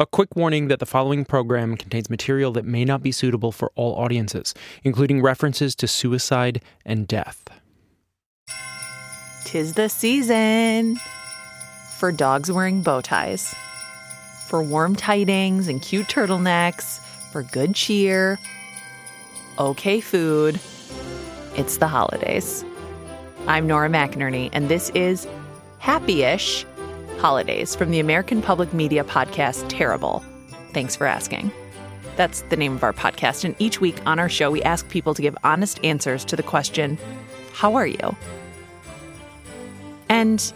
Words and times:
A 0.00 0.06
quick 0.06 0.36
warning 0.36 0.68
that 0.68 0.78
the 0.78 0.86
following 0.86 1.24
program 1.24 1.76
contains 1.76 2.08
material 2.08 2.52
that 2.52 2.64
may 2.64 2.84
not 2.84 3.02
be 3.02 3.10
suitable 3.10 3.50
for 3.50 3.72
all 3.74 3.96
audiences, 3.96 4.54
including 4.84 5.20
references 5.20 5.74
to 5.74 5.88
suicide 5.88 6.62
and 6.86 7.08
death. 7.08 7.48
Tis 9.44 9.72
the 9.72 9.88
season 9.88 11.00
for 11.96 12.12
dogs 12.12 12.48
wearing 12.52 12.80
bow 12.80 13.00
ties, 13.00 13.52
for 14.46 14.62
warm 14.62 14.94
tidings 14.94 15.66
and 15.66 15.82
cute 15.82 16.06
turtlenecks, 16.06 17.00
for 17.32 17.42
good 17.42 17.74
cheer, 17.74 18.38
okay 19.58 20.00
food. 20.00 20.60
It's 21.56 21.78
the 21.78 21.88
holidays. 21.88 22.64
I'm 23.48 23.66
Nora 23.66 23.88
McInerny, 23.88 24.50
and 24.52 24.68
this 24.68 24.90
is 24.90 25.26
Happy 25.80 26.22
Ish 26.22 26.64
Holidays 27.18 27.74
from 27.74 27.90
the 27.90 27.98
American 27.98 28.40
Public 28.40 28.72
Media 28.72 29.02
podcast 29.02 29.68
Terrible. 29.68 30.24
Thanks 30.72 30.94
for 30.94 31.06
asking. 31.06 31.50
That's 32.14 32.42
the 32.42 32.56
name 32.56 32.74
of 32.74 32.84
our 32.84 32.92
podcast. 32.92 33.44
And 33.44 33.56
each 33.58 33.80
week 33.80 33.96
on 34.06 34.20
our 34.20 34.28
show, 34.28 34.52
we 34.52 34.62
ask 34.62 34.88
people 34.88 35.14
to 35.14 35.22
give 35.22 35.36
honest 35.42 35.80
answers 35.84 36.24
to 36.26 36.36
the 36.36 36.44
question, 36.44 36.96
How 37.52 37.74
are 37.74 37.86
you? 37.86 38.16
And 40.08 40.52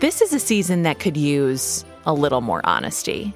this 0.00 0.22
is 0.22 0.32
a 0.32 0.40
season 0.40 0.82
that 0.84 1.00
could 1.00 1.16
use 1.16 1.84
a 2.06 2.14
little 2.14 2.40
more 2.40 2.60
honesty. 2.64 3.34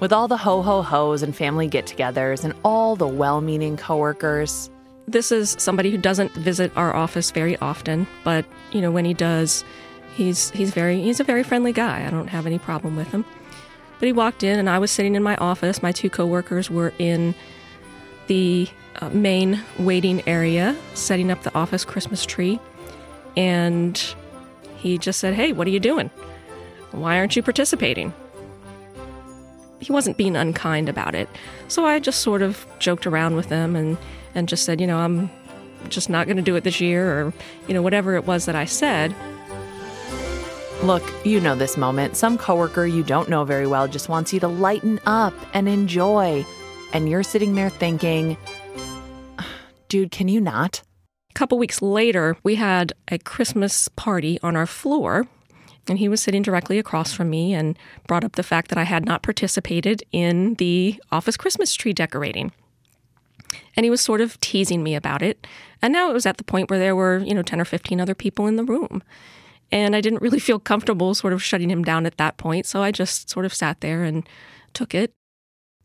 With 0.00 0.12
all 0.12 0.28
the 0.28 0.36
ho 0.36 0.60
ho 0.60 0.82
ho's 0.82 1.22
and 1.22 1.34
family 1.34 1.68
get 1.68 1.86
togethers 1.86 2.44
and 2.44 2.52
all 2.64 2.96
the 2.96 3.08
well 3.08 3.40
meaning 3.40 3.78
coworkers, 3.78 4.68
this 5.06 5.32
is 5.32 5.56
somebody 5.58 5.90
who 5.90 5.98
doesn't 5.98 6.32
visit 6.32 6.70
our 6.76 6.94
office 6.94 7.30
very 7.30 7.56
often, 7.58 8.06
but 8.24 8.44
you 8.72 8.80
know 8.80 8.90
when 8.90 9.04
he 9.04 9.14
does, 9.14 9.64
He's 10.14 10.50
he's 10.50 10.70
very 10.70 11.02
he's 11.02 11.18
a 11.18 11.24
very 11.24 11.42
friendly 11.42 11.72
guy. 11.72 12.06
I 12.06 12.10
don't 12.10 12.28
have 12.28 12.46
any 12.46 12.58
problem 12.58 12.96
with 12.96 13.08
him. 13.08 13.24
But 13.98 14.06
he 14.06 14.12
walked 14.12 14.42
in, 14.42 14.58
and 14.58 14.68
I 14.68 14.78
was 14.78 14.90
sitting 14.90 15.14
in 15.14 15.22
my 15.22 15.36
office. 15.36 15.82
My 15.82 15.92
two 15.92 16.10
coworkers 16.10 16.70
were 16.70 16.92
in 16.98 17.34
the 18.26 18.68
uh, 19.00 19.08
main 19.10 19.62
waiting 19.78 20.22
area, 20.28 20.76
setting 20.94 21.30
up 21.30 21.42
the 21.42 21.54
office 21.54 21.84
Christmas 21.84 22.24
tree, 22.24 22.60
and 23.36 24.14
he 24.76 24.98
just 24.98 25.18
said, 25.18 25.34
"Hey, 25.34 25.52
what 25.52 25.66
are 25.66 25.70
you 25.70 25.80
doing? 25.80 26.10
Why 26.92 27.18
aren't 27.18 27.34
you 27.34 27.42
participating?" 27.42 28.14
He 29.80 29.92
wasn't 29.92 30.16
being 30.16 30.36
unkind 30.36 30.88
about 30.88 31.14
it, 31.14 31.28
so 31.66 31.84
I 31.84 31.98
just 31.98 32.20
sort 32.20 32.40
of 32.40 32.66
joked 32.78 33.06
around 33.06 33.34
with 33.34 33.46
him 33.46 33.74
and 33.74 33.98
and 34.34 34.48
just 34.48 34.64
said, 34.64 34.80
"You 34.80 34.86
know, 34.86 34.98
I'm 34.98 35.28
just 35.88 36.08
not 36.08 36.26
going 36.26 36.36
to 36.36 36.42
do 36.42 36.54
it 36.54 36.62
this 36.62 36.80
year," 36.80 37.10
or 37.10 37.32
you 37.66 37.74
know, 37.74 37.82
whatever 37.82 38.14
it 38.14 38.26
was 38.26 38.46
that 38.46 38.54
I 38.54 38.64
said. 38.64 39.12
Look, 40.82 41.02
you 41.24 41.40
know 41.40 41.54
this 41.54 41.76
moment. 41.76 42.16
Some 42.16 42.36
coworker 42.36 42.84
you 42.84 43.02
don't 43.02 43.28
know 43.28 43.44
very 43.44 43.66
well 43.66 43.88
just 43.88 44.08
wants 44.08 44.34
you 44.34 44.40
to 44.40 44.48
lighten 44.48 45.00
up 45.06 45.32
and 45.54 45.68
enjoy. 45.68 46.44
And 46.92 47.08
you're 47.08 47.22
sitting 47.22 47.54
there 47.54 47.70
thinking, 47.70 48.36
dude, 49.88 50.10
can 50.10 50.28
you 50.28 50.40
not? 50.40 50.82
A 51.30 51.34
couple 51.34 51.58
weeks 51.58 51.80
later, 51.80 52.36
we 52.42 52.56
had 52.56 52.92
a 53.08 53.18
Christmas 53.18 53.88
party 53.88 54.38
on 54.42 54.56
our 54.56 54.66
floor, 54.66 55.26
and 55.88 55.98
he 55.98 56.08
was 56.08 56.22
sitting 56.22 56.42
directly 56.42 56.78
across 56.78 57.12
from 57.12 57.30
me 57.30 57.54
and 57.54 57.78
brought 58.06 58.24
up 58.24 58.36
the 58.36 58.42
fact 58.42 58.68
that 58.68 58.78
I 58.78 58.84
had 58.84 59.04
not 59.04 59.22
participated 59.22 60.02
in 60.12 60.54
the 60.54 61.00
office 61.10 61.36
Christmas 61.36 61.74
tree 61.74 61.92
decorating. 61.92 62.52
And 63.76 63.84
he 63.84 63.90
was 63.90 64.00
sort 64.00 64.20
of 64.20 64.38
teasing 64.40 64.82
me 64.82 64.94
about 64.94 65.22
it. 65.22 65.46
And 65.80 65.92
now 65.92 66.10
it 66.10 66.14
was 66.14 66.26
at 66.26 66.36
the 66.36 66.44
point 66.44 66.70
where 66.70 66.78
there 66.78 66.94
were, 66.94 67.18
you 67.18 67.34
know, 67.34 67.42
10 67.42 67.60
or 67.60 67.64
15 67.64 68.00
other 68.00 68.14
people 68.14 68.46
in 68.46 68.56
the 68.56 68.64
room. 68.64 69.02
And 69.72 69.96
I 69.96 70.00
didn't 70.00 70.22
really 70.22 70.38
feel 70.38 70.58
comfortable 70.58 71.14
sort 71.14 71.32
of 71.32 71.42
shutting 71.42 71.70
him 71.70 71.82
down 71.82 72.06
at 72.06 72.16
that 72.18 72.36
point. 72.36 72.66
So 72.66 72.82
I 72.82 72.92
just 72.92 73.28
sort 73.30 73.46
of 73.46 73.54
sat 73.54 73.80
there 73.80 74.04
and 74.04 74.28
took 74.72 74.94
it. 74.94 75.12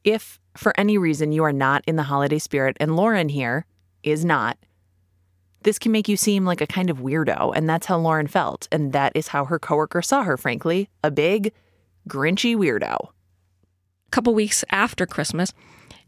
If 0.04 0.40
for 0.56 0.74
any 0.80 0.98
reason 0.98 1.32
you 1.32 1.44
are 1.44 1.54
not 1.54 1.84
in 1.88 1.96
the 1.96 2.04
holiday 2.04 2.40
spirit, 2.40 2.78
and 2.80 2.96
Lauren 2.96 3.30
here 3.30 3.66
is 4.04 4.24
not, 4.24 4.58
this 5.64 5.80
can 5.80 5.92
make 5.92 6.08
you 6.08 6.16
seem 6.16 6.46
like 6.46 6.62
a 6.62 6.68
kind 6.68 6.90
of 6.90 7.00
weirdo. 7.00 7.54
And 7.56 7.70
that's 7.70 7.88
how 7.88 7.98
Lauren 7.98 8.28
felt. 8.28 8.68
And 8.72 8.94
that 8.94 9.12
is 9.16 9.30
how 9.30 9.46
her 9.46 9.60
coworker 9.60 10.02
saw 10.02 10.24
her, 10.24 10.38
frankly 10.38 10.90
a 11.04 11.12
big, 11.12 11.52
grinchy 12.08 12.56
weirdo. 12.56 12.96
A 13.00 14.12
couple 14.12 14.34
weeks 14.34 14.64
after 14.72 15.06
Christmas, 15.06 15.54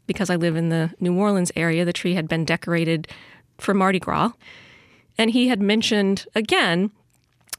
because 0.07 0.29
I 0.29 0.35
live 0.35 0.55
in 0.55 0.69
the 0.69 0.91
New 0.99 1.17
Orleans 1.17 1.51
area, 1.55 1.85
the 1.85 1.93
tree 1.93 2.15
had 2.15 2.27
been 2.27 2.45
decorated 2.45 3.07
for 3.57 3.73
Mardi 3.73 3.99
Gras. 3.99 4.31
And 5.17 5.31
he 5.31 5.49
had 5.49 5.61
mentioned 5.61 6.25
again 6.33 6.91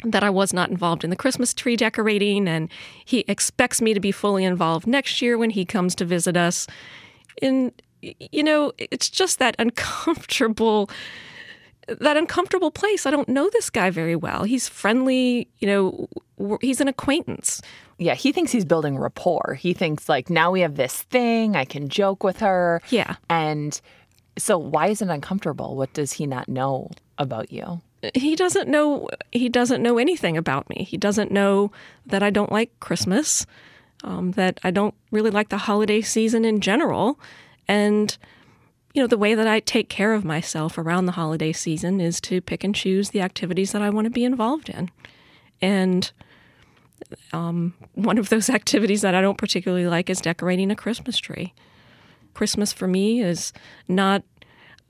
that 0.05 0.23
I 0.25 0.31
was 0.31 0.53
not 0.53 0.71
involved 0.71 1.05
in 1.05 1.11
the 1.11 1.17
Christmas 1.17 1.55
tree 1.55 1.77
decorating, 1.77 2.49
and 2.49 2.69
he 3.05 3.25
expects 3.29 3.81
me 3.81 3.95
to 3.95 4.01
be 4.01 4.13
fully 4.13 4.45
involved 4.45 4.87
next 4.87 5.23
year 5.23 5.39
when 5.39 5.51
he 5.51 5.65
comes 5.65 5.95
to 5.97 6.05
visit 6.05 6.37
us. 6.37 6.67
And, 7.41 7.73
you 8.01 8.43
know, 8.43 8.73
it's 8.79 9.09
just 9.09 9.39
that 9.39 9.57
uncomfortable. 9.59 10.91
That 11.89 12.17
uncomfortable 12.17 12.71
place. 12.71 13.07
I 13.07 13.11
don't 13.11 13.29
know 13.29 13.51
this 13.51 13.69
guy 13.69 13.91
very 13.91 14.15
well. 14.15 14.45
He's 14.45 14.69
friendly, 14.69 15.49
you 15.59 15.67
know, 15.67 16.09
he's 16.61 16.81
an 16.81 16.87
acquaintance. 16.87 17.61
Yeah, 17.99 18.15
he 18.15 18.31
thinks 18.31 18.53
he's 18.53 18.65
building 18.65 18.97
rapport. 18.97 19.59
He 19.59 19.73
thinks, 19.75 20.09
like, 20.09 20.31
now 20.31 20.53
we 20.53 20.61
have 20.61 20.77
this 20.77 21.03
thing, 21.03 21.57
I 21.57 21.65
can 21.65 21.89
joke 21.89 22.23
with 22.23 22.39
her. 22.39 22.81
Yeah. 22.91 23.17
And 23.29 23.81
so, 24.39 24.59
why 24.59 24.87
is 24.87 25.03
it 25.03 25.09
uncomfortable? 25.09 25.77
What 25.77 25.93
does 25.93 26.13
he 26.13 26.25
not 26.25 26.49
know 26.49 26.89
about 27.19 27.53
you? 27.53 27.81
He 28.15 28.35
doesn't 28.35 28.69
know 28.69 29.09
he 29.31 29.49
doesn't 29.49 29.83
know 29.83 29.99
anything 29.99 30.37
about 30.37 30.69
me. 30.69 30.85
He 30.85 30.97
doesn't 30.97 31.31
know 31.31 31.71
that 32.07 32.23
I 32.23 32.31
don't 32.31 32.53
like 32.53 32.79
Christmas, 32.81 33.47
um, 34.03 34.33
that 34.33 34.59
I 34.65 34.71
don't 34.71 34.95
really 35.11 35.31
like 35.31 35.51
the 35.51 35.59
holiday 35.59 36.01
season 36.01 36.45
in 36.45 36.61
general, 36.61 37.21
and 37.69 38.17
you 38.93 39.03
know 39.03 39.07
the 39.07 39.19
way 39.19 39.35
that 39.35 39.47
I 39.47 39.61
take 39.61 39.89
care 39.89 40.15
of 40.15 40.25
myself 40.25 40.79
around 40.79 41.07
the 41.07 41.13
holiday 41.13 41.53
season 41.53 42.01
is 42.01 42.21
to 42.23 42.41
pick 42.41 42.65
and 42.65 42.75
choose 42.75 43.11
the 43.11 43.21
activities 43.21 43.73
that 43.73 43.83
I 43.83 43.91
want 43.91 44.07
to 44.07 44.11
be 44.11 44.25
involved 44.25 44.69
in, 44.69 44.91
and 45.61 46.11
um, 47.33 47.75
one 47.95 48.19
of 48.19 48.31
those 48.31 48.51
activities 48.51 49.03
that 49.03 49.15
I 49.15 49.21
don't 49.21 49.39
particularly 49.39 49.87
like 49.87 50.11
is 50.11 50.21
decorating 50.21 50.71
a 50.71 50.77
Christmas 50.77 51.19
tree. 51.19 51.55
Christmas 52.35 52.73
for 52.73 52.89
me 52.89 53.21
is 53.21 53.53
not 53.87 54.25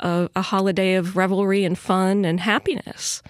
a, 0.02 0.28
a 0.36 0.42
holiday 0.42 0.94
of 0.94 1.16
revelry 1.16 1.64
and 1.64 1.78
fun 1.78 2.24
and 2.24 2.40
happiness. 2.40 3.22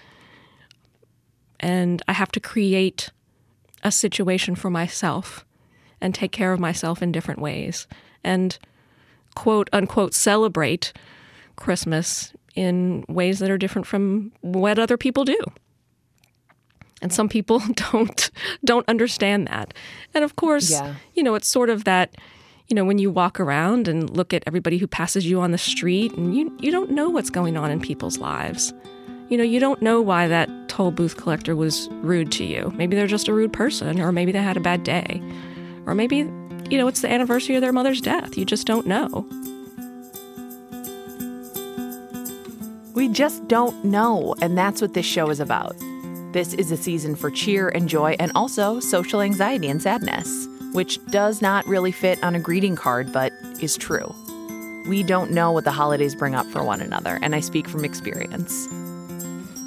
And 1.59 2.01
I 2.07 2.13
have 2.13 2.31
to 2.33 2.39
create 2.39 3.11
a 3.83 3.91
situation 3.91 4.55
for 4.55 4.69
myself 4.69 5.45
and 6.01 6.13
take 6.13 6.31
care 6.31 6.51
of 6.51 6.59
myself 6.59 7.01
in 7.01 7.11
different 7.11 7.39
ways 7.39 7.87
and 8.23 8.57
quote 9.35 9.69
unquote 9.71 10.13
celebrate 10.13 10.91
Christmas 11.55 12.33
in 12.55 13.05
ways 13.07 13.39
that 13.39 13.49
are 13.49 13.57
different 13.57 13.87
from 13.87 14.31
what 14.41 14.77
other 14.77 14.97
people 14.97 15.23
do. 15.23 15.39
And 17.01 17.11
some 17.13 17.29
people 17.29 17.61
don't 17.91 18.31
don't 18.65 18.87
understand 18.89 19.47
that. 19.47 19.73
And 20.13 20.23
of 20.23 20.35
course, 20.35 20.71
yeah. 20.71 20.95
you 21.13 21.23
know, 21.23 21.35
it's 21.35 21.47
sort 21.47 21.69
of 21.69 21.83
that 21.85 22.15
you 22.67 22.75
know, 22.75 22.85
when 22.85 22.97
you 22.97 23.11
walk 23.11 23.39
around 23.39 23.87
and 23.87 24.09
look 24.15 24.33
at 24.33 24.43
everybody 24.47 24.77
who 24.77 24.87
passes 24.87 25.25
you 25.25 25.41
on 25.41 25.51
the 25.51 25.57
street, 25.57 26.13
and 26.13 26.35
you, 26.35 26.55
you 26.59 26.71
don't 26.71 26.91
know 26.91 27.09
what's 27.09 27.29
going 27.29 27.57
on 27.57 27.69
in 27.69 27.79
people's 27.79 28.17
lives. 28.17 28.73
You 29.29 29.37
know, 29.37 29.43
you 29.43 29.59
don't 29.59 29.81
know 29.81 30.01
why 30.01 30.27
that 30.27 30.49
toll 30.69 30.91
booth 30.91 31.17
collector 31.17 31.55
was 31.55 31.89
rude 32.01 32.31
to 32.33 32.45
you. 32.45 32.71
Maybe 32.75 32.95
they're 32.95 33.07
just 33.07 33.27
a 33.27 33.33
rude 33.33 33.51
person, 33.51 33.99
or 33.99 34.11
maybe 34.11 34.31
they 34.31 34.41
had 34.41 34.57
a 34.57 34.61
bad 34.61 34.83
day. 34.83 35.21
Or 35.85 35.93
maybe, 35.93 36.17
you 36.69 36.77
know, 36.77 36.87
it's 36.87 37.01
the 37.01 37.11
anniversary 37.11 37.55
of 37.55 37.61
their 37.61 37.73
mother's 37.73 37.99
death. 37.99 38.37
You 38.37 38.45
just 38.45 38.65
don't 38.65 38.87
know. 38.87 39.27
We 42.93 43.09
just 43.09 43.45
don't 43.47 43.83
know, 43.83 44.35
and 44.41 44.57
that's 44.57 44.81
what 44.81 44.93
this 44.93 45.05
show 45.05 45.29
is 45.29 45.39
about. 45.39 45.75
This 46.31 46.53
is 46.53 46.71
a 46.71 46.77
season 46.77 47.15
for 47.15 47.29
cheer 47.29 47.69
and 47.69 47.89
joy 47.89 48.15
and 48.19 48.31
also 48.35 48.79
social 48.79 49.21
anxiety 49.21 49.67
and 49.67 49.81
sadness 49.81 50.47
which 50.73 51.03
does 51.07 51.41
not 51.41 51.65
really 51.65 51.91
fit 51.91 52.21
on 52.23 52.35
a 52.35 52.39
greeting 52.39 52.75
card, 52.75 53.13
but 53.13 53.31
is 53.61 53.77
true. 53.77 54.13
We 54.87 55.01
don't 55.01 55.31
know 55.31 55.51
what 55.51 55.63
the 55.63 55.71
holidays 55.71 56.13
bring 56.13 56.35
up 56.35 56.45
for 56.47 56.63
one 56.63 56.81
another, 56.81 57.17
and 57.21 57.33
I 57.33 57.39
speak 57.39 57.69
from 57.69 57.85
experience. 57.85 58.67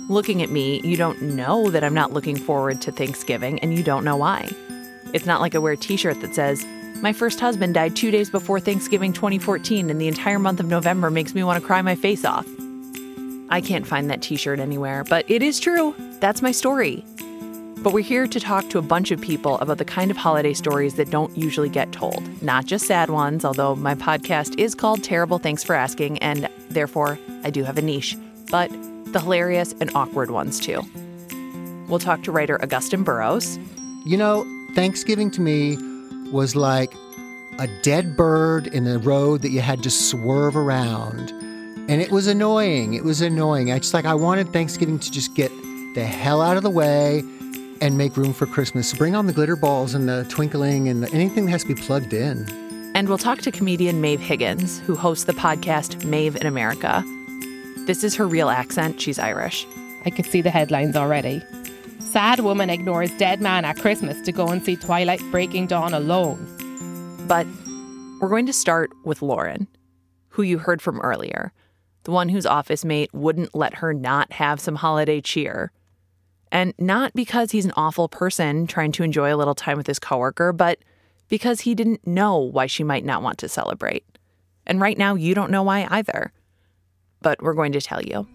Looking 0.08 0.43
at 0.43 0.50
me, 0.50 0.81
you 0.85 0.97
don't 0.97 1.20
know 1.23 1.70
that 1.70 1.82
I'm 1.82 1.94
not 1.94 2.12
looking 2.12 2.37
forward 2.37 2.81
to 2.82 2.93
Thanksgiving, 2.93 3.58
and 3.61 3.76
you 3.76 3.82
don't 3.82 4.05
know 4.05 4.17
why. 4.17 4.50
It's 5.14 5.26
not 5.26 5.41
like 5.41 5.55
I 5.55 5.58
wear 5.58 5.73
a 5.73 5.76
t 5.76 5.97
shirt 5.97 6.20
that 6.20 6.35
says, 6.35 6.64
My 7.00 7.12
first 7.12 7.41
husband 7.41 7.75
died 7.75 7.97
two 7.97 8.11
days 8.11 8.29
before 8.29 8.61
Thanksgiving 8.61 9.12
2014, 9.12 9.88
and 9.88 10.00
the 10.00 10.09
entire 10.09 10.38
month 10.38 10.61
of 10.61 10.67
November 10.67 11.11
makes 11.11 11.35
me 11.35 11.43
want 11.43 11.61
to 11.61 11.67
cry 11.67 11.81
my 11.82 11.94
face 11.94 12.25
off. 12.25 12.47
I 13.49 13.61
can't 13.61 13.87
find 13.87 14.11
that 14.11 14.23
t 14.23 14.37
shirt 14.37 14.61
anywhere, 14.61 15.05
but 15.05 15.25
it 15.31 15.43
is 15.43 15.59
true. 15.61 15.94
That's 16.20 16.43
my 16.43 16.52
story. 16.52 17.05
But 17.82 17.93
we're 17.93 18.00
here 18.00 18.26
to 18.26 18.40
talk 18.40 18.69
to 18.70 18.78
a 18.78 18.82
bunch 18.82 19.11
of 19.11 19.20
people 19.20 19.58
about 19.58 19.78
the 19.78 19.84
kind 19.84 20.11
of 20.11 20.17
holiday 20.17 20.55
stories 20.55 20.94
that 20.94 21.11
don't 21.11 21.37
usually 21.37 21.69
get 21.69 21.93
told. 21.93 22.43
Not 22.43 22.64
just 22.64 22.87
sad 22.87 23.11
ones, 23.11 23.44
although 23.44 23.76
my 23.76 23.94
podcast 23.94 24.58
is 24.58 24.75
called 24.75 25.05
Terrible 25.05 25.38
Thanks 25.38 25.62
for 25.62 25.75
Asking, 25.75 26.19
and 26.19 26.49
therefore 26.70 27.19
I 27.44 27.50
do 27.50 27.64
have 27.64 27.78
a 27.78 27.82
niche, 27.82 28.17
but 28.50 28.70
the 29.12 29.20
hilarious 29.20 29.75
and 29.81 29.90
awkward 29.94 30.31
ones 30.31 30.58
too. 30.58 30.82
We'll 31.88 32.00
talk 32.00 32.23
to 32.25 32.32
writer 32.32 32.58
Augusten 32.58 33.05
Burroughs. 33.05 33.58
You 34.05 34.17
know, 34.17 34.44
Thanksgiving 34.75 35.31
to 35.32 35.40
me 35.40 35.76
was 36.32 36.56
like 36.56 36.93
a 37.58 37.69
dead 37.82 38.17
bird 38.17 38.67
in 38.69 38.84
the 38.84 38.99
road 38.99 39.43
that 39.43 39.50
you 39.50 39.61
had 39.61 39.82
to 39.84 39.90
swerve 39.90 40.56
around. 40.56 41.31
And 41.88 42.02
it 42.02 42.11
was 42.11 42.26
annoying. 42.26 42.94
It 42.94 43.05
was 43.05 43.20
annoying. 43.20 43.70
I 43.70 43.78
just 43.78 43.94
like, 43.94 44.06
I 44.06 44.14
wanted 44.14 44.52
Thanksgiving 44.52 44.99
to 44.99 45.11
just 45.11 45.34
get 45.37 45.52
the 45.94 46.05
hell 46.05 46.43
out 46.43 46.56
of 46.56 46.64
the 46.64 46.70
way 46.70 47.23
and 47.81 47.99
make 47.99 48.17
room 48.17 48.32
for 48.32 48.46
Christmas. 48.46 48.90
So 48.90 48.96
bring 48.96 49.14
on 49.14 49.26
the 49.26 49.32
glitter 49.32 49.56
balls 49.56 49.94
and 49.94 50.08
the 50.08 50.26
twinkling 50.28 50.88
and 50.88 51.02
the, 51.02 51.12
anything 51.12 51.46
that 51.46 51.52
has 51.52 51.62
to 51.62 51.75
be 51.75 51.81
plugged 51.81 52.12
in. 52.12 52.46
And 52.94 53.08
we'll 53.08 53.19
talk 53.19 53.40
to 53.43 53.50
comedian 53.50 54.00
Maeve 54.00 54.20
Higgins, 54.20 54.81
who 54.81 54.94
hosts 54.94 55.25
the 55.25 55.32
podcast 55.34 56.05
Maeve 56.05 56.37
in 56.37 56.46
America. 56.46 57.05
This 57.87 58.02
is 58.02 58.14
her 58.17 58.26
real 58.26 58.49
accent. 58.49 59.00
She's 59.00 59.19
Irish. 59.19 59.67
I 60.05 60.11
could 60.11 60.26
see 60.26 60.40
the 60.40 60.50
headlines 60.50 60.96
already. 60.96 61.43
Sad 61.99 62.40
woman 62.40 62.70
ignores 62.70 63.11
dead 63.19 63.40
man 63.40 63.64
at 63.64 63.76
Christmas 63.76 64.20
to 64.23 64.32
go 64.32 64.49
and 64.49 64.64
see 64.64 64.76
Twilight 64.76 65.20
Breaking 65.31 65.67
Dawn 65.67 65.93
alone. 65.93 66.46
But 67.28 67.46
we're 68.20 68.28
going 68.28 68.46
to 68.46 68.52
start 68.52 68.90
with 69.05 69.20
Lauren, 69.20 69.69
who 70.28 70.43
you 70.43 70.58
heard 70.58 70.81
from 70.81 71.00
earlier, 71.00 71.52
the 72.05 72.12
one 72.12 72.28
whose 72.28 72.46
office 72.46 72.84
mate 72.84 73.12
wouldn't 73.12 73.55
let 73.55 73.75
her 73.75 73.93
not 73.93 74.32
have 74.32 74.61
some 74.61 74.76
holiday 74.76 75.20
cheer. 75.20 75.73
And 76.52 76.75
not 76.78 77.12
because 77.14 77.50
he's 77.50 77.64
an 77.64 77.72
awful 77.76 78.08
person 78.08 78.66
trying 78.66 78.93
to 78.93 79.02
enjoy 79.02 79.34
a 79.34 79.37
little 79.37 79.54
time 79.54 79.76
with 79.76 79.87
his 79.87 79.98
coworker, 79.98 80.52
but 80.52 80.78
because 81.28 81.60
he 81.60 81.75
didn't 81.75 82.06
know 82.06 82.38
why 82.38 82.66
she 82.66 82.84
might 82.84 83.04
not 83.04 83.22
want 83.22 83.38
to 83.38 83.48
celebrate. 83.48 84.04
And 84.66 84.81
right 84.81 84.96
now, 84.96 85.14
you 85.14 85.34
don't 85.34 85.50
know 85.50 85.62
why 85.62 85.87
either. 85.90 86.32
But 87.20 87.43
we're 87.43 87.54
going 87.54 87.72
to 87.72 87.81
tell 87.81 88.02
you. 88.02 88.26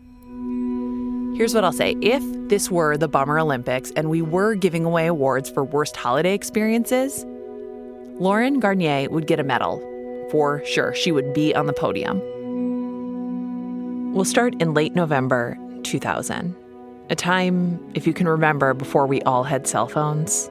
Here's 1.35 1.55
what 1.55 1.63
I'll 1.63 1.71
say 1.71 1.95
if 2.01 2.21
this 2.49 2.69
were 2.69 2.97
the 2.97 3.07
Bummer 3.07 3.39
Olympics 3.39 3.91
and 3.95 4.09
we 4.09 4.21
were 4.21 4.55
giving 4.55 4.85
away 4.85 5.07
awards 5.07 5.49
for 5.49 5.63
worst 5.63 5.95
holiday 5.95 6.33
experiences, 6.33 7.25
Lauren 8.19 8.59
Garnier 8.59 9.09
would 9.09 9.27
get 9.27 9.39
a 9.39 9.43
medal. 9.43 9.79
For 10.29 10.63
sure, 10.65 10.93
she 10.93 11.11
would 11.11 11.33
be 11.33 11.55
on 11.55 11.65
the 11.65 11.73
podium. 11.73 12.21
We'll 14.13 14.25
start 14.25 14.61
in 14.61 14.73
late 14.73 14.93
November 14.93 15.57
2000, 15.83 16.55
a 17.11 17.15
time, 17.15 17.77
if 17.93 18.07
you 18.07 18.13
can 18.13 18.25
remember, 18.25 18.73
before 18.73 19.05
we 19.05 19.21
all 19.23 19.43
had 19.43 19.67
cell 19.67 19.85
phones, 19.85 20.49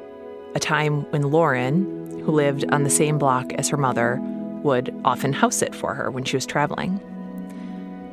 a 0.55 0.61
time 0.61 1.11
when 1.11 1.23
Lauren, 1.23 2.21
who 2.21 2.31
lived 2.31 2.67
on 2.71 2.83
the 2.83 2.91
same 2.91 3.17
block 3.17 3.51
as 3.55 3.71
her 3.71 3.79
mother, 3.79 4.21
would 4.63 4.95
often 5.07 5.33
house 5.33 5.57
sit 5.57 5.75
for 5.75 5.95
her 5.95 6.11
when 6.11 6.23
she 6.23 6.37
was 6.37 6.45
traveling. 6.45 7.01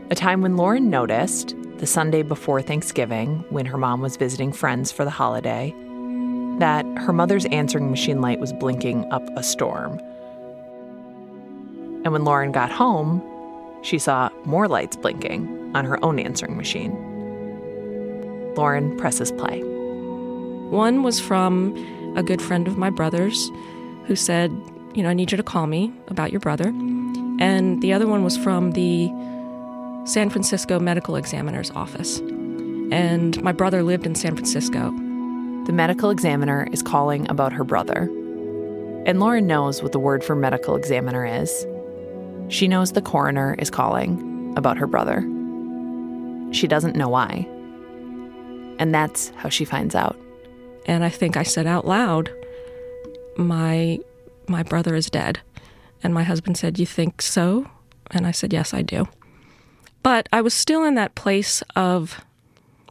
A 0.09 0.15
time 0.15 0.41
when 0.41 0.55
Lauren 0.55 0.89
noticed, 0.89 1.55
the 1.79 1.85
Sunday 1.85 2.23
before 2.23 2.61
Thanksgiving, 2.61 3.44
when 3.49 3.65
her 3.65 3.77
mom 3.77 3.99
was 3.99 4.15
visiting 4.15 4.53
friends 4.53 4.93
for 4.93 5.03
the 5.03 5.11
holiday, 5.11 5.75
that 6.59 6.85
her 7.00 7.11
mother's 7.11 7.45
answering 7.47 7.91
machine 7.91 8.21
light 8.21 8.39
was 8.39 8.53
blinking 8.53 9.11
up 9.11 9.27
a 9.35 9.43
storm. 9.43 10.00
And 12.05 12.13
when 12.13 12.23
Lauren 12.23 12.53
got 12.53 12.71
home, 12.71 13.21
she 13.81 14.00
saw 14.00 14.29
more 14.45 14.69
lights 14.69 14.95
blinking 14.95 15.73
on 15.75 15.83
her 15.83 16.03
own 16.03 16.17
answering 16.17 16.55
machine. 16.55 17.16
Lauren 18.57 18.98
presses 18.98 19.31
play. 19.31 19.62
One 20.69 21.04
was 21.04 21.19
from 21.19 21.75
a 22.18 22.24
good 22.24 22.42
friend 22.42 22.68
of 22.68 22.77
my 22.77 22.89
brother's 22.89 23.50
who 24.06 24.15
said, 24.15 24.51
You 24.94 25.04
know, 25.04 25.09
I 25.09 25.13
need 25.13 25.31
you 25.31 25.38
to 25.38 25.44
call 25.44 25.68
me 25.68 25.94
about 26.07 26.31
your 26.31 26.42
brother. 26.42 26.69
And 27.39 27.81
the 27.81 27.94
other 27.94 28.07
one 28.07 28.24
was 28.24 28.36
from 28.36 28.71
the 28.71 29.07
San 30.06 30.30
Francisco 30.30 30.80
Medical 30.80 31.15
Examiner's 31.15 31.71
office. 31.71 32.19
And 32.92 33.42
my 33.44 33.51
brother 33.51 33.83
lived 33.83 34.06
in 34.06 34.15
San 34.15 34.36
Francisco. 34.36 34.92
The 35.65 35.74
medical 35.74 36.10
examiner 36.10 36.68
is 36.71 36.81
calling 36.81 37.30
about 37.30 37.53
her 37.53 37.63
brother. 37.63 38.03
And 39.06 39.19
Lauren 39.19 39.48
knows 39.48 39.83
what 39.83 39.92
the 39.92 40.00
word 40.00 40.24
for 40.24 40.36
medical 40.36 40.75
examiner 40.75 41.25
is. 41.25 41.65
She 42.50 42.68
knows 42.68 42.94
the 42.94 43.01
coroner 43.01 43.56
is 43.60 43.69
calling 43.69 44.53
about 44.57 44.77
her 44.77 44.88
brother. 44.88 45.21
She 46.51 46.68
doesn't 46.68 46.95
know 46.95 47.10
why. 47.10 47.48
And 48.79 48.94
that's 48.94 49.29
how 49.38 49.50
she 49.50 49.65
finds 49.65 49.95
out. 49.95 50.18
And 50.85 51.03
I 51.03 51.09
think 51.09 51.35
I 51.35 51.44
said 51.44 51.68
out 51.68 51.85
loud, 51.85 52.31
"My 53.35 54.00
my 54.47 54.63
brother 54.63 54.95
is 54.95 55.09
dead." 55.09 55.39
And 56.03 56.13
my 56.13 56.24
husband 56.24 56.57
said, 56.57 56.79
"You 56.79 56.85
think 56.85 57.21
so?" 57.21 57.69
And 58.12 58.25
I 58.25 58.31
said, 58.31 58.53
"Yes, 58.53 58.74
I 58.74 58.81
do." 58.81 59.07
But 60.03 60.29
I 60.31 60.41
was 60.41 60.53
still 60.53 60.83
in 60.83 60.95
that 60.95 61.15
place 61.15 61.62
of 61.75 62.24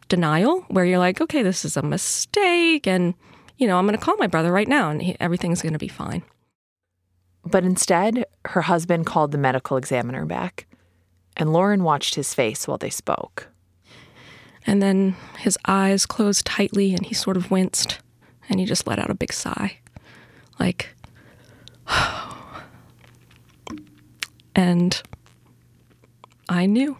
denial 0.09 0.65
where 0.69 0.85
you're 0.85 0.99
like, 0.99 1.21
"Okay, 1.21 1.43
this 1.43 1.65
is 1.65 1.77
a 1.77 1.83
mistake 1.83 2.87
and 2.87 3.15
you 3.59 3.67
know, 3.67 3.79
I'm 3.79 3.87
going 3.87 3.99
to 3.99 4.05
call 4.05 4.19
my 4.19 4.27
brother 4.27 4.53
right 4.53 4.69
now 4.69 4.91
and 4.91 5.01
he, 5.01 5.17
everything's 5.19 5.63
going 5.63 5.73
to 5.73 5.79
be 5.79 5.89
fine." 5.89 6.23
But 7.45 7.65
instead, 7.65 8.27
her 8.47 8.63
husband 8.63 9.07
called 9.07 9.31
the 9.31 9.39
medical 9.39 9.77
examiner 9.77 10.27
back, 10.27 10.67
and 11.37 11.53
Lauren 11.53 11.85
watched 11.85 12.17
his 12.17 12.35
face 12.35 12.67
while 12.67 12.77
they 12.77 12.91
spoke. 12.91 13.49
And 14.67 14.83
then 14.83 15.15
his 15.39 15.57
eyes 15.67 16.07
closed 16.07 16.45
tightly 16.45 16.95
and 16.95 17.07
he 17.07 17.15
sort 17.15 17.37
of 17.37 17.51
winced 17.51 18.01
and 18.49 18.59
he 18.61 18.67
just 18.67 18.87
let 18.87 18.99
out 18.99 19.11
a 19.11 19.15
big 19.15 19.33
sigh. 19.33 19.79
Like, 20.59 20.95
and 24.55 25.03
I 26.49 26.67
knew 26.67 26.99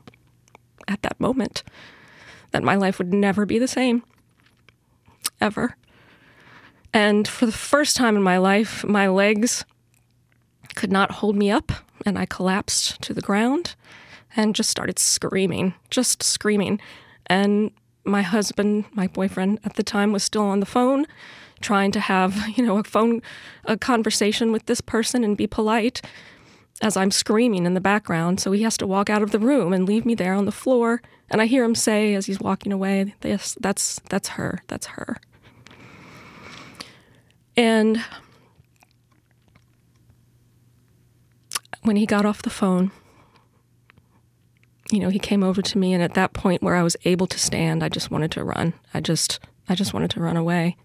at 0.89 1.03
that 1.03 1.19
moment 1.21 1.63
that 2.53 2.63
my 2.63 2.77
life 2.77 2.99
would 2.99 3.13
never 3.13 3.45
be 3.47 3.59
the 3.59 3.69
same. 3.69 4.03
Ever. 5.41 5.77
And 6.93 7.27
for 7.29 7.47
the 7.47 7.53
first 7.53 7.97
time 7.97 8.17
in 8.17 8.23
my 8.23 8.39
life, 8.39 8.85
my 8.85 9.09
legs 9.09 9.65
could 10.75 10.91
not 10.93 11.11
hold 11.11 11.37
me 11.37 11.51
up, 11.51 11.73
and 12.05 12.19
I 12.19 12.27
collapsed 12.27 13.03
to 13.03 13.13
the 13.13 13.21
ground 13.21 13.75
and 14.35 14.55
just 14.55 14.71
started 14.71 14.99
screaming, 14.99 15.75
just 15.91 16.23
screaming. 16.23 16.81
And 17.27 17.71
my 18.05 18.23
husband, 18.23 18.85
my 18.93 19.09
boyfriend 19.09 19.59
at 19.65 19.75
the 19.75 19.83
time, 19.83 20.13
was 20.13 20.23
still 20.23 20.43
on 20.43 20.61
the 20.61 20.67
phone 20.67 21.07
trying 21.61 21.91
to 21.93 22.01
have, 22.01 22.49
you 22.57 22.65
know, 22.65 22.79
a 22.79 22.85
phone 22.85 23.23
a 23.65 23.77
conversation 23.77 24.53
with 24.53 24.67
this 24.67 24.81
person 24.81 25.25
and 25.25 25.37
be 25.37 25.47
polite 25.47 26.03
as 26.83 26.97
I'm 26.97 27.11
screaming 27.11 27.65
in 27.65 27.75
the 27.75 27.81
background. 27.81 28.41
So 28.41 28.53
he 28.53 28.63
has 28.63 28.77
to 28.79 28.87
walk 28.87 29.09
out 29.09 29.23
of 29.23 29.31
the 29.31 29.39
room 29.39 29.73
and 29.73 29.87
leave 29.87 30.05
me 30.05 30.15
there 30.15 30.35
on 30.35 30.45
the 30.45 30.53
floor. 30.53 31.01
And 31.31 31.41
I 31.41 31.47
hear 31.47 31.65
him 31.65 31.75
say 31.75 32.15
as 32.15 32.27
he's 32.27 32.41
walking 32.41 32.73
away, 32.73 33.15
Yes, 33.23 33.57
that's 33.61 34.01
that's 34.09 34.31
her. 34.31 34.63
That's 34.69 34.87
her." 34.87 35.19
And 37.57 38.05
when 41.83 41.97
he 41.97 42.05
got 42.05 42.27
off 42.27 42.43
the 42.43 42.51
phone, 42.51 42.91
you 44.91 45.01
know, 45.01 45.09
he 45.09 45.19
came 45.19 45.43
over 45.43 45.63
to 45.63 45.79
me 45.79 45.93
and 45.93 46.03
at 46.03 46.15
that 46.15 46.33
point 46.33 46.63
where 46.63 46.77
I 46.77 46.83
was 46.83 46.97
able 47.05 47.27
to 47.27 47.39
stand, 47.39 47.83
I 47.83 47.89
just 47.89 48.11
wanted 48.11 48.31
to 48.33 48.45
run. 48.45 48.75
I 48.95 49.01
just 49.01 49.41
I 49.69 49.75
just 49.75 49.93
wanted 49.93 50.11
to 50.13 50.21
run 50.21 50.37
away. 50.37 50.77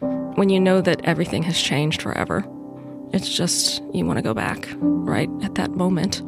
When 0.00 0.48
you 0.48 0.60
know 0.60 0.80
that 0.80 1.04
everything 1.04 1.42
has 1.44 1.60
changed 1.60 2.02
forever, 2.02 2.44
it's 3.12 3.34
just 3.34 3.82
you 3.92 4.04
want 4.04 4.18
to 4.18 4.22
go 4.22 4.34
back 4.34 4.68
right 4.80 5.30
at 5.42 5.54
that 5.54 5.70
moment. 5.72 6.22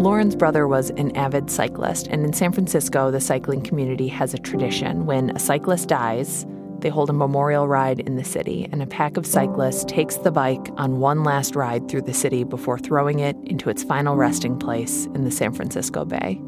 Lauren's 0.00 0.36
brother 0.36 0.68
was 0.68 0.90
an 0.90 1.16
avid 1.16 1.50
cyclist, 1.50 2.08
and 2.08 2.24
in 2.24 2.34
San 2.34 2.52
Francisco, 2.52 3.10
the 3.10 3.20
cycling 3.20 3.62
community 3.62 4.06
has 4.08 4.34
a 4.34 4.38
tradition. 4.38 5.06
When 5.06 5.30
a 5.30 5.38
cyclist 5.38 5.88
dies, 5.88 6.44
they 6.84 6.90
hold 6.90 7.08
a 7.08 7.14
memorial 7.14 7.66
ride 7.66 8.00
in 8.00 8.16
the 8.16 8.24
city, 8.24 8.68
and 8.70 8.82
a 8.82 8.86
pack 8.86 9.16
of 9.16 9.24
cyclists 9.24 9.86
takes 9.86 10.18
the 10.18 10.30
bike 10.30 10.68
on 10.76 11.00
one 11.00 11.24
last 11.24 11.56
ride 11.56 11.88
through 11.88 12.02
the 12.02 12.12
city 12.12 12.44
before 12.44 12.78
throwing 12.78 13.20
it 13.20 13.34
into 13.44 13.70
its 13.70 13.82
final 13.82 14.16
resting 14.16 14.58
place 14.58 15.06
in 15.14 15.24
the 15.24 15.30
San 15.30 15.54
Francisco 15.54 16.04
Bay. 16.04 16.38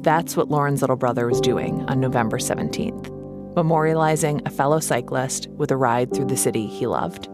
That's 0.00 0.36
what 0.36 0.50
Lauren's 0.50 0.80
little 0.80 0.96
brother 0.96 1.28
was 1.28 1.40
doing 1.40 1.88
on 1.88 2.00
November 2.00 2.38
17th, 2.38 3.10
memorializing 3.54 4.44
a 4.44 4.50
fellow 4.50 4.80
cyclist 4.80 5.46
with 5.50 5.70
a 5.70 5.76
ride 5.76 6.12
through 6.12 6.26
the 6.26 6.36
city 6.36 6.66
he 6.66 6.88
loved. 6.88 7.26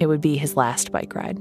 It 0.00 0.06
would 0.06 0.20
be 0.20 0.36
his 0.36 0.54
last 0.54 0.92
bike 0.92 1.16
ride. 1.16 1.40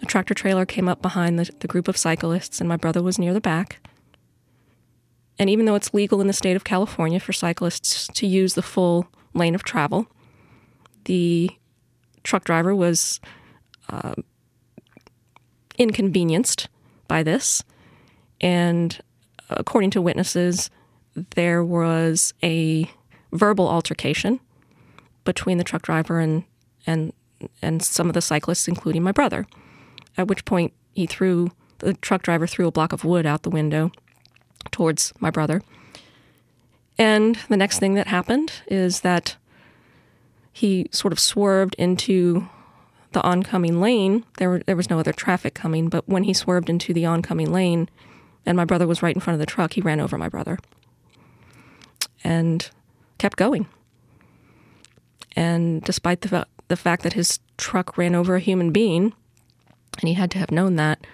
A 0.00 0.06
tractor 0.06 0.34
trailer 0.34 0.64
came 0.64 0.88
up 0.88 1.02
behind 1.02 1.40
the, 1.40 1.50
the 1.58 1.66
group 1.66 1.88
of 1.88 1.96
cyclists, 1.96 2.60
and 2.60 2.68
my 2.68 2.76
brother 2.76 3.02
was 3.02 3.18
near 3.18 3.34
the 3.34 3.40
back. 3.40 3.80
And 5.38 5.48
even 5.48 5.66
though 5.66 5.74
it's 5.74 5.94
legal 5.94 6.20
in 6.20 6.26
the 6.26 6.32
state 6.32 6.56
of 6.56 6.64
California 6.64 7.20
for 7.20 7.32
cyclists 7.32 8.08
to 8.08 8.26
use 8.26 8.54
the 8.54 8.62
full 8.62 9.06
lane 9.34 9.54
of 9.54 9.62
travel, 9.62 10.06
the 11.04 11.50
truck 12.24 12.44
driver 12.44 12.74
was 12.74 13.20
uh, 13.88 14.14
inconvenienced 15.78 16.68
by 17.06 17.22
this. 17.22 17.62
And 18.40 18.98
according 19.48 19.90
to 19.90 20.02
witnesses, 20.02 20.70
there 21.34 21.64
was 21.64 22.34
a 22.42 22.90
verbal 23.32 23.68
altercation 23.68 24.40
between 25.24 25.58
the 25.58 25.64
truck 25.64 25.82
driver 25.82 26.20
and, 26.20 26.44
and, 26.86 27.12
and 27.62 27.82
some 27.82 28.08
of 28.08 28.14
the 28.14 28.20
cyclists, 28.20 28.66
including 28.66 29.02
my 29.02 29.12
brother. 29.12 29.46
At 30.16 30.28
which 30.28 30.44
point, 30.44 30.72
he 30.94 31.06
threw 31.06 31.52
the 31.78 31.94
truck 31.94 32.22
driver 32.22 32.46
threw 32.46 32.66
a 32.66 32.72
block 32.72 32.92
of 32.92 33.04
wood 33.04 33.24
out 33.24 33.42
the 33.44 33.50
window 33.50 33.92
towards 34.70 35.12
my 35.20 35.30
brother. 35.30 35.62
And 36.98 37.36
the 37.48 37.56
next 37.56 37.78
thing 37.78 37.94
that 37.94 38.08
happened 38.08 38.52
is 38.66 39.00
that 39.00 39.36
he 40.52 40.88
sort 40.90 41.12
of 41.12 41.20
swerved 41.20 41.76
into 41.78 42.48
the 43.12 43.22
oncoming 43.22 43.80
lane. 43.80 44.24
There, 44.38 44.50
were, 44.50 44.58
there 44.60 44.76
was 44.76 44.90
no 44.90 44.98
other 44.98 45.12
traffic 45.12 45.54
coming, 45.54 45.88
but 45.88 46.08
when 46.08 46.24
he 46.24 46.34
swerved 46.34 46.68
into 46.68 46.92
the 46.92 47.06
oncoming 47.06 47.52
lane 47.52 47.88
and 48.44 48.56
my 48.56 48.64
brother 48.64 48.86
was 48.86 49.02
right 49.02 49.14
in 49.14 49.20
front 49.20 49.36
of 49.36 49.40
the 49.40 49.46
truck, 49.46 49.74
he 49.74 49.80
ran 49.80 50.00
over 50.00 50.18
my 50.18 50.28
brother 50.28 50.58
and 52.24 52.70
kept 53.18 53.36
going. 53.36 53.68
And 55.36 55.82
despite 55.82 56.22
the, 56.22 56.46
the 56.66 56.76
fact 56.76 57.04
that 57.04 57.12
his 57.12 57.38
truck 57.56 57.96
ran 57.96 58.14
over 58.14 58.34
a 58.34 58.40
human 58.40 58.72
being, 58.72 59.12
and 60.00 60.08
he 60.08 60.14
had 60.14 60.30
to 60.32 60.38
have 60.38 60.50
known 60.50 60.76
that, 60.76 61.06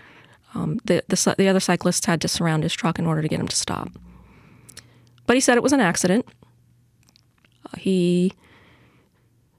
um, 0.55 0.79
the, 0.85 1.03
the, 1.09 1.35
the 1.37 1.49
other 1.49 1.61
cyclists 1.61 2.07
had 2.07 2.21
to 2.21 2.29
surround 2.29 2.63
his 2.63 2.73
truck 2.73 2.99
in 2.99 3.07
order 3.07 3.23
to 3.23 3.29
get 3.29 3.41
him 3.41 3.49
to 3.49 3.57
stop. 3.57 3.89
But 5.27 5.37
he 5.37 5.41
said 5.41 5.57
it 5.57 5.63
was 5.63 5.73
an 5.73 5.81
accident. 5.81 6.27
Uh, 7.67 7.79
he 7.79 8.33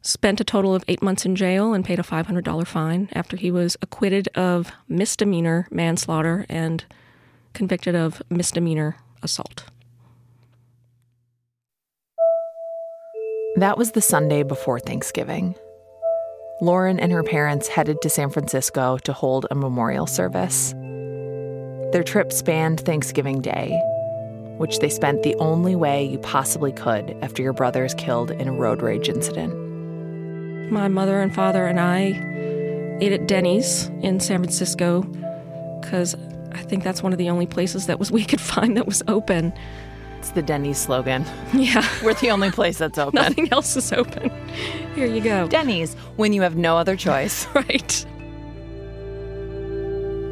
spent 0.02 0.40
a 0.40 0.44
total 0.44 0.76
of 0.76 0.84
eight 0.88 1.02
months 1.02 1.26
in 1.26 1.36
jail 1.36 1.74
and 1.74 1.84
paid 1.84 2.00
a 2.00 2.04
$500 2.04 2.68
fine 2.68 3.10
after 3.14 3.36
he 3.36 3.50
was 3.50 3.76
acquitted 3.82 4.28
of 4.36 4.72
misdemeanor 4.88 5.68
manslaughter 5.72 6.46
and 6.48 6.86
convicted 7.54 7.96
of 7.96 8.22
misdemeanor 8.30 8.98
assault. 9.24 9.66
That 13.56 13.78
was 13.78 13.94
the 13.94 14.02
Sunday 14.02 14.44
before 14.44 14.80
Thanksgiving. 14.80 15.56
Lauren 16.62 17.00
and 17.00 17.12
her 17.12 17.24
parents 17.24 17.68
headed 17.68 18.02
to 18.02 18.10
San 18.10 18.30
Francisco 18.30 18.98
to 19.00 19.14
hold 19.14 19.48
a 19.50 19.56
memorial 19.56 20.08
service. 20.08 20.74
Their 21.92 22.04
trip 22.04 22.32
spanned 22.32 22.82
Thanksgiving 22.82 23.42
Day, 23.42 23.72
which 24.58 24.80
they 24.80 24.90
spent 24.90 25.24
the 25.24 25.36
only 25.36 25.76
way 25.76 26.04
you 26.04 26.18
possibly 26.20 26.72
could 26.72 27.16
after 27.22 27.42
your 27.42 27.54
brother 27.54 27.86
is 27.86 27.94
killed 27.94 28.32
in 28.32 28.48
a 28.48 28.52
road 28.52 28.82
rage 28.82 29.10
incident. 29.10 29.54
My 30.72 30.88
mother 30.88 31.22
and 31.22 31.34
father 31.34 31.68
and 31.68 31.80
I 31.80 32.98
ate 33.02 33.12
at 33.12 33.28
Denny's 33.28 33.88
in 34.02 34.20
San 34.20 34.40
Francisco 34.40 35.02
because 35.82 36.16
I 36.54 36.62
think 36.64 36.84
that's 36.84 37.04
one 37.04 37.12
of 37.12 37.18
the 37.18 37.30
only 37.30 37.46
places 37.46 37.88
that 37.88 38.00
was 38.00 38.12
we 38.12 38.26
could 38.26 38.42
find 38.42 38.76
that 38.78 38.86
was 38.86 39.04
open. 39.08 39.54
It's 40.20 40.32
the 40.32 40.42
Denny's 40.42 40.80
slogan. 40.80 41.24
Yeah. 41.54 41.88
We're 42.04 42.16
the 42.16 42.32
only 42.32 42.50
place 42.50 42.80
that's 42.80 42.98
open. 42.98 43.16
Nothing 43.22 43.52
else 43.54 43.76
is 43.76 43.94
open. 43.94 44.32
Here 44.96 45.06
you 45.06 45.22
go. 45.22 45.48
Denny's, 45.48 45.94
when 46.16 46.34
you 46.34 46.42
have 46.42 46.56
no 46.56 46.78
other 46.78 46.96
choice. 46.96 47.46
right. 47.54 48.06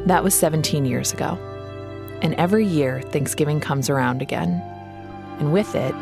That 0.06 0.22
was 0.22 0.34
17 0.34 0.84
years 0.84 1.12
ago. 1.12 1.38
And 2.20 2.34
every 2.34 2.66
year, 2.66 3.00
Thanksgiving 3.02 3.60
comes 3.60 3.88
around 3.88 4.22
again. 4.22 4.50
And 5.38 5.52
with 5.52 5.74
it, 5.74 5.94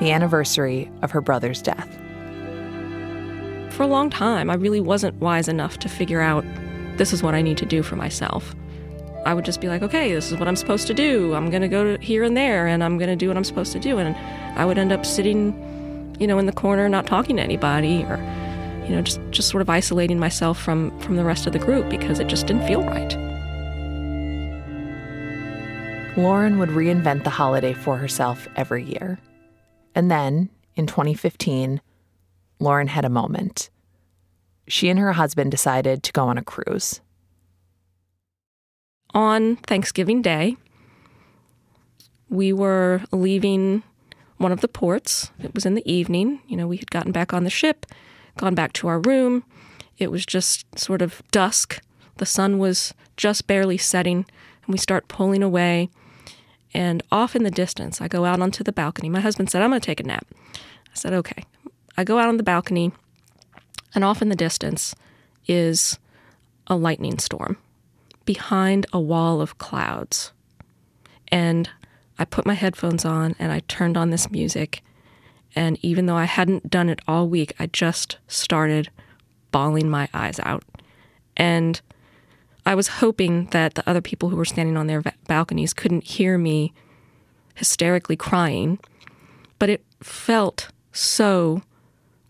the 0.00 0.10
anniversary 0.10 0.90
of 1.02 1.12
her 1.12 1.20
brother's 1.20 1.62
death. 1.62 1.88
For 3.70 3.82
a 3.82 3.86
long 3.86 4.10
time, 4.10 4.50
I 4.50 4.54
really 4.54 4.80
wasn't 4.80 5.14
wise 5.16 5.48
enough 5.48 5.78
to 5.78 5.88
figure 5.88 6.20
out 6.20 6.44
this 6.96 7.12
is 7.12 7.22
what 7.22 7.34
I 7.34 7.42
need 7.42 7.56
to 7.58 7.66
do 7.66 7.82
for 7.82 7.96
myself. 7.96 8.54
I 9.26 9.34
would 9.34 9.44
just 9.44 9.60
be 9.60 9.68
like, 9.68 9.82
okay, 9.82 10.12
this 10.12 10.30
is 10.30 10.38
what 10.38 10.48
I'm 10.48 10.56
supposed 10.56 10.86
to 10.88 10.94
do. 10.94 11.34
I'm 11.34 11.48
going 11.48 11.62
to 11.62 11.68
go 11.68 11.96
here 11.98 12.24
and 12.24 12.36
there 12.36 12.66
and 12.66 12.84
I'm 12.84 12.98
going 12.98 13.08
to 13.08 13.16
do 13.16 13.28
what 13.28 13.36
I'm 13.36 13.44
supposed 13.44 13.72
to 13.72 13.80
do. 13.80 13.98
And 13.98 14.14
I 14.58 14.64
would 14.64 14.78
end 14.78 14.92
up 14.92 15.06
sitting, 15.06 16.16
you 16.20 16.26
know, 16.26 16.38
in 16.38 16.46
the 16.46 16.52
corner, 16.52 16.88
not 16.88 17.06
talking 17.06 17.36
to 17.36 17.42
anybody 17.42 18.04
or, 18.04 18.16
you 18.84 18.94
know, 18.94 19.00
just, 19.00 19.20
just 19.30 19.48
sort 19.48 19.62
of 19.62 19.70
isolating 19.70 20.18
myself 20.18 20.60
from, 20.60 20.96
from 21.00 21.16
the 21.16 21.24
rest 21.24 21.46
of 21.46 21.52
the 21.52 21.58
group 21.58 21.88
because 21.88 22.20
it 22.20 22.26
just 22.26 22.46
didn't 22.46 22.66
feel 22.66 22.82
right. 22.82 23.33
Lauren 26.16 26.58
would 26.58 26.70
reinvent 26.70 27.24
the 27.24 27.30
holiday 27.30 27.72
for 27.72 27.96
herself 27.96 28.46
every 28.56 28.84
year. 28.84 29.18
And 29.94 30.10
then, 30.10 30.48
in 30.74 30.86
2015, 30.86 31.80
Lauren 32.60 32.86
had 32.86 33.04
a 33.04 33.10
moment. 33.10 33.70
She 34.68 34.88
and 34.88 34.98
her 34.98 35.12
husband 35.12 35.50
decided 35.50 36.02
to 36.04 36.12
go 36.12 36.24
on 36.24 36.38
a 36.38 36.42
cruise 36.42 37.00
on 39.14 39.56
Thanksgiving 39.56 40.20
Day, 40.20 40.56
we 42.28 42.52
were 42.52 43.02
leaving 43.12 43.84
one 44.38 44.52
of 44.52 44.60
the 44.60 44.68
ports. 44.68 45.30
It 45.38 45.54
was 45.54 45.64
in 45.64 45.74
the 45.74 45.90
evening. 45.90 46.40
You 46.48 46.56
know, 46.56 46.66
we 46.66 46.76
had 46.76 46.90
gotten 46.90 47.12
back 47.12 47.32
on 47.32 47.44
the 47.44 47.50
ship, 47.50 47.86
gone 48.36 48.54
back 48.54 48.72
to 48.74 48.88
our 48.88 48.98
room. 49.00 49.44
It 49.96 50.10
was 50.10 50.26
just 50.26 50.78
sort 50.78 51.00
of 51.00 51.22
dusk. 51.30 51.80
The 52.16 52.26
sun 52.26 52.58
was 52.58 52.92
just 53.16 53.46
barely 53.46 53.78
setting, 53.78 54.26
and 54.66 54.72
we 54.72 54.78
start 54.78 55.08
pulling 55.08 55.42
away. 55.42 55.88
And 56.74 57.02
off 57.12 57.36
in 57.36 57.44
the 57.44 57.50
distance, 57.50 58.00
I 58.00 58.08
go 58.08 58.24
out 58.24 58.40
onto 58.40 58.64
the 58.64 58.72
balcony. 58.72 59.08
My 59.08 59.20
husband 59.20 59.50
said, 59.50 59.62
I'm 59.62 59.70
going 59.70 59.80
to 59.80 59.86
take 59.86 60.00
a 60.00 60.04
nap. 60.04 60.26
I 60.54 60.94
said, 60.94 61.12
okay. 61.12 61.44
I 61.96 62.02
go 62.02 62.18
out 62.18 62.28
on 62.28 62.36
the 62.36 62.42
balcony, 62.42 62.90
and 63.94 64.02
off 64.04 64.20
in 64.20 64.28
the 64.28 64.34
distance 64.34 64.94
is 65.46 65.98
a 66.66 66.76
lightning 66.76 67.18
storm 67.18 67.56
behind 68.24 68.86
a 68.92 68.98
wall 68.98 69.40
of 69.40 69.58
clouds. 69.58 70.32
And 71.28 71.68
I 72.18 72.24
put 72.24 72.46
my 72.46 72.54
headphones 72.54 73.04
on 73.04 73.34
and 73.38 73.52
I 73.52 73.60
turned 73.60 73.96
on 73.96 74.10
this 74.10 74.30
music. 74.30 74.82
And 75.54 75.78
even 75.82 76.06
though 76.06 76.16
I 76.16 76.24
hadn't 76.24 76.70
done 76.70 76.88
it 76.88 77.00
all 77.06 77.28
week, 77.28 77.52
I 77.58 77.66
just 77.66 78.18
started 78.26 78.90
bawling 79.52 79.90
my 79.90 80.08
eyes 80.14 80.40
out. 80.40 80.64
And 81.36 81.80
I 82.66 82.74
was 82.74 82.88
hoping 82.88 83.46
that 83.46 83.74
the 83.74 83.88
other 83.88 84.00
people 84.00 84.30
who 84.30 84.36
were 84.36 84.44
standing 84.44 84.76
on 84.76 84.86
their 84.86 85.02
balconies 85.26 85.74
couldn't 85.74 86.04
hear 86.04 86.38
me 86.38 86.72
hysterically 87.54 88.16
crying, 88.16 88.78
but 89.58 89.68
it 89.68 89.84
felt 90.00 90.68
so 90.92 91.62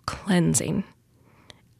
cleansing. 0.06 0.84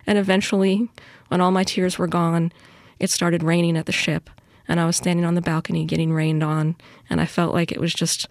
And 0.06 0.18
eventually, 0.18 0.88
when 1.28 1.40
all 1.40 1.50
my 1.50 1.64
tears 1.64 1.98
were 1.98 2.06
gone, 2.06 2.52
it 3.00 3.10
started 3.10 3.42
raining 3.42 3.76
at 3.76 3.86
the 3.86 3.92
ship, 3.92 4.30
and 4.68 4.78
I 4.78 4.86
was 4.86 4.96
standing 4.96 5.24
on 5.24 5.34
the 5.34 5.40
balcony 5.42 5.84
getting 5.84 6.12
rained 6.12 6.42
on, 6.42 6.76
and 7.10 7.20
I 7.20 7.26
felt 7.26 7.54
like 7.54 7.72
it 7.72 7.80
was 7.80 7.92
just 7.92 8.28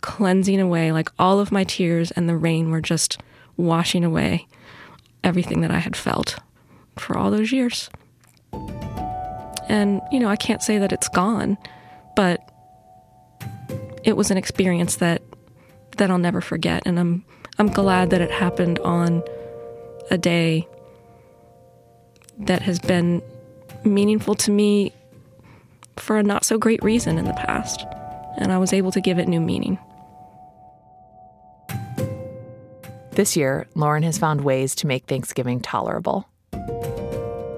cleansing 0.00 0.60
away, 0.60 0.92
like 0.92 1.10
all 1.18 1.40
of 1.40 1.50
my 1.50 1.64
tears 1.64 2.10
and 2.12 2.28
the 2.28 2.36
rain 2.36 2.70
were 2.70 2.80
just 2.80 3.20
washing 3.56 4.04
away 4.04 4.46
everything 5.22 5.62
that 5.62 5.70
I 5.70 5.78
had 5.78 5.96
felt 5.96 6.36
for 6.96 7.16
all 7.16 7.30
those 7.30 7.52
years. 7.52 7.90
And, 9.68 10.00
you 10.12 10.20
know, 10.20 10.28
I 10.28 10.36
can't 10.36 10.62
say 10.62 10.78
that 10.78 10.92
it's 10.92 11.08
gone, 11.08 11.56
but 12.16 12.40
it 14.04 14.16
was 14.16 14.30
an 14.30 14.36
experience 14.36 14.96
that 14.96 15.22
that 15.96 16.10
I'll 16.10 16.18
never 16.18 16.40
forget 16.40 16.82
and 16.86 16.98
I'm 16.98 17.24
I'm 17.56 17.68
glad 17.68 18.10
that 18.10 18.20
it 18.20 18.30
happened 18.32 18.80
on 18.80 19.22
a 20.10 20.18
day 20.18 20.66
that 22.38 22.62
has 22.62 22.80
been 22.80 23.22
meaningful 23.84 24.34
to 24.34 24.50
me 24.50 24.92
for 25.96 26.16
a 26.16 26.22
not 26.22 26.44
so 26.44 26.58
great 26.58 26.82
reason 26.82 27.18
in 27.18 27.26
the 27.26 27.32
past, 27.34 27.84
and 28.38 28.52
I 28.52 28.58
was 28.58 28.72
able 28.72 28.90
to 28.92 29.00
give 29.00 29.18
it 29.18 29.28
new 29.28 29.40
meaning. 29.40 29.78
This 33.12 33.36
year, 33.36 33.68
Lauren 33.76 34.02
has 34.02 34.18
found 34.18 34.40
ways 34.40 34.74
to 34.76 34.88
make 34.88 35.04
Thanksgiving 35.04 35.60
tolerable. 35.60 36.28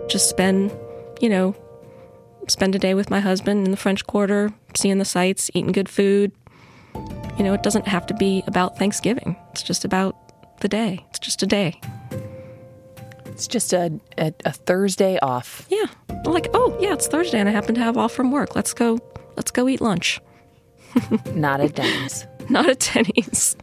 Just 0.09 0.29
spend, 0.29 0.71
you 1.21 1.31
know, 1.31 1.57
spend 2.47 2.75
a 2.75 2.79
day 2.79 2.95
with 2.95 3.11
my 3.11 3.21
husband 3.21 3.65
in 3.65 3.71
the 3.71 3.77
French 3.77 4.07
Quarter, 4.07 4.53
seeing 4.75 4.99
the 4.99 5.05
sights, 5.05 5.51
eating 5.55 5.73
good 5.73 5.89
food. 5.89 6.33
You 7.39 7.45
know, 7.45 7.53
it 7.53 7.63
doesn't 7.63 7.87
have 7.87 8.07
to 8.07 8.15
be 8.15 8.43
about 8.47 8.79
Thanksgiving. 8.79 9.37
It's 9.51 9.63
just 9.63 9.85
about 9.85 10.17
the 10.61 10.69
day. 10.69 11.05
It's 11.11 11.19
just 11.19 11.43
a 11.43 11.47
day. 11.47 11.81
It's 13.27 13.47
just 13.47 13.73
a, 13.73 14.01
a, 14.17 14.33
a 14.45 14.53
Thursday 14.53 15.19
off. 15.21 15.67
Yeah. 15.69 15.87
like, 16.25 16.49
oh 16.55 16.77
yeah, 16.81 16.95
it's 16.95 17.07
Thursday 17.07 17.39
and 17.39 17.49
I 17.49 17.53
happen 17.53 17.75
to 17.75 17.83
have 17.83 17.99
off 17.99 18.13
from 18.13 18.31
work. 18.31 18.57
Let's 18.57 18.73
go 18.73 18.99
let's 19.37 19.51
go 19.51 19.69
eat 19.69 19.81
lunch. 19.81 20.21
Not 21.35 21.61
at 21.61 21.75
Denny's. 21.75 22.27
Not 22.49 22.69
at 22.69 22.91
Denny's. 22.95 23.57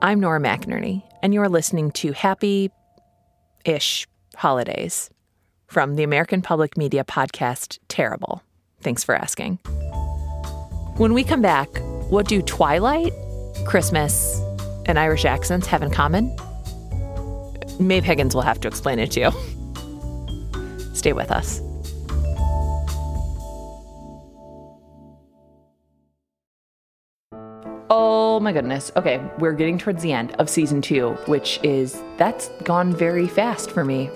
I'm 0.00 0.20
Nora 0.20 0.38
McInerny, 0.38 1.02
and 1.22 1.32
you're 1.32 1.48
listening 1.48 1.90
to 1.92 2.12
Happy 2.12 2.70
ish 3.64 4.06
Holidays 4.34 5.10
from 5.66 5.96
the 5.96 6.02
American 6.02 6.42
Public 6.42 6.76
Media 6.76 7.04
podcast 7.04 7.78
Terrible. 7.88 8.42
Thanks 8.80 9.02
for 9.02 9.14
asking. 9.14 9.56
When 10.96 11.14
we 11.14 11.24
come 11.24 11.42
back, 11.42 11.68
what 12.08 12.28
do 12.28 12.42
Twilight, 12.42 13.12
Christmas, 13.66 14.40
and 14.86 14.98
Irish 14.98 15.24
accents 15.24 15.66
have 15.66 15.82
in 15.82 15.90
common? 15.90 16.34
Maeve 17.80 18.04
Higgins 18.04 18.34
will 18.34 18.42
have 18.42 18.60
to 18.60 18.68
explain 18.68 18.98
it 18.98 19.10
to 19.12 19.20
you. 19.20 20.94
Stay 20.94 21.12
with 21.12 21.30
us. 21.30 21.60
Oh 27.90 28.40
my 28.40 28.52
goodness. 28.52 28.90
Okay, 28.96 29.20
we're 29.38 29.52
getting 29.52 29.76
towards 29.76 30.02
the 30.02 30.12
end 30.12 30.32
of 30.38 30.48
season 30.48 30.80
two, 30.80 31.10
which 31.26 31.60
is 31.62 32.02
that's 32.16 32.48
gone 32.62 32.94
very 32.94 33.28
fast 33.28 33.70
for 33.70 33.84
me. 33.84 34.10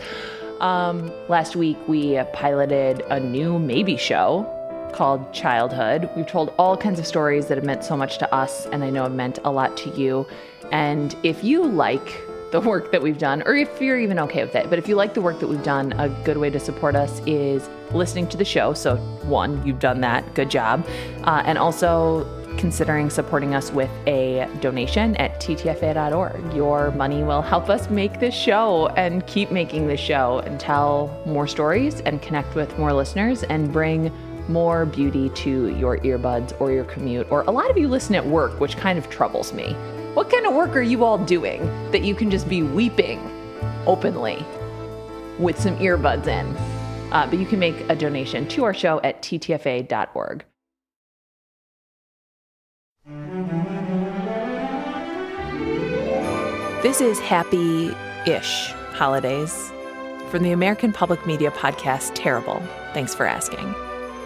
Um, 0.61 1.13
last 1.29 1.55
week 1.55 1.77
we 1.87 2.19
piloted 2.33 3.03
a 3.11 3.21
new 3.21 3.59
maybe 3.59 3.97
show 3.97 4.55
called 4.95 5.33
Childhood. 5.35 6.09
We've 6.17 6.27
told 6.27 6.55
all 6.59 6.77
kinds 6.79 6.99
of 6.99 7.07
stories 7.07 7.47
that 7.49 7.59
have 7.59 7.65
meant 7.65 7.85
so 7.85 7.95
much 7.95 8.17
to 8.19 8.35
us, 8.35 8.67
and 8.67 8.83
I 8.83 8.89
know 8.89 9.03
have 9.03 9.13
meant 9.13 9.39
a 9.45 9.51
lot 9.51 9.77
to 9.79 9.91
you. 9.91 10.27
And 10.73 11.15
if 11.23 11.45
you 11.45 11.63
like 11.63 12.23
the 12.51 12.61
work 12.61 12.91
that 12.93 13.03
we've 13.03 13.19
done, 13.19 13.43
or 13.43 13.55
if 13.55 13.83
you're 13.83 14.01
even 14.01 14.19
okay 14.21 14.43
with 14.43 14.57
it, 14.57 14.71
but 14.71 14.79
if 14.79 14.89
you 14.89 14.97
like 14.97 15.13
the 15.13 15.21
work 15.21 15.39
that 15.41 15.47
we've 15.47 15.63
done, 15.63 15.93
a 15.93 16.09
good 16.25 16.39
way 16.39 16.49
to 16.49 16.59
support 16.59 16.97
us 16.97 17.21
is 17.27 17.69
listening 17.93 18.27
to 18.29 18.39
the 18.39 18.45
show. 18.45 18.73
So, 18.73 18.97
one, 19.25 19.65
you've 19.67 19.79
done 19.79 20.01
that, 20.01 20.35
good 20.35 20.51
job. 20.51 20.87
Uh, 21.25 21.43
and 21.45 21.59
also, 21.59 22.25
considering 22.59 23.09
supporting 23.09 23.55
us 23.55 23.73
with 23.73 23.91
a 24.07 24.47
donation 24.61 25.17
at 25.17 25.41
ttfa.org. 25.41 26.55
Your 26.55 26.91
money 26.91 27.23
will 27.23 27.41
help 27.41 27.71
us 27.71 27.89
make 27.89 28.21
this 28.21 28.35
show 28.35 28.89
and 28.89 29.27
keep 29.27 29.51
making 29.51 29.87
this 29.87 30.01
show 30.01 30.41
and 30.41 30.61
tell 30.61 31.23
more 31.25 31.47
stories 31.47 32.01
and 32.01 32.21
connect 32.21 32.55
with 32.55 32.77
more 32.79 32.93
listeners 32.93 33.45
and 33.45 33.73
bring 33.73 34.13
more 34.49 34.85
beauty 34.85 35.29
to 35.31 35.69
your 35.77 35.99
earbuds 35.99 36.59
or 36.61 36.73
your 36.73 36.85
commute. 36.85 37.31
Or 37.31 37.43
a 37.43 37.51
lot 37.51 37.71
of 37.71 37.79
you 37.79 37.89
listen 37.89 38.15
at 38.15 38.27
work, 38.27 38.59
which 38.61 38.77
kind 38.77 38.99
of 38.99 39.09
troubles 39.09 39.53
me. 39.53 39.75
What 40.15 40.31
kind 40.31 40.47
of 40.47 40.55
work 40.55 40.75
are 40.75 40.83
you 40.83 41.05
all 41.05 41.19
doing 41.19 41.65
that 41.93 42.03
you 42.03 42.15
can 42.15 42.31
just 42.31 42.49
be 42.49 42.63
weeping 42.63 43.21
openly 43.87 44.45
with 45.39 45.61
some 45.61 45.77
earbuds 45.77 46.27
in? 46.27 46.57
Uh, 47.13 47.27
but 47.31 47.39
you 47.39 47.47
can 47.47 47.59
make 47.59 47.89
a 47.89 47.95
donation 47.95 48.49
to 48.49 48.65
our 48.65 48.75
show 48.75 49.01
at 49.03 49.23
ttfa.org. 49.23 50.45
This 56.81 57.01
is 57.01 57.19
Happy 57.19 57.93
ish 58.25 58.71
holidays 58.93 59.73
from 60.31 60.45
the 60.45 60.53
American 60.53 60.93
Public 60.93 61.27
Media 61.27 61.51
podcast 61.51 62.13
Terrible. 62.15 62.63
Thanks 62.95 63.17
for 63.17 63.27
asking. 63.27 63.67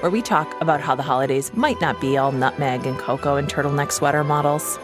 Where 0.01 0.11
we 0.11 0.21
talk 0.21 0.55
about 0.61 0.83
how 0.83 0.95
the 0.95 1.03
holidays 1.03 1.51
might 1.55 1.81
not 1.81 1.99
be 1.99 2.19
all 2.19 2.31
nutmeg 2.31 2.85
and 2.85 2.99
cocoa 2.99 3.37
and 3.37 3.49
turtleneck 3.49 3.91
sweater 3.91 4.23
models. 4.23 4.79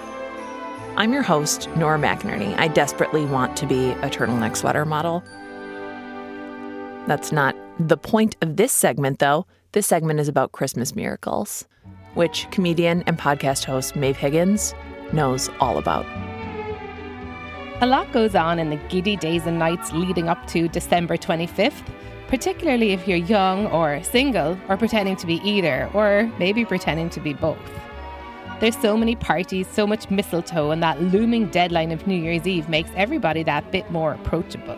I'm 0.97 1.13
your 1.13 1.21
host, 1.23 1.69
Nora 1.77 1.99
McInerny. 1.99 2.59
I 2.59 2.69
desperately 2.69 3.27
want 3.27 3.55
to 3.59 3.67
be 3.67 3.91
a 3.91 4.09
turtleneck 4.09 4.57
sweater 4.57 4.87
model. 4.87 5.23
That's 7.07 7.33
not 7.33 7.55
the 7.79 7.99
point 7.99 8.35
of 8.41 8.57
this 8.57 8.73
segment, 8.73 9.19
though. 9.19 9.45
This 9.73 9.87
segment 9.87 10.21
is 10.21 10.29
about 10.29 10.53
Christmas 10.53 10.97
miracles, 10.97 11.67
which 12.15 12.51
comedian 12.51 13.03
and 13.03 13.19
podcast 13.19 13.65
host 13.65 13.95
Maeve 13.95 14.17
Higgins 14.17 14.75
knows 15.13 15.51
all 15.61 15.77
about. 15.77 16.07
A 17.81 17.87
lot 17.87 18.11
goes 18.11 18.35
on 18.35 18.59
in 18.59 18.71
the 18.71 18.77
giddy 18.89 19.15
days 19.15 19.47
and 19.47 19.57
nights 19.57 19.93
leading 19.93 20.29
up 20.29 20.45
to 20.49 20.67
December 20.67 21.17
25th, 21.17 21.87
particularly 22.27 22.91
if 22.91 23.07
you're 23.07 23.19
young 23.19 23.67
or 23.69 24.03
single 24.03 24.59
or 24.69 24.77
pretending 24.77 25.15
to 25.15 25.29
be 25.29 25.35
either, 25.49 25.89
or 25.95 26.29
maybe 26.41 26.65
pretending 26.65 27.09
to 27.11 27.21
be 27.21 27.35
both. 27.35 27.57
There's 28.59 28.77
so 28.79 28.97
many 28.97 29.15
parties, 29.15 29.69
so 29.69 29.87
much 29.87 30.11
mistletoe, 30.11 30.73
and 30.73 30.83
that 30.83 31.01
looming 31.01 31.51
deadline 31.51 31.93
of 31.93 32.05
New 32.05 32.21
Year's 32.21 32.49
Eve 32.49 32.69
makes 32.69 32.91
everybody 32.97 33.45
that 33.45 33.71
bit 33.71 33.89
more 33.93 34.13
approachable. 34.13 34.77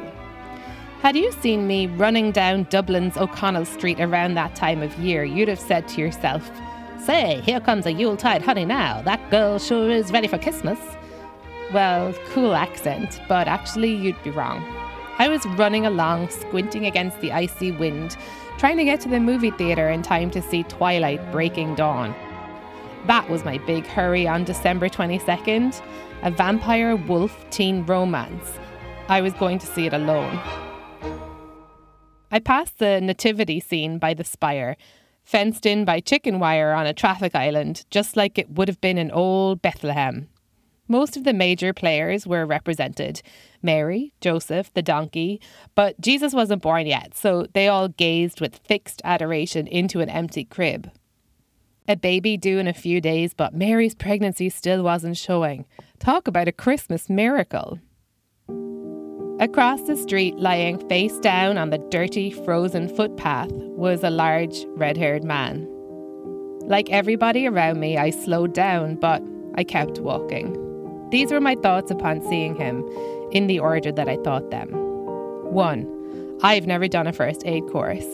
Had 1.01 1.17
you 1.17 1.33
seen 1.33 1.67
me 1.67 1.87
running 1.87 2.33
down 2.33 2.65
Dublin's 2.65 3.17
O'Connell 3.17 3.65
Street 3.65 3.99
around 3.99 4.35
that 4.35 4.55
time 4.55 4.83
of 4.83 4.95
year, 4.99 5.25
you'd 5.25 5.49
have 5.49 5.59
said 5.59 5.89
to 5.89 6.03
yourself, 6.03 6.51
Say, 6.99 7.41
here 7.47 7.61
comes 7.61 7.87
a 7.87 7.93
Yuletide 7.95 8.43
honey 8.43 8.67
now. 8.67 9.01
That 9.01 9.31
girl 9.31 9.59
sure 9.59 9.91
is 9.91 10.13
ready 10.13 10.29
for 10.29 10.37
Christmas 10.37 10.79
well, 11.73 12.13
cool 12.29 12.55
accent, 12.55 13.21
but 13.29 13.49
actually 13.49 13.95
you'd 13.95 14.23
be 14.23 14.31
wrong. 14.31 14.63
I 15.19 15.29
was 15.29 15.45
running 15.47 15.87
along, 15.87 16.31
squinting 16.31 16.87
against 16.87 17.21
the 17.21 17.33
icy 17.33 17.73
wind, 17.73 18.17
trying 18.59 18.77
to 18.79 18.85
get 18.85 19.01
to 19.01 19.09
the 19.09 19.21
movie 19.21 19.51
theatre 19.51 19.89
in 19.89 20.03
time 20.03 20.31
to 20.31 20.43
see 20.43 20.63
Twilight 20.65 21.21
Breaking 21.33 21.75
Dawn. 21.75 22.15
That 23.07 23.29
was 23.29 23.45
my 23.45 23.59
big 23.59 23.87
hurry 23.87 24.27
on 24.27 24.45
December 24.45 24.89
22nd 24.89 25.81
a 26.23 26.31
vampire 26.31 26.97
wolf 26.97 27.49
teen 27.51 27.85
romance. 27.87 28.59
I 29.09 29.21
was 29.21 29.33
going 29.35 29.59
to 29.61 29.67
see 29.67 29.87
it 29.87 29.95
alone. 29.95 30.39
I 32.31 32.39
passed 32.39 32.79
the 32.79 33.01
nativity 33.01 33.59
scene 33.59 33.99
by 33.99 34.15
the 34.15 34.25
spire, 34.25 34.77
fenced 35.25 35.67
in 35.67 35.85
by 35.85 36.01
chicken 36.01 36.39
wire 36.39 36.73
on 36.73 36.87
a 36.87 36.93
traffic 36.93 37.35
island, 37.35 37.85
just 37.91 38.17
like 38.17 38.39
it 38.39 38.51
would 38.51 38.69
have 38.69 38.81
been 38.81 38.99
in 38.99 39.11
old 39.11 39.63
Bethlehem. 39.63 40.29
Most 40.91 41.17
of 41.17 41.23
the 41.23 41.33
major 41.33 41.73
players 41.73 42.27
were 42.27 42.45
represented 42.45 43.23
Mary, 43.63 44.13
Joseph, 44.21 44.75
the 44.75 44.83
donkey, 44.83 45.41
but 45.77 46.01
Jesus 46.01 46.35
wasn't 46.35 46.63
born 46.63 46.85
yet, 46.85 47.17
so 47.17 47.47
they 47.53 47.69
all 47.69 47.87
gazed 47.87 48.41
with 48.41 48.59
fixed 48.67 49.01
adoration 49.05 49.69
into 49.69 50.01
an 50.01 50.09
empty 50.09 50.45
crib. 50.45 50.91
A 51.87 51.95
baby 51.95 52.37
due 52.37 52.59
in 52.59 52.67
a 52.67 52.73
few 52.73 53.01
days, 53.01 53.35
but 53.35 53.55
Mary's 53.55 53.95
pregnancy 53.95 54.49
still 54.49 54.83
wasn't 54.83 55.17
showing. 55.17 55.65
Talk 56.01 56.27
about 56.27 56.49
a 56.49 56.53
Christmas 56.53 57.09
miracle. 57.09 57.79
Across 59.39 59.83
the 59.83 59.97
street, 59.97 60.35
lying 60.39 60.85
face 60.89 61.17
down 61.21 61.57
on 61.57 61.71
the 61.71 61.79
dirty, 61.79 62.33
frozen 62.33 62.89
footpath, 62.89 63.53
was 63.53 64.03
a 64.03 64.11
large, 64.11 64.67
red 64.71 64.97
haired 64.97 65.23
man. 65.23 65.69
Like 66.63 66.91
everybody 66.91 67.47
around 67.47 67.79
me, 67.79 67.97
I 67.97 68.11
slowed 68.11 68.55
down, 68.55 68.97
but 68.97 69.23
I 69.55 69.63
kept 69.63 70.01
walking. 70.01 70.70
These 71.11 71.33
were 71.33 71.41
my 71.41 71.57
thoughts 71.57 71.91
upon 71.91 72.23
seeing 72.23 72.55
him, 72.55 72.85
in 73.33 73.47
the 73.47 73.59
order 73.59 73.93
that 73.93 74.09
I 74.09 74.17
thought 74.19 74.51
them. 74.51 74.69
1. 74.71 76.39
I've 76.43 76.67
never 76.67 76.89
done 76.89 77.07
a 77.07 77.13
first 77.13 77.43
aid 77.47 77.67
course. 77.69 78.07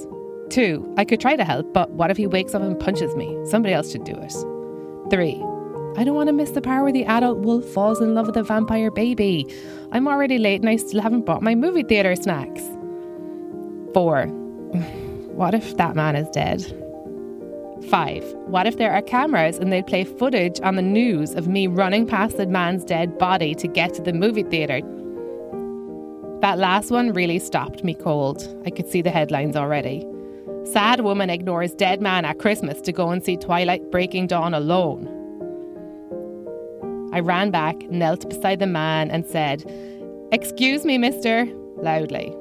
2. 0.51 0.95
I 0.97 1.05
could 1.05 1.21
try 1.21 1.37
to 1.37 1.45
help, 1.45 1.73
but 1.73 1.91
what 1.91 2.11
if 2.11 2.17
he 2.17 2.27
wakes 2.27 2.55
up 2.55 2.63
and 2.63 2.79
punches 2.79 3.15
me? 3.17 3.37
Somebody 3.47 3.75
else 3.75 3.91
should 3.91 4.05
do 4.05 4.15
it. 4.15 4.33
3. 5.11 5.43
I 5.99 6.05
don't 6.05 6.15
want 6.15 6.29
to 6.29 6.33
miss 6.33 6.51
the 6.51 6.61
part 6.61 6.83
where 6.83 6.93
the 6.93 7.07
adult 7.07 7.39
wolf 7.39 7.65
falls 7.65 8.01
in 8.01 8.15
love 8.15 8.27
with 8.27 8.37
a 8.37 8.43
vampire 8.43 8.91
baby. 8.91 9.47
I'm 9.93 10.07
already 10.09 10.39
late 10.39 10.61
and 10.61 10.69
I 10.69 10.77
still 10.77 11.01
haven't 11.01 11.25
bought 11.25 11.43
my 11.43 11.55
movie 11.55 11.83
theatre 11.83 12.17
snacks. 12.17 12.63
4. 13.95 14.27
What 15.37 15.53
if 15.53 15.77
that 15.77 15.95
man 15.95 16.17
is 16.17 16.27
dead? 16.31 16.63
Five, 17.90 18.25
what 18.46 18.66
if 18.66 18.79
there 18.79 18.92
are 18.92 19.03
cameras 19.03 19.59
and 19.59 19.72
they 19.72 19.83
play 19.83 20.03
footage 20.03 20.61
on 20.62 20.75
the 20.75 20.83
news 20.83 21.35
of 21.35 21.46
me 21.46 21.68
running 21.68 22.05
past 22.05 22.37
the 22.37 22.46
man's 22.46 22.85
dead 22.85 23.16
body 23.16 23.55
to 23.55 23.68
get 23.68 23.94
to 23.94 24.03
the 24.03 24.12
movie 24.12 24.42
theatre? 24.42 24.81
That 26.40 26.59
last 26.59 26.90
one 26.90 27.12
really 27.12 27.38
stopped 27.38 27.85
me 27.85 27.94
cold. 27.94 28.42
I 28.66 28.70
could 28.70 28.88
see 28.88 29.03
the 29.03 29.11
headlines 29.11 29.55
already. 29.55 30.05
Sad 30.64 31.01
woman 31.01 31.31
ignores 31.31 31.75
dead 31.75 32.03
man 32.03 32.25
at 32.25 32.40
Christmas 32.40 32.81
to 32.83 32.92
go 32.92 33.11
and 33.11 33.25
see 33.25 33.37
Twilight 33.37 33.88
Breaking 33.92 34.27
Dawn 34.27 34.53
alone. 34.53 35.07
I 37.12 37.20
ran 37.20 37.53
back, 37.53 37.88
knelt 37.88 38.29
beside 38.29 38.59
the 38.59 38.66
man, 38.66 39.12
and 39.12 39.25
said, 39.25 39.64
Excuse 40.33 40.85
me, 40.85 40.99
mister, 40.99 41.46
loudly. 41.77 42.35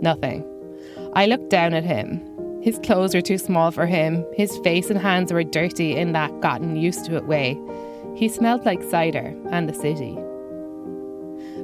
Nothing. 0.00 0.44
I 1.12 1.26
looked 1.26 1.50
down 1.50 1.74
at 1.74 1.84
him. 1.84 2.33
His 2.64 2.78
clothes 2.78 3.14
were 3.14 3.20
too 3.20 3.36
small 3.36 3.70
for 3.72 3.84
him. 3.84 4.24
His 4.32 4.56
face 4.60 4.88
and 4.88 4.98
hands 4.98 5.30
were 5.30 5.44
dirty 5.44 5.94
in 5.94 6.12
that 6.12 6.40
gotten 6.40 6.76
used 6.76 7.04
to 7.04 7.14
it 7.14 7.26
way. 7.26 7.60
He 8.16 8.26
smelled 8.26 8.64
like 8.64 8.82
cider 8.82 9.36
and 9.50 9.68
the 9.68 9.74
city. 9.74 10.16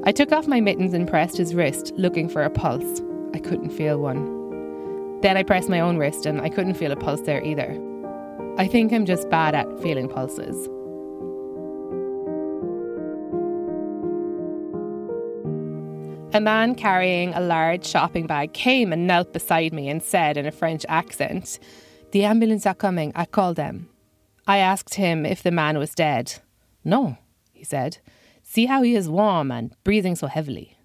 I 0.05 0.13
took 0.13 0.31
off 0.31 0.47
my 0.47 0.61
mittens 0.61 0.93
and 0.93 1.09
pressed 1.09 1.39
his 1.39 1.55
wrist, 1.55 1.95
looking 1.97 2.29
for 2.29 2.43
a 2.43 2.51
pulse. 2.51 3.01
I 3.33 3.39
couldn't 3.39 3.71
feel 3.71 3.99
one. 3.99 5.21
Then 5.23 5.39
I 5.39 5.43
pressed 5.43 5.71
my 5.71 5.81
own 5.81 5.97
wrist 5.97 6.27
and 6.27 6.39
I 6.39 6.51
couldn't 6.51 6.75
feel 6.75 6.93
a 6.93 6.97
pulse 6.97 7.23
there 7.23 7.43
either. 7.43 7.81
I 8.59 8.67
think 8.67 8.93
I'm 8.93 9.07
just 9.07 9.31
bad 9.31 9.55
at 9.55 9.81
feeling 9.81 10.07
pulses. 10.07 10.69
A 16.33 16.41
man 16.41 16.77
carrying 16.77 17.35
a 17.35 17.41
large 17.41 17.85
shopping 17.85 18.29
bag 18.29 18.53
came 18.53 18.93
and 18.93 19.05
knelt 19.05 19.33
beside 19.33 19.73
me 19.73 19.89
and 19.89 20.01
said 20.01 20.37
in 20.37 20.47
a 20.47 20.53
French 20.53 20.87
accent, 20.89 21.59
The 22.13 22.25
ambulance 22.25 22.67
are 22.67 22.75
coming, 22.75 23.11
I 23.17 23.25
call 23.25 23.53
them. 23.53 23.89
I 24.47 24.59
asked 24.59 24.95
him 24.95 25.27
if 25.27 25.43
the 25.43 25.51
man 25.51 25.77
was 25.77 25.93
dead. 25.93 26.35
No, 26.85 27.19
he 27.53 27.65
said. 27.65 27.99
See 28.45 28.67
how 28.67 28.83
he 28.83 28.95
is 28.95 29.09
warm 29.09 29.51
and 29.51 29.75
breathing 29.83 30.15
so 30.15 30.29
heavily. 30.29 30.79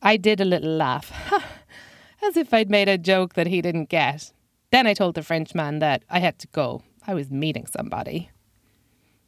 I 0.00 0.16
did 0.16 0.40
a 0.40 0.46
little 0.46 0.74
laugh, 0.74 1.12
as 2.22 2.38
if 2.38 2.54
I'd 2.54 2.70
made 2.70 2.88
a 2.88 2.96
joke 2.96 3.34
that 3.34 3.48
he 3.48 3.60
didn't 3.60 3.90
get. 3.90 4.32
Then 4.70 4.86
I 4.86 4.94
told 4.94 5.14
the 5.14 5.22
Frenchman 5.22 5.80
that 5.80 6.04
I 6.08 6.20
had 6.20 6.38
to 6.38 6.46
go. 6.48 6.82
I 7.06 7.12
was 7.12 7.30
meeting 7.30 7.66
somebody. 7.66 8.30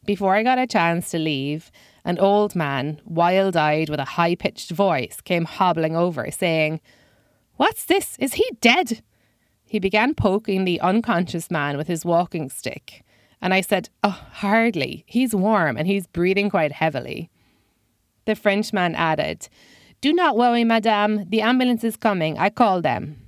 Before 0.06 0.34
I 0.34 0.42
got 0.42 0.58
a 0.58 0.66
chance 0.66 1.10
to 1.10 1.18
leave, 1.18 1.70
an 2.04 2.18
old 2.18 2.56
man, 2.56 3.00
wild 3.04 3.56
eyed 3.56 3.88
with 3.88 4.00
a 4.00 4.04
high 4.04 4.34
pitched 4.34 4.70
voice, 4.70 5.20
came 5.22 5.44
hobbling 5.44 5.96
over, 5.96 6.30
saying, 6.30 6.80
What's 7.56 7.84
this? 7.84 8.16
Is 8.18 8.34
he 8.34 8.48
dead? 8.60 9.02
He 9.64 9.78
began 9.78 10.14
poking 10.14 10.64
the 10.64 10.80
unconscious 10.80 11.50
man 11.50 11.76
with 11.76 11.86
his 11.86 12.04
walking 12.04 12.50
stick. 12.50 13.04
And 13.40 13.54
I 13.54 13.60
said, 13.60 13.88
Oh, 14.02 14.20
hardly. 14.32 15.04
He's 15.06 15.34
warm 15.34 15.76
and 15.76 15.86
he's 15.86 16.06
breathing 16.06 16.50
quite 16.50 16.72
heavily. 16.72 17.30
The 18.24 18.34
Frenchman 18.34 18.94
added, 18.94 19.48
Do 20.00 20.12
not 20.12 20.36
worry, 20.36 20.64
madame. 20.64 21.28
The 21.28 21.40
ambulance 21.40 21.84
is 21.84 21.96
coming. 21.96 22.38
I 22.38 22.50
called 22.50 22.84
them. 22.84 23.22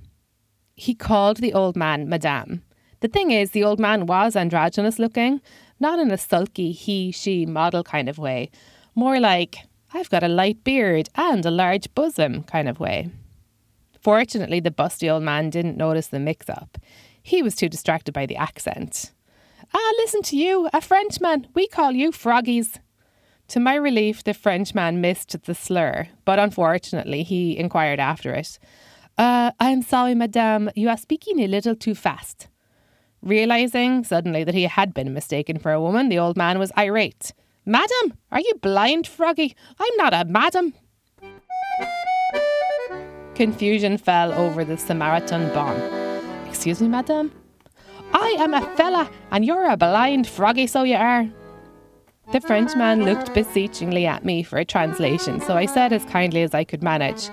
He 0.75 0.93
called 0.93 1.37
the 1.37 1.53
old 1.53 1.75
man 1.75 2.07
madame. 2.09 2.63
The 2.99 3.07
thing 3.07 3.31
is, 3.31 3.51
the 3.51 3.63
old 3.63 3.79
man 3.79 4.05
was 4.05 4.35
androgynous 4.35 4.99
looking, 4.99 5.41
not 5.79 5.99
in 5.99 6.11
a 6.11 6.17
sulky 6.17 6.71
he 6.71 7.11
she 7.11 7.45
model 7.45 7.83
kind 7.83 8.09
of 8.09 8.17
way, 8.17 8.49
more 8.93 9.19
like, 9.19 9.57
I've 9.93 10.09
got 10.09 10.23
a 10.23 10.27
light 10.27 10.63
beard 10.63 11.09
and 11.15 11.45
a 11.45 11.51
large 11.51 11.93
bosom 11.93 12.43
kind 12.43 12.67
of 12.67 12.79
way. 12.79 13.09
Fortunately, 14.01 14.59
the 14.59 14.71
busty 14.71 15.11
old 15.11 15.23
man 15.23 15.49
didn't 15.49 15.77
notice 15.77 16.07
the 16.07 16.19
mix 16.19 16.49
up. 16.49 16.77
He 17.23 17.41
was 17.41 17.55
too 17.55 17.69
distracted 17.69 18.13
by 18.13 18.25
the 18.25 18.35
accent. 18.35 19.11
Ah, 19.73 19.93
listen 19.97 20.21
to 20.23 20.37
you, 20.37 20.69
a 20.73 20.79
Frenchman. 20.79 21.47
We 21.55 21.67
call 21.67 21.91
you 21.91 22.11
froggies. 22.11 22.79
To 23.49 23.59
my 23.59 23.75
relief, 23.75 24.23
the 24.23 24.33
Frenchman 24.33 25.01
missed 25.01 25.41
the 25.43 25.55
slur, 25.55 26.07
but 26.23 26.39
unfortunately, 26.39 27.23
he 27.23 27.57
inquired 27.57 27.99
after 27.99 28.33
it. 28.33 28.59
Uh, 29.17 29.51
I'm 29.59 29.81
sorry, 29.81 30.13
madame, 30.13 30.69
you 30.75 30.89
are 30.89 30.97
speaking 30.97 31.39
a 31.39 31.47
little 31.47 31.75
too 31.75 31.95
fast. 31.95 32.47
Realizing 33.25 34.03
suddenly 34.03 34.43
that 34.43 34.53
he 34.53 34.63
had 34.63 34.93
been 34.93 35.11
mistaken 35.11 35.57
for 35.57 35.71
a 35.71 35.81
woman, 35.81 36.09
the 36.09 36.19
old 36.19 36.37
man 36.37 36.59
was 36.59 36.71
irate. 36.77 37.33
Madam, 37.65 38.13
are 38.31 38.39
you 38.39 38.53
blind, 38.61 39.07
Froggy? 39.07 39.55
I'm 39.79 39.97
not 39.97 40.13
a 40.13 40.25
madam. 40.25 40.75
Confusion 43.33 43.97
fell 43.97 44.31
over 44.31 44.63
the 44.63 44.77
Samaritan 44.77 45.51
bon. 45.55 45.75
Excuse 46.47 46.79
me, 46.79 46.87
madam? 46.87 47.31
I 48.13 48.35
am 48.37 48.53
a 48.53 48.61
fella, 48.75 49.09
and 49.31 49.43
you're 49.43 49.71
a 49.71 49.75
blind 49.75 50.27
froggy, 50.27 50.67
so 50.67 50.83
you 50.83 50.95
are. 50.95 51.27
The 52.31 52.41
Frenchman 52.41 53.05
looked 53.05 53.33
beseechingly 53.33 54.05
at 54.05 54.23
me 54.23 54.43
for 54.43 54.57
a 54.57 54.65
translation, 54.65 55.41
so 55.41 55.57
I 55.57 55.65
said 55.65 55.91
as 55.91 56.05
kindly 56.05 56.43
as 56.43 56.53
I 56.53 56.63
could 56.63 56.83
manage, 56.83 57.29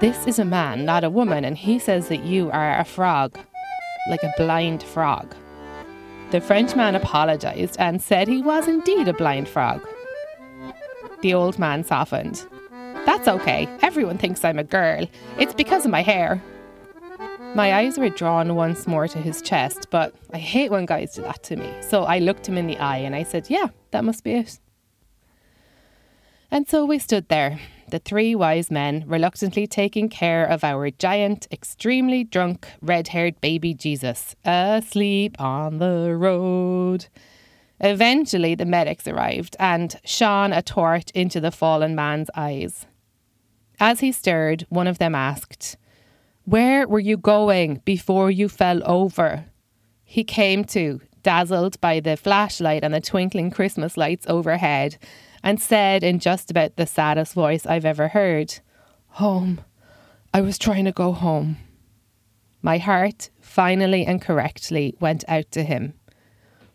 This 0.00 0.26
is 0.26 0.38
a 0.38 0.44
man, 0.44 0.84
not 0.84 1.02
a 1.02 1.10
woman, 1.10 1.46
and 1.46 1.56
he 1.56 1.78
says 1.78 2.08
that 2.08 2.24
you 2.24 2.50
are 2.50 2.78
a 2.78 2.84
frog, 2.84 3.38
like 4.08 4.22
a 4.22 4.32
blind 4.36 4.82
frog. 4.82 5.34
The 6.30 6.40
Frenchman 6.40 6.94
apologized 6.94 7.76
and 7.78 8.02
said 8.02 8.28
he 8.28 8.42
was 8.42 8.66
indeed 8.66 9.08
a 9.08 9.12
blind 9.12 9.48
frog. 9.48 9.86
The 11.20 11.34
old 11.34 11.58
man 11.58 11.84
softened. 11.84 12.46
That's 13.06 13.28
okay. 13.28 13.68
Everyone 13.82 14.18
thinks 14.18 14.44
I'm 14.44 14.58
a 14.58 14.64
girl. 14.64 15.06
It's 15.38 15.54
because 15.54 15.84
of 15.84 15.90
my 15.90 16.02
hair. 16.02 16.42
My 17.54 17.72
eyes 17.74 17.98
were 17.98 18.08
drawn 18.08 18.56
once 18.56 18.86
more 18.86 19.06
to 19.06 19.18
his 19.18 19.40
chest, 19.40 19.88
but 19.90 20.12
I 20.32 20.38
hate 20.38 20.70
when 20.72 20.86
guys 20.86 21.14
do 21.14 21.22
that 21.22 21.42
to 21.44 21.56
me. 21.56 21.72
So 21.82 22.02
I 22.02 22.18
looked 22.18 22.48
him 22.48 22.58
in 22.58 22.66
the 22.66 22.78
eye 22.78 22.98
and 22.98 23.14
I 23.14 23.22
said, 23.22 23.48
Yeah, 23.48 23.68
that 23.92 24.04
must 24.04 24.24
be 24.24 24.32
it. 24.32 24.58
And 26.50 26.68
so 26.68 26.84
we 26.84 26.98
stood 26.98 27.28
there, 27.28 27.60
the 27.94 28.00
three 28.00 28.34
wise 28.34 28.72
men, 28.72 29.04
reluctantly 29.06 29.68
taking 29.68 30.08
care 30.08 30.44
of 30.44 30.64
our 30.64 30.90
giant, 30.90 31.46
extremely 31.52 32.24
drunk, 32.24 32.66
red 32.82 33.06
haired 33.06 33.40
baby 33.40 33.72
Jesus, 33.72 34.34
asleep 34.44 35.40
on 35.40 35.78
the 35.78 36.12
road. 36.16 37.06
Eventually, 37.78 38.56
the 38.56 38.64
medics 38.64 39.06
arrived 39.06 39.54
and 39.60 39.94
shone 40.04 40.52
a 40.52 40.60
torch 40.60 41.12
into 41.14 41.40
the 41.40 41.52
fallen 41.52 41.94
man's 41.94 42.30
eyes. 42.34 42.84
As 43.78 44.00
he 44.00 44.10
stirred, 44.10 44.66
one 44.70 44.88
of 44.88 44.98
them 44.98 45.14
asked, 45.14 45.76
where 46.42 46.88
were 46.88 46.98
you 46.98 47.16
going 47.16 47.80
before 47.84 48.28
you 48.28 48.48
fell 48.48 48.82
over? 48.84 49.44
He 50.02 50.24
came 50.24 50.64
to, 50.64 51.00
dazzled 51.22 51.80
by 51.80 52.00
the 52.00 52.16
flashlight 52.16 52.82
and 52.82 52.92
the 52.92 53.00
twinkling 53.00 53.52
Christmas 53.52 53.96
lights 53.96 54.26
overhead, 54.28 54.98
and 55.44 55.60
said 55.60 56.02
in 56.02 56.18
just 56.18 56.50
about 56.50 56.74
the 56.74 56.86
saddest 56.86 57.34
voice 57.34 57.66
I've 57.66 57.84
ever 57.84 58.08
heard, 58.08 58.58
Home. 59.18 59.60
I 60.32 60.40
was 60.40 60.58
trying 60.58 60.86
to 60.86 60.90
go 60.90 61.12
home. 61.12 61.58
My 62.62 62.78
heart, 62.78 63.30
finally 63.40 64.04
and 64.04 64.20
correctly, 64.20 64.96
went 64.98 65.22
out 65.28 65.52
to 65.52 65.62
him. 65.62 65.92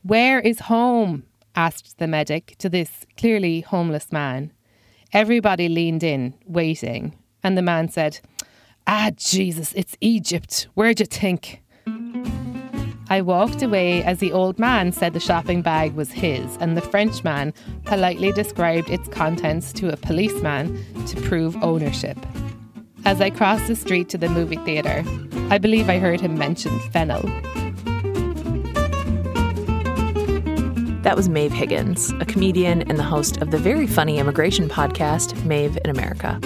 Where 0.04 0.40
is 0.40 0.60
home? 0.60 1.24
asked 1.56 1.98
the 1.98 2.08
medic 2.08 2.56
to 2.60 2.70
this 2.70 3.06
clearly 3.18 3.62
homeless 3.62 4.12
man. 4.14 4.54
Everybody 5.12 5.68
leaned 5.68 6.04
in, 6.04 6.36
waiting, 6.46 7.18
and 7.44 7.58
the 7.58 7.64
man 7.64 7.90
said, 7.90 8.20
Ah, 8.88 9.12
Jesus, 9.18 9.74
it's 9.74 9.98
Egypt. 10.00 10.68
Where'd 10.76 11.00
you 11.00 11.06
think? 11.08 11.62
I 13.12 13.22
walked 13.22 13.64
away 13.64 14.04
as 14.04 14.20
the 14.20 14.32
old 14.32 14.60
man 14.60 14.92
said 14.92 15.14
the 15.14 15.20
shopping 15.20 15.64
bag 15.64 15.94
was 15.94 16.12
his, 16.12 16.58
and 16.58 16.78
the 16.78 16.82
Frenchman 16.82 17.56
politely 17.86 18.32
described 18.32 18.88
its 18.92 19.08
contents 19.08 19.74
to 19.74 19.92
a 19.92 19.98
policeman 19.98 20.78
to 21.08 21.20
prove 21.22 21.56
ownership. 21.64 22.18
As 23.06 23.20
I 23.20 23.32
crossed 23.32 23.66
the 23.66 23.76
street 23.76 24.10
to 24.10 24.20
the 24.20 24.30
movie 24.30 24.58
theatre, 24.58 25.04
I 25.50 25.58
believe 25.58 25.90
I 25.90 25.98
heard 25.98 26.22
him 26.22 26.38
mention 26.38 26.80
fennel. 26.92 27.24
That 31.02 31.16
was 31.16 31.30
Maeve 31.30 31.54
Higgins, 31.54 32.14
a 32.20 32.26
comedian 32.26 32.84
and 32.84 33.00
the 33.00 33.04
host 33.04 33.38
of 33.38 33.50
the 33.50 33.58
very 33.58 33.88
funny 33.88 34.20
immigration 34.20 34.70
podcast, 34.70 35.44
Maeve 35.46 35.80
in 35.84 35.90
America. 35.90 36.40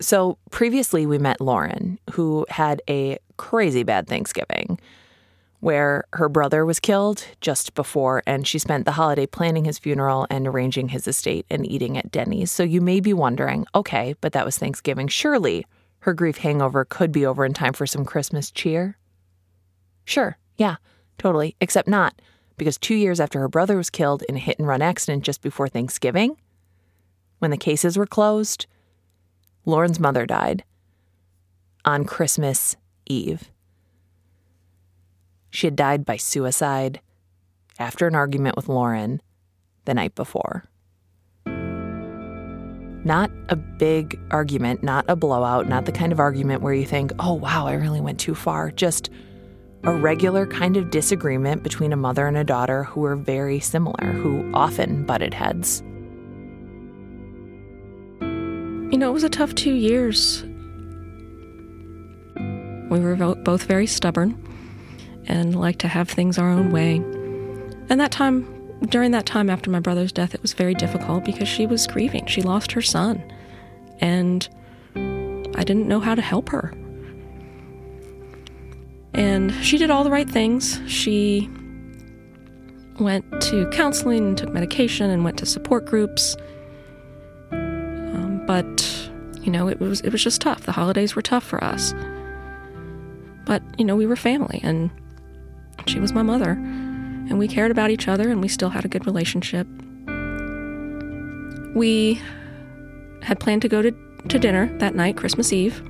So 0.00 0.38
previously, 0.50 1.06
we 1.06 1.18
met 1.18 1.40
Lauren, 1.40 1.98
who 2.12 2.46
had 2.48 2.82
a 2.88 3.18
crazy 3.36 3.82
bad 3.82 4.06
Thanksgiving 4.06 4.78
where 5.60 6.04
her 6.12 6.28
brother 6.28 6.66
was 6.66 6.78
killed 6.78 7.24
just 7.40 7.74
before, 7.74 8.22
and 8.26 8.46
she 8.46 8.58
spent 8.58 8.84
the 8.84 8.92
holiday 8.92 9.26
planning 9.26 9.64
his 9.64 9.78
funeral 9.78 10.26
and 10.30 10.46
arranging 10.46 10.90
his 10.90 11.08
estate 11.08 11.46
and 11.50 11.66
eating 11.66 11.96
at 11.96 12.10
Denny's. 12.10 12.52
So 12.52 12.62
you 12.62 12.80
may 12.80 13.00
be 13.00 13.12
wondering 13.12 13.66
okay, 13.74 14.14
but 14.20 14.32
that 14.32 14.44
was 14.44 14.58
Thanksgiving. 14.58 15.08
Surely 15.08 15.66
her 16.00 16.14
grief 16.14 16.36
hangover 16.36 16.84
could 16.84 17.10
be 17.10 17.26
over 17.26 17.44
in 17.44 17.52
time 17.52 17.72
for 17.72 17.86
some 17.86 18.04
Christmas 18.04 18.50
cheer? 18.50 18.96
Sure, 20.04 20.38
yeah, 20.56 20.76
totally, 21.18 21.56
except 21.60 21.88
not, 21.88 22.20
because 22.56 22.78
two 22.78 22.94
years 22.94 23.18
after 23.18 23.40
her 23.40 23.48
brother 23.48 23.76
was 23.76 23.90
killed 23.90 24.22
in 24.28 24.36
a 24.36 24.38
hit 24.38 24.58
and 24.58 24.68
run 24.68 24.82
accident 24.82 25.24
just 25.24 25.42
before 25.42 25.68
Thanksgiving, 25.68 26.36
when 27.40 27.50
the 27.50 27.56
cases 27.56 27.96
were 27.96 28.06
closed, 28.06 28.66
Lauren's 29.66 29.98
mother 29.98 30.26
died 30.26 30.62
on 31.84 32.04
Christmas 32.04 32.76
Eve. 33.04 33.50
She 35.50 35.66
had 35.66 35.76
died 35.76 36.04
by 36.04 36.16
suicide 36.16 37.00
after 37.78 38.06
an 38.06 38.14
argument 38.14 38.56
with 38.56 38.68
Lauren 38.68 39.20
the 39.84 39.94
night 39.94 40.14
before. 40.14 40.64
Not 43.04 43.30
a 43.48 43.56
big 43.56 44.18
argument, 44.30 44.82
not 44.82 45.04
a 45.08 45.16
blowout, 45.16 45.68
not 45.68 45.84
the 45.84 45.92
kind 45.92 46.12
of 46.12 46.20
argument 46.20 46.62
where 46.62 46.74
you 46.74 46.84
think, 46.84 47.12
oh, 47.18 47.34
wow, 47.34 47.66
I 47.66 47.74
really 47.74 48.00
went 48.00 48.18
too 48.18 48.34
far. 48.34 48.70
Just 48.70 49.10
a 49.84 49.92
regular 49.92 50.46
kind 50.46 50.76
of 50.76 50.90
disagreement 50.90 51.62
between 51.62 51.92
a 51.92 51.96
mother 51.96 52.26
and 52.26 52.36
a 52.36 52.44
daughter 52.44 52.84
who 52.84 53.00
were 53.00 53.14
very 53.14 53.60
similar, 53.60 54.12
who 54.12 54.50
often 54.54 55.04
butted 55.06 55.34
heads. 55.34 55.82
You 58.90 58.98
know, 58.98 59.10
it 59.10 59.12
was 59.12 59.24
a 59.24 59.28
tough 59.28 59.54
two 59.54 59.74
years. 59.74 60.44
We 62.88 63.00
were 63.00 63.16
both 63.16 63.64
very 63.64 63.86
stubborn 63.86 64.40
and 65.26 65.58
liked 65.58 65.80
to 65.80 65.88
have 65.88 66.08
things 66.08 66.38
our 66.38 66.48
own 66.48 66.70
way. 66.70 66.96
And 67.88 68.00
that 68.00 68.12
time, 68.12 68.46
during 68.88 69.10
that 69.10 69.26
time 69.26 69.50
after 69.50 69.70
my 69.70 69.80
brother's 69.80 70.12
death, 70.12 70.36
it 70.36 70.42
was 70.42 70.52
very 70.52 70.74
difficult 70.74 71.24
because 71.24 71.48
she 71.48 71.66
was 71.66 71.86
grieving. 71.88 72.26
She 72.26 72.42
lost 72.42 72.70
her 72.72 72.80
son. 72.80 73.20
And 74.00 74.48
I 74.94 75.64
didn't 75.64 75.88
know 75.88 75.98
how 75.98 76.14
to 76.14 76.22
help 76.22 76.48
her. 76.50 76.72
And 79.14 79.52
she 79.64 79.78
did 79.78 79.90
all 79.90 80.04
the 80.04 80.10
right 80.12 80.30
things. 80.30 80.80
She 80.86 81.50
went 83.00 83.24
to 83.42 83.68
counseling 83.70 84.28
and 84.28 84.38
took 84.38 84.52
medication 84.52 85.10
and 85.10 85.24
went 85.24 85.38
to 85.38 85.46
support 85.46 85.86
groups 85.86 86.36
but, 88.46 89.10
you 89.42 89.50
know, 89.50 89.68
it 89.68 89.80
was 89.80 90.00
it 90.00 90.10
was 90.10 90.22
just 90.22 90.40
tough. 90.40 90.62
The 90.62 90.72
holidays 90.72 91.14
were 91.16 91.22
tough 91.22 91.44
for 91.44 91.62
us. 91.62 91.94
But, 93.44 93.62
you 93.78 93.84
know, 93.84 93.96
we 93.96 94.06
were 94.06 94.16
family 94.16 94.60
and 94.62 94.90
she 95.86 96.00
was 96.00 96.12
my 96.12 96.22
mother 96.22 96.50
and 96.50 97.38
we 97.38 97.48
cared 97.48 97.70
about 97.70 97.90
each 97.90 98.08
other 98.08 98.28
and 98.28 98.40
we 98.40 98.48
still 98.48 98.70
had 98.70 98.84
a 98.84 98.88
good 98.88 99.06
relationship. 99.06 99.66
We 101.74 102.20
had 103.22 103.38
planned 103.40 103.62
to 103.62 103.68
go 103.68 103.82
to, 103.82 103.92
to 104.28 104.38
dinner 104.38 104.66
that 104.78 104.94
night, 104.94 105.16
Christmas 105.16 105.52
Eve. 105.52 105.82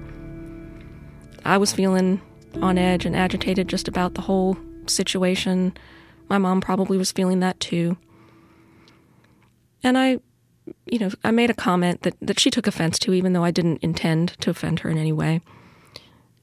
I 1.44 1.58
was 1.58 1.72
feeling 1.72 2.20
on 2.60 2.78
edge 2.78 3.06
and 3.06 3.14
agitated 3.14 3.68
just 3.68 3.88
about 3.88 4.14
the 4.14 4.22
whole 4.22 4.56
situation. 4.86 5.76
My 6.28 6.38
mom 6.38 6.60
probably 6.60 6.98
was 6.98 7.12
feeling 7.12 7.40
that 7.40 7.60
too. 7.60 7.96
And 9.82 9.96
I 9.96 10.18
you 10.86 10.98
know, 10.98 11.10
I 11.24 11.30
made 11.30 11.50
a 11.50 11.54
comment 11.54 12.02
that, 12.02 12.14
that 12.20 12.40
she 12.40 12.50
took 12.50 12.66
offense 12.66 12.98
to, 13.00 13.12
even 13.12 13.32
though 13.32 13.44
I 13.44 13.50
didn't 13.50 13.82
intend 13.82 14.30
to 14.40 14.50
offend 14.50 14.80
her 14.80 14.90
in 14.90 14.98
any 14.98 15.12
way. 15.12 15.40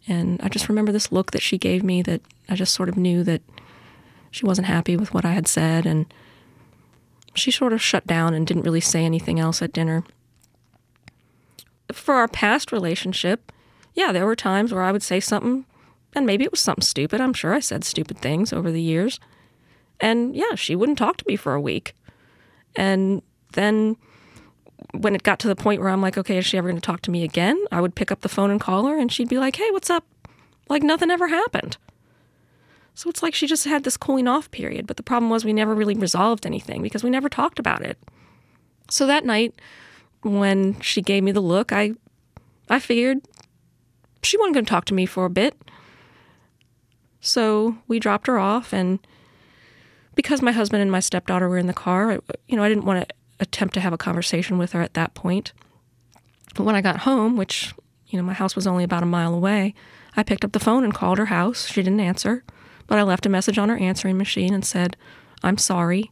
And 0.08 0.42
I 0.42 0.50
just 0.50 0.70
remember 0.70 0.92
this 0.92 1.12
look 1.12 1.32
that 1.32 1.42
she 1.42 1.58
gave 1.58 1.84
me 1.84 2.02
that 2.04 2.22
I 2.50 2.56
just 2.56 2.74
sort 2.74 2.90
of 2.90 2.98
knew 2.98 3.24
that 3.24 3.42
she 4.32 4.46
wasn't 4.46 4.68
happy 4.68 4.98
with 4.98 5.14
what 5.14 5.26
I 5.26 5.32
had 5.32 5.48
said. 5.48 5.86
And 5.86 6.14
she 7.36 7.52
sort 7.52 7.74
of 7.74 7.82
shut 7.82 8.06
down 8.06 8.34
and 8.34 8.46
didn't 8.46 8.64
really 8.64 8.82
say 8.82 9.06
anything 9.06 9.40
else 9.40 9.62
at 9.62 9.74
dinner. 9.74 10.04
for 11.92 12.16
our 12.16 12.28
past 12.28 12.72
relationship, 12.72 13.52
yeah, 13.94 14.12
there 14.12 14.26
were 14.26 14.36
times 14.36 14.74
where 14.74 14.84
I 14.84 14.92
would 14.92 15.04
say 15.04 15.20
something, 15.20 15.66
and 16.16 16.26
maybe 16.26 16.44
it 16.44 16.52
was 16.52 16.60
something 16.60 16.82
stupid. 16.82 17.22
I'm 17.22 17.34
sure 17.34 17.54
I 17.54 17.60
said 17.60 17.84
stupid 17.84 18.18
things 18.18 18.52
over 18.52 18.72
the 18.72 18.82
years. 18.82 19.20
And 20.00 20.36
yeah, 20.36 20.56
she 20.56 20.76
wouldn't 20.76 20.98
talk 20.98 21.18
to 21.18 21.26
me 21.28 21.36
for 21.36 21.54
a 21.54 21.62
week. 21.62 21.96
And 22.76 23.22
then 23.54 23.98
when 24.92 25.16
it 25.16 25.24
got 25.24 25.40
to 25.40 25.48
the 25.48 25.56
point 25.56 25.82
where 25.82 25.90
I'm 25.90 26.02
like, 26.02 26.18
okay, 26.18 26.38
is 26.38 26.46
she 26.46 26.58
ever 26.58 26.70
going 26.70 26.80
to 26.80 26.86
talk 26.86 27.02
to 27.02 27.12
me 27.12 27.24
again? 27.24 27.64
I 27.72 27.82
would 27.82 27.96
pick 27.96 28.12
up 28.12 28.22
the 28.22 28.30
phone 28.30 28.52
and 28.52 28.60
call 28.60 28.86
her, 28.86 28.98
and 28.98 29.12
she'd 29.12 29.30
be 29.30 29.40
like, 29.40 29.56
hey, 29.56 29.70
what's 29.72 29.90
up? 29.90 30.06
Like 30.70 30.84
nothing 30.84 31.12
ever 31.12 31.28
happened. 31.28 31.78
So 32.96 33.10
it's 33.10 33.24
like 33.24 33.34
she 33.34 33.48
just 33.48 33.66
had 33.66 33.84
this 33.84 33.98
cooling 33.98 34.28
off 34.28 34.52
period. 34.52 34.88
But 34.88 34.98
the 34.98 35.04
problem 35.04 35.30
was 35.30 35.44
we 35.44 35.54
never 35.54 35.74
really 35.74 35.96
resolved 35.96 36.46
anything 36.46 36.82
because 36.82 37.04
we 37.04 37.10
never 37.10 37.30
talked 37.30 37.60
about 37.60 37.82
it. 37.82 37.98
So 38.90 39.08
that 39.08 39.26
night, 39.26 39.56
when 40.22 40.80
she 40.80 41.02
gave 41.02 41.24
me 41.24 41.32
the 41.32 41.42
look, 41.42 41.72
I, 41.72 41.94
I 42.70 42.80
figured 42.80 43.22
she 44.22 44.38
wasn't 44.38 44.56
going 44.56 44.66
to 44.66 44.70
talk 44.70 44.86
to 44.86 44.94
me 44.94 45.06
for 45.06 45.26
a 45.26 45.30
bit. 45.30 45.56
So 47.20 47.78
we 47.88 48.00
dropped 48.00 48.28
her 48.28 48.38
off, 48.38 48.74
and 48.74 49.00
because 50.14 50.42
my 50.42 50.52
husband 50.52 50.82
and 50.82 50.92
my 50.92 51.00
stepdaughter 51.00 51.48
were 51.48 51.58
in 51.58 51.68
the 51.68 51.74
car, 51.74 52.20
you 52.48 52.58
know, 52.58 52.64
I 52.64 52.70
didn't 52.70 52.86
want 52.86 53.08
to 53.08 53.16
attempt 53.40 53.74
to 53.76 53.80
have 53.80 53.94
a 53.94 53.98
conversation 53.98 54.58
with 54.58 54.72
her 54.74 54.82
at 54.82 54.94
that 54.94 55.14
point. 55.14 55.54
But 56.56 56.64
when 56.64 56.76
I 56.76 56.82
got 56.82 57.00
home, 57.00 57.36
which, 57.36 57.74
you 58.08 58.18
know, 58.18 58.24
my 58.24 58.34
house 58.34 58.56
was 58.56 58.68
only 58.68 58.84
about 58.84 59.04
a 59.04 59.08
mile 59.08 59.34
away, 59.34 59.74
I 60.16 60.24
picked 60.24 60.46
up 60.46 60.52
the 60.52 60.60
phone 60.60 60.84
and 60.84 60.94
called 60.94 61.18
her 61.18 61.26
house. 61.26 61.68
She 61.68 61.82
didn't 61.82 62.00
answer, 62.00 62.44
but 62.88 63.00
I 63.00 63.04
left 63.04 63.26
a 63.26 63.30
message 63.30 63.58
on 63.58 63.70
her 63.70 63.78
answering 63.78 64.18
machine 64.18 64.54
and 64.54 64.66
said, 64.66 64.96
I'm 65.42 65.58
sorry. 65.58 66.12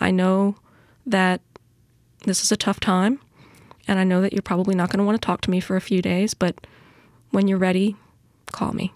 I 0.00 0.10
know 0.10 0.56
that 1.04 1.40
this 2.24 2.42
is 2.42 2.52
a 2.52 2.56
tough 2.56 2.78
time, 2.78 3.18
and 3.88 3.98
I 3.98 4.04
know 4.04 4.20
that 4.20 4.32
you're 4.32 4.42
probably 4.42 4.74
not 4.74 4.90
going 4.90 4.98
to 4.98 5.04
want 5.04 5.20
to 5.20 5.26
talk 5.26 5.40
to 5.42 5.50
me 5.50 5.58
for 5.58 5.76
a 5.76 5.80
few 5.80 6.00
days, 6.00 6.34
but 6.34 6.66
when 7.30 7.48
you're 7.48 7.58
ready, 7.58 7.96
call 8.52 8.72
me. 8.72 8.92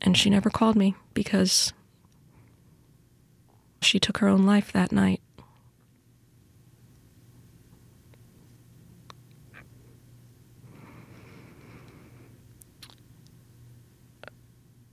And 0.00 0.16
she 0.16 0.30
never 0.30 0.48
called 0.48 0.76
me 0.76 0.94
because 1.12 1.72
she 3.82 3.98
took 3.98 4.18
her 4.18 4.28
own 4.28 4.44
life 4.44 4.72
that 4.72 4.92
night. 4.92 5.20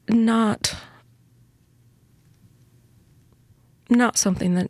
Not 0.09 0.75
not 3.89 4.17
something 4.17 4.55
that 4.55 4.69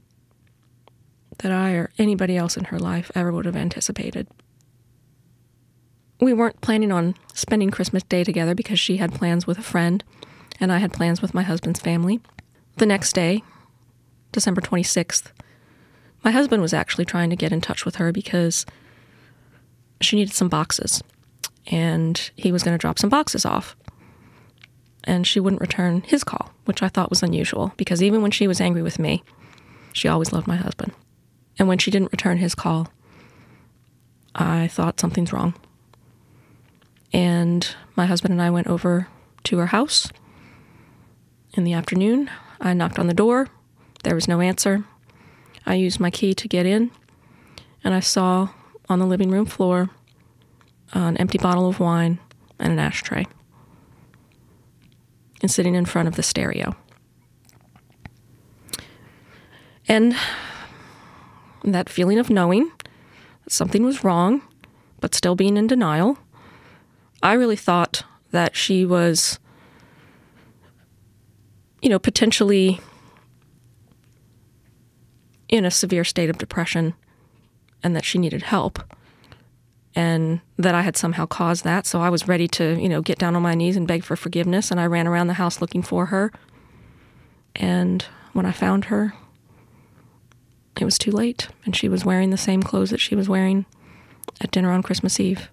that 1.39 1.51
I 1.51 1.71
or 1.71 1.91
anybody 1.97 2.37
else 2.37 2.55
in 2.55 2.65
her 2.65 2.79
life 2.79 3.11
ever 3.15 3.31
would 3.31 3.45
have 3.45 3.55
anticipated. 3.55 4.27
We 6.21 6.31
weren't 6.31 6.61
planning 6.61 6.91
on 6.91 7.15
spending 7.33 7.69
Christmas 7.69 8.03
Day 8.03 8.23
together 8.23 8.55
because 8.55 8.79
she 8.79 8.97
had 8.97 9.13
plans 9.13 9.45
with 9.45 9.57
a 9.57 9.63
friend 9.63 10.03
and 10.59 10.71
I 10.71 10.77
had 10.77 10.93
plans 10.93 11.21
with 11.21 11.33
my 11.33 11.43
husband's 11.43 11.81
family. 11.81 12.21
The 12.77 12.85
next 12.85 13.13
day, 13.13 13.43
December 14.33 14.61
26th, 14.61 15.31
my 16.23 16.31
husband 16.31 16.61
was 16.61 16.73
actually 16.73 17.05
trying 17.05 17.29
to 17.29 17.35
get 17.35 17.51
in 17.51 17.61
touch 17.61 17.85
with 17.85 17.95
her 17.95 18.11
because 18.11 18.65
she 20.01 20.15
needed 20.17 20.33
some 20.33 20.49
boxes 20.49 21.01
and 21.67 22.31
he 22.35 22.51
was 22.51 22.63
going 22.63 22.77
to 22.77 22.81
drop 22.81 22.99
some 22.99 23.09
boxes 23.09 23.45
off. 23.45 23.75
And 25.05 25.27
she 25.27 25.39
wouldn't 25.39 25.61
return 25.61 26.01
his 26.01 26.23
call, 26.23 26.51
which 26.65 26.81
I 26.81 26.87
thought 26.87 27.09
was 27.09 27.23
unusual 27.23 27.73
because 27.77 28.01
even 28.01 28.21
when 28.21 28.31
she 28.31 28.47
was 28.47 28.61
angry 28.61 28.81
with 28.81 28.99
me, 28.99 29.23
she 29.91 30.07
always 30.07 30.31
loved 30.31 30.47
my 30.47 30.55
husband. 30.55 30.93
And 31.59 31.67
when 31.67 31.77
she 31.77 31.91
didn't 31.91 32.11
return 32.11 32.37
his 32.37 32.55
call, 32.55 32.87
I 34.33 34.67
thought 34.67 34.99
something's 34.99 35.33
wrong. 35.33 35.53
And 37.11 37.75
my 37.95 38.05
husband 38.05 38.31
and 38.31 38.41
I 38.41 38.49
went 38.49 38.67
over 38.67 39.07
to 39.43 39.57
her 39.57 39.67
house 39.67 40.09
in 41.53 41.63
the 41.63 41.73
afternoon. 41.73 42.31
I 42.59 42.73
knocked 42.73 42.97
on 42.97 43.07
the 43.07 43.13
door. 43.13 43.49
There 44.03 44.15
was 44.15 44.27
no 44.27 44.41
answer. 44.41 44.83
I 45.65 45.75
used 45.75 45.99
my 45.99 46.11
key 46.11 46.33
to 46.33 46.47
get 46.47 46.65
in, 46.65 46.91
and 47.83 47.93
I 47.93 47.99
saw 47.99 48.49
on 48.89 48.99
the 48.99 49.05
living 49.05 49.31
room 49.31 49.45
floor 49.45 49.89
uh, 50.95 50.99
an 50.99 51.17
empty 51.17 51.37
bottle 51.37 51.67
of 51.67 51.79
wine 51.79 52.19
and 52.59 52.73
an 52.73 52.79
ashtray, 52.79 53.25
and 55.41 55.49
sitting 55.49 55.75
in 55.75 55.85
front 55.85 56.07
of 56.07 56.15
the 56.15 56.23
stereo. 56.23 56.75
And 59.87 60.15
that 61.63 61.89
feeling 61.89 62.19
of 62.19 62.29
knowing 62.29 62.71
that 63.43 63.51
something 63.51 63.83
was 63.83 64.03
wrong, 64.03 64.41
but 64.99 65.15
still 65.15 65.35
being 65.35 65.57
in 65.57 65.67
denial, 65.67 66.17
I 67.21 67.33
really 67.33 67.55
thought 67.55 68.03
that 68.31 68.55
she 68.55 68.85
was 68.85 69.39
you 71.83 71.89
know, 71.89 71.99
potentially 71.99 72.79
in 75.53 75.65
a 75.65 75.71
severe 75.71 76.03
state 76.03 76.31
of 76.31 76.39
depression 76.39 76.95
and 77.83 77.95
that 77.95 78.03
she 78.03 78.17
needed 78.17 78.41
help 78.41 78.79
and 79.93 80.41
that 80.57 80.73
I 80.73 80.81
had 80.81 80.97
somehow 80.97 81.27
caused 81.27 81.63
that. 81.63 81.85
So 81.85 82.01
I 82.01 82.09
was 82.09 82.27
ready 82.27 82.47
to, 82.47 82.75
you 82.81 82.89
know, 82.89 83.03
get 83.03 83.19
down 83.19 83.35
on 83.35 83.43
my 83.43 83.53
knees 83.53 83.75
and 83.75 83.87
beg 83.87 84.03
for 84.03 84.15
forgiveness. 84.15 84.71
And 84.71 84.79
I 84.79 84.87
ran 84.87 85.07
around 85.07 85.27
the 85.27 85.35
house 85.35 85.61
looking 85.61 85.83
for 85.83 86.07
her. 86.07 86.31
And 87.55 88.03
when 88.31 88.47
I 88.47 88.51
found 88.51 88.85
her, 88.85 89.13
it 90.81 90.85
was 90.85 90.97
too 90.97 91.11
late. 91.11 91.49
And 91.65 91.75
she 91.75 91.87
was 91.87 92.03
wearing 92.03 92.31
the 92.31 92.37
same 92.37 92.63
clothes 92.63 92.89
that 92.89 92.99
she 92.99 93.15
was 93.15 93.29
wearing 93.29 93.67
at 94.41 94.49
dinner 94.49 94.71
on 94.71 94.81
Christmas 94.81 95.19
Eve. 95.19 95.51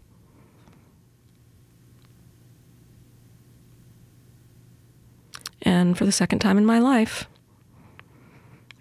And 5.61 5.99
for 5.99 6.07
the 6.07 6.13
second 6.13 6.39
time 6.39 6.57
in 6.57 6.65
my 6.65 6.79
life, 6.79 7.29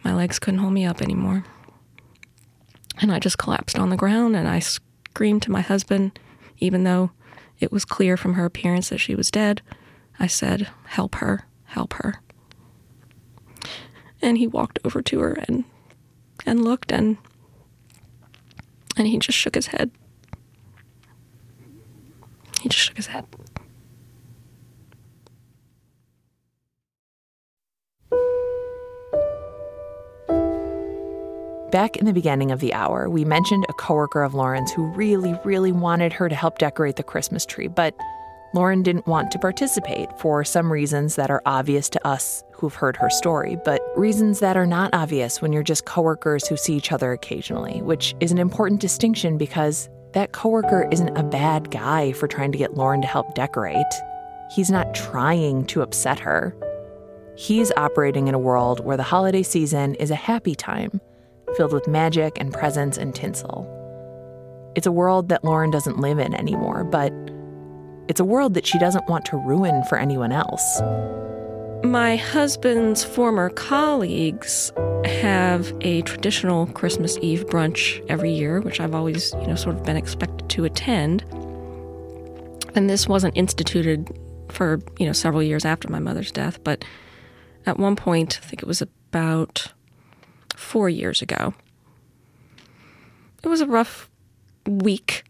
my 0.03 0.13
legs 0.13 0.39
couldn't 0.39 0.59
hold 0.59 0.73
me 0.73 0.85
up 0.85 1.01
anymore. 1.01 1.45
And 3.01 3.11
I 3.11 3.19
just 3.19 3.37
collapsed 3.37 3.79
on 3.79 3.89
the 3.89 3.97
ground 3.97 4.35
and 4.35 4.47
I 4.47 4.59
screamed 4.59 5.41
to 5.43 5.51
my 5.51 5.61
husband, 5.61 6.19
even 6.59 6.83
though 6.83 7.11
it 7.59 7.71
was 7.71 7.85
clear 7.85 8.17
from 8.17 8.33
her 8.33 8.45
appearance 8.45 8.89
that 8.89 8.99
she 8.99 9.15
was 9.15 9.31
dead. 9.31 9.61
I 10.19 10.27
said, 10.27 10.67
Help 10.85 11.15
her, 11.15 11.47
help 11.65 11.93
her. 11.93 12.21
And 14.21 14.37
he 14.37 14.47
walked 14.47 14.79
over 14.83 15.01
to 15.01 15.19
her 15.21 15.33
and 15.47 15.63
and 16.45 16.63
looked 16.63 16.91
and 16.91 17.17
and 18.97 19.07
he 19.07 19.17
just 19.17 19.37
shook 19.37 19.55
his 19.55 19.67
head. 19.67 19.91
He 22.61 22.67
just 22.67 22.83
shook 22.83 22.97
his 22.97 23.07
head. 23.07 23.25
Back 31.71 31.97
in 31.97 32.07
the 32.07 32.13
beginning 32.13 32.49
of 32.49 32.61
the 32.61 32.73
hour, 32.73 33.07
we 33.11 33.23
mentioned 33.23 33.63
a 33.69 33.73
coworker 33.73 34.23
of 34.23 34.33
Lauren's 34.33 34.71
who 34.71 34.87
really, 34.87 35.39
really 35.45 35.71
wanted 35.71 36.11
her 36.13 36.27
to 36.27 36.33
help 36.33 36.57
decorate 36.57 36.95
the 36.95 37.03
Christmas 37.03 37.45
tree, 37.45 37.67
but 37.67 37.95
Lauren 38.55 38.81
didn't 38.81 39.05
want 39.05 39.29
to 39.29 39.37
participate 39.37 40.09
for 40.17 40.43
some 40.43 40.73
reasons 40.73 41.15
that 41.15 41.29
are 41.29 41.43
obvious 41.45 41.87
to 41.89 42.07
us 42.07 42.43
who've 42.53 42.73
heard 42.73 42.97
her 42.97 43.11
story, 43.11 43.55
but 43.65 43.83
reasons 43.95 44.39
that 44.39 44.57
are 44.57 44.65
not 44.65 44.91
obvious 44.95 45.43
when 45.43 45.53
you're 45.53 45.61
just 45.61 45.85
coworkers 45.85 46.47
who 46.47 46.57
see 46.57 46.75
each 46.75 46.91
other 46.91 47.11
occasionally, 47.11 47.83
which 47.83 48.15
is 48.19 48.31
an 48.31 48.39
important 48.39 48.81
distinction 48.81 49.37
because 49.37 49.89
that 50.13 50.31
coworker 50.31 50.89
isn't 50.91 51.15
a 51.15 51.23
bad 51.23 51.69
guy 51.69 52.13
for 52.13 52.27
trying 52.27 52.51
to 52.51 52.57
get 52.57 52.73
Lauren 52.73 53.01
to 53.01 53.07
help 53.07 53.35
decorate. 53.35 53.85
He's 54.49 54.71
not 54.71 54.95
trying 54.95 55.67
to 55.67 55.83
upset 55.83 56.17
her. 56.17 56.55
He's 57.37 57.71
operating 57.77 58.27
in 58.27 58.33
a 58.33 58.39
world 58.39 58.83
where 58.83 58.97
the 58.97 59.03
holiday 59.03 59.43
season 59.43 59.93
is 59.95 60.09
a 60.09 60.15
happy 60.15 60.55
time 60.55 60.99
filled 61.55 61.73
with 61.73 61.87
magic 61.87 62.37
and 62.39 62.53
presents 62.53 62.97
and 62.97 63.13
tinsel. 63.13 63.67
It's 64.75 64.87
a 64.87 64.91
world 64.91 65.29
that 65.29 65.43
Lauren 65.43 65.71
doesn't 65.71 65.99
live 65.99 66.19
in 66.19 66.33
anymore, 66.33 66.83
but 66.83 67.11
it's 68.07 68.19
a 68.19 68.25
world 68.25 68.53
that 68.55 68.65
she 68.65 68.79
doesn't 68.79 69.07
want 69.07 69.25
to 69.25 69.37
ruin 69.37 69.83
for 69.83 69.97
anyone 69.97 70.31
else. 70.31 70.81
My 71.83 72.15
husband's 72.15 73.03
former 73.03 73.49
colleagues 73.49 74.71
have 75.05 75.73
a 75.81 76.01
traditional 76.01 76.67
Christmas 76.67 77.17
Eve 77.21 77.45
brunch 77.45 78.05
every 78.09 78.31
year, 78.31 78.61
which 78.61 78.79
I've 78.79 78.95
always, 78.95 79.33
you 79.35 79.47
know, 79.47 79.55
sort 79.55 79.75
of 79.75 79.83
been 79.83 79.95
expected 79.95 80.49
to 80.49 80.65
attend. 80.65 81.23
And 82.75 82.89
this 82.89 83.07
wasn't 83.07 83.37
instituted 83.37 84.09
for, 84.49 84.79
you 84.97 85.05
know, 85.05 85.13
several 85.13 85.41
years 85.41 85.63
after 85.63 85.87
my 85.87 85.99
mother's 85.99 86.31
death, 86.31 86.63
but 86.63 86.83
at 87.65 87.77
one 87.77 87.95
point, 87.95 88.39
I 88.43 88.45
think 88.45 88.61
it 88.61 88.67
was 88.67 88.81
about 88.81 89.73
four 90.59 90.89
years 90.89 91.21
ago. 91.21 91.53
It 93.43 93.47
was 93.47 93.61
a 93.61 93.67
rough 93.67 94.09
week 94.67 95.23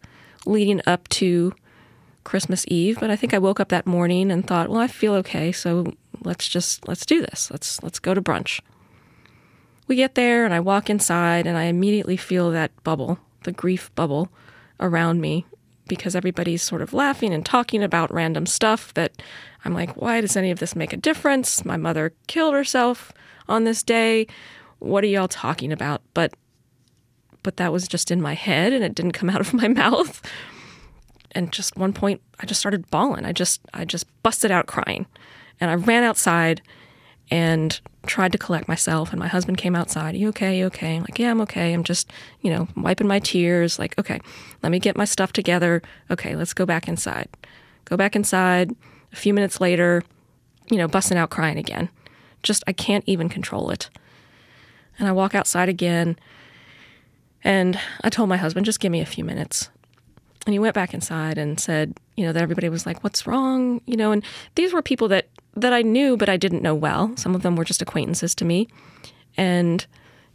leading 0.45 0.81
up 0.87 1.07
to 1.09 1.53
Christmas 2.23 2.65
Eve, 2.67 2.97
but 2.99 3.09
I 3.09 3.15
think 3.15 3.33
I 3.33 3.39
woke 3.39 3.59
up 3.59 3.69
that 3.69 3.85
morning 3.85 4.31
and 4.31 4.45
thought, 4.45 4.69
well, 4.69 4.79
I 4.79 4.87
feel 4.87 5.13
okay, 5.15 5.51
so 5.51 5.93
let's 6.23 6.47
just 6.47 6.87
let's 6.87 7.05
do 7.05 7.21
this. 7.21 7.49
Let's 7.51 7.81
let's 7.83 7.99
go 7.99 8.13
to 8.13 8.21
brunch. 8.21 8.59
We 9.87 9.95
get 9.95 10.15
there 10.15 10.45
and 10.45 10.53
I 10.53 10.59
walk 10.59 10.89
inside 10.89 11.47
and 11.47 11.57
I 11.57 11.63
immediately 11.63 12.17
feel 12.17 12.51
that 12.51 12.71
bubble 12.83 13.19
the 13.43 13.51
grief 13.51 13.93
bubble 13.95 14.29
around 14.79 15.21
me 15.21 15.45
because 15.87 16.15
everybody's 16.15 16.61
sort 16.61 16.81
of 16.81 16.93
laughing 16.93 17.33
and 17.33 17.45
talking 17.45 17.81
about 17.81 18.13
random 18.13 18.45
stuff 18.45 18.93
that 18.93 19.21
I'm 19.65 19.73
like, 19.73 19.97
why 19.97 20.21
does 20.21 20.37
any 20.37 20.51
of 20.51 20.59
this 20.59 20.75
make 20.75 20.93
a 20.93 20.97
difference? 20.97 21.65
My 21.65 21.77
mother 21.77 22.13
killed 22.27 22.53
herself 22.53 23.11
on 23.47 23.63
this 23.63 23.81
day. 23.81 24.27
What 24.79 25.03
are 25.03 25.07
y'all 25.07 25.27
talking 25.27 25.71
about? 25.71 26.01
But 26.13 26.33
but 27.43 27.57
that 27.57 27.71
was 27.71 27.87
just 27.87 28.11
in 28.11 28.21
my 28.21 28.33
head 28.33 28.73
and 28.73 28.83
it 28.83 28.95
didn't 28.95 29.13
come 29.13 29.29
out 29.29 29.41
of 29.41 29.53
my 29.53 29.67
mouth. 29.83 30.21
And 31.31 31.51
just 31.51 31.77
one 31.77 31.93
point 31.93 32.21
I 32.39 32.45
just 32.45 32.59
started 32.59 32.89
bawling. 32.89 33.25
I 33.25 33.31
just 33.31 33.61
I 33.73 33.85
just 33.85 34.05
busted 34.23 34.51
out 34.51 34.67
crying. 34.67 35.05
And 35.61 35.69
I 35.69 35.75
ran 35.75 36.03
outside 36.03 36.61
and 37.31 37.79
tried 38.05 38.31
to 38.31 38.37
collect 38.37 38.67
myself. 38.67 39.11
And 39.11 39.19
my 39.19 39.27
husband 39.27 39.57
came 39.57 39.75
outside. 39.75 40.15
Are 40.15 40.17
you 40.17 40.29
okay? 40.29 40.57
You 40.57 40.65
okay? 40.67 40.95
I'm 40.95 41.01
like, 41.01 41.19
yeah, 41.19 41.31
I'm 41.31 41.41
okay. 41.41 41.73
I'm 41.73 41.83
just, 41.83 42.11
you 42.41 42.49
know, 42.49 42.67
wiping 42.75 43.07
my 43.07 43.19
tears. 43.19 43.77
Like, 43.77 43.97
okay, 43.99 44.19
let 44.63 44.71
me 44.71 44.79
get 44.79 44.97
my 44.97 45.05
stuff 45.05 45.33
together. 45.33 45.81
Okay, 46.09 46.35
let's 46.35 46.53
go 46.53 46.65
back 46.65 46.87
inside. 46.87 47.27
Go 47.85 47.97
back 47.97 48.15
inside. 48.15 48.75
A 49.11 49.15
few 49.15 49.33
minutes 49.33 49.59
later, 49.59 50.03
you 50.71 50.77
know, 50.77 50.87
busting 50.87 51.17
out 51.17 51.29
crying 51.29 51.57
again. 51.57 51.89
Just, 52.41 52.63
I 52.67 52.73
can't 52.73 53.03
even 53.05 53.27
control 53.27 53.69
it. 53.69 53.89
And 54.99 55.07
I 55.07 55.11
walk 55.11 55.33
outside 55.33 55.69
again. 55.69 56.17
And 57.43 57.79
I 58.03 58.09
told 58.09 58.29
my 58.29 58.37
husband, 58.37 58.65
just 58.65 58.79
give 58.79 58.91
me 58.91 59.01
a 59.01 59.05
few 59.05 59.23
minutes. 59.23 59.69
And 60.45 60.53
he 60.53 60.59
went 60.59 60.75
back 60.75 60.93
inside 60.93 61.37
and 61.37 61.59
said, 61.59 61.97
you 62.15 62.25
know, 62.25 62.33
that 62.33 62.43
everybody 62.43 62.69
was 62.69 62.85
like, 62.85 63.03
what's 63.03 63.25
wrong? 63.25 63.81
You 63.85 63.95
know, 63.95 64.11
and 64.11 64.23
these 64.55 64.73
were 64.73 64.81
people 64.81 65.07
that 65.09 65.27
that 65.55 65.73
I 65.73 65.81
knew, 65.81 66.15
but 66.15 66.29
I 66.29 66.37
didn't 66.37 66.63
know 66.63 66.75
well. 66.75 67.15
Some 67.17 67.35
of 67.35 67.41
them 67.41 67.55
were 67.55 67.65
just 67.65 67.81
acquaintances 67.81 68.35
to 68.35 68.45
me. 68.45 68.67
And, 69.35 69.85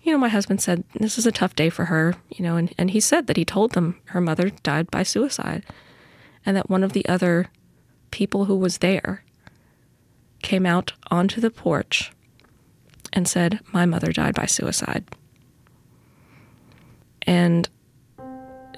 you 0.02 0.12
know, 0.12 0.18
my 0.18 0.28
husband 0.28 0.60
said, 0.60 0.84
This 0.94 1.18
is 1.18 1.26
a 1.26 1.32
tough 1.32 1.54
day 1.54 1.70
for 1.70 1.86
her, 1.86 2.14
you 2.30 2.44
know, 2.44 2.56
and, 2.56 2.74
and 2.76 2.90
he 2.90 3.00
said 3.00 3.26
that 3.26 3.36
he 3.36 3.44
told 3.44 3.72
them 3.72 4.00
her 4.06 4.20
mother 4.20 4.50
died 4.50 4.90
by 4.90 5.02
suicide. 5.02 5.64
And 6.44 6.56
that 6.56 6.68
one 6.68 6.84
of 6.84 6.92
the 6.92 7.06
other 7.06 7.48
people 8.10 8.44
who 8.44 8.56
was 8.56 8.78
there 8.78 9.24
came 10.42 10.66
out 10.66 10.92
onto 11.10 11.40
the 11.40 11.50
porch 11.50 12.12
and 13.14 13.26
said, 13.26 13.60
My 13.72 13.86
mother 13.86 14.12
died 14.12 14.34
by 14.34 14.44
suicide. 14.46 15.04
And 17.22 17.68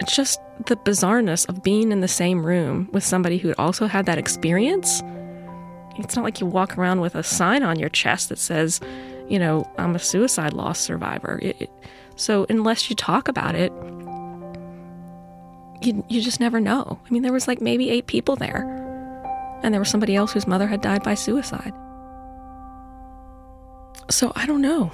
it's 0.01 0.15
just 0.15 0.41
the 0.67 0.77
bizarreness 0.77 1.49
of 1.49 1.65
being 1.65 1.91
in 1.91 2.01
the 2.01 2.09
same 2.09 2.47
room 2.47 2.89
with 2.93 3.03
somebody 3.03 3.39
who 3.39 3.53
also 3.59 3.87
had 3.87 4.07
that 4.07 4.19
experience 4.19 5.03
it's 5.99 6.17
not 6.17 6.25
like 6.25 6.41
you 6.41 6.47
walk 6.47 6.77
around 6.77 7.01
with 7.01 7.15
a 7.15 7.23
sign 7.23 7.63
on 7.63 7.79
your 7.79 7.89
chest 7.89 8.29
that 8.29 8.39
says, 8.39 8.81
you 9.29 9.39
know, 9.39 9.71
I'm 9.79 9.95
a 9.95 9.99
suicide 9.99 10.53
loss 10.53 10.79
survivor. 10.79 11.39
It, 11.43 11.61
it, 11.63 11.71
so 12.17 12.47
unless 12.49 12.91
you 12.91 12.97
talk 12.97 13.29
about 13.29 13.55
it, 13.55 13.73
you, 15.83 16.05
you 16.09 16.21
just 16.21 16.41
never 16.41 16.61
know. 16.61 16.99
I 17.05 17.11
mean, 17.11 17.23
there 17.23 17.33
was 17.33 17.49
like 17.49 17.61
maybe 17.61 17.91
eight 17.91 18.07
people 18.07 18.37
there, 18.37 18.65
and 19.63 19.73
there 19.73 19.81
was 19.81 19.89
somebody 19.89 20.17
else 20.17 20.33
whose 20.33 20.47
mother 20.47 20.67
had 20.67 20.81
died 20.81 21.03
by 21.03 21.15
suicide. 21.15 21.75
So 24.11 24.33
I 24.37 24.47
don't 24.47 24.63
know 24.63 24.93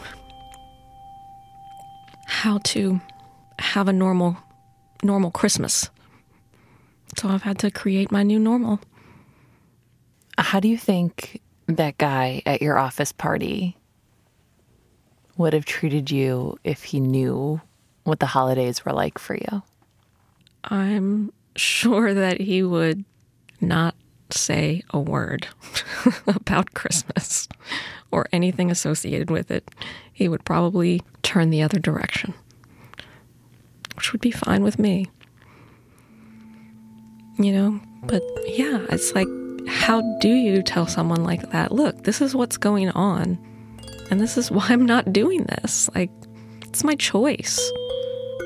how 2.26 2.58
to 2.58 3.00
have 3.58 3.88
a 3.88 3.92
normal 3.92 4.36
normal 5.02 5.30
Christmas. 5.30 5.90
So 7.18 7.28
I've 7.28 7.42
had 7.42 7.58
to 7.60 7.70
create 7.70 8.10
my 8.10 8.22
new 8.22 8.38
normal. 8.38 8.80
How 10.38 10.60
do 10.60 10.68
you 10.68 10.78
think 10.78 11.40
that 11.66 11.98
guy 11.98 12.42
at 12.46 12.62
your 12.62 12.78
office 12.78 13.12
party 13.12 13.76
would 15.36 15.52
have 15.52 15.64
treated 15.64 16.10
you 16.10 16.58
if 16.64 16.84
he 16.84 17.00
knew 17.00 17.60
what 18.04 18.20
the 18.20 18.26
holidays 18.26 18.84
were 18.84 18.92
like 18.92 19.18
for 19.18 19.34
you? 19.34 19.62
I'm 20.64 21.32
sure 21.56 22.14
that 22.14 22.40
he 22.40 22.62
would 22.62 23.04
not 23.60 23.94
say 24.30 24.82
a 24.90 24.98
word 24.98 25.46
about 26.26 26.74
Christmas 26.74 27.48
or 28.12 28.26
anything 28.32 28.70
associated 28.70 29.30
with 29.30 29.50
it. 29.50 29.68
He 30.12 30.28
would 30.28 30.44
probably 30.44 31.02
turn 31.22 31.50
the 31.50 31.62
other 31.62 31.78
direction, 31.78 32.34
which 33.96 34.12
would 34.12 34.20
be 34.20 34.30
fine 34.30 34.62
with 34.62 34.78
me. 34.78 35.08
You 37.38 37.52
know, 37.52 37.80
but 38.04 38.22
yeah, 38.46 38.84
it's 38.90 39.14
like 39.14 39.26
how 39.68 40.00
do 40.18 40.28
you 40.28 40.62
tell 40.62 40.86
someone 40.86 41.24
like 41.24 41.50
that, 41.50 41.72
look, 41.72 42.04
this 42.04 42.20
is 42.20 42.34
what's 42.34 42.56
going 42.56 42.90
on, 42.90 43.38
and 44.10 44.20
this 44.20 44.36
is 44.36 44.50
why 44.50 44.66
I'm 44.68 44.86
not 44.86 45.12
doing 45.12 45.44
this? 45.44 45.88
Like, 45.94 46.10
it's 46.62 46.84
my 46.84 46.94
choice. 46.94 47.60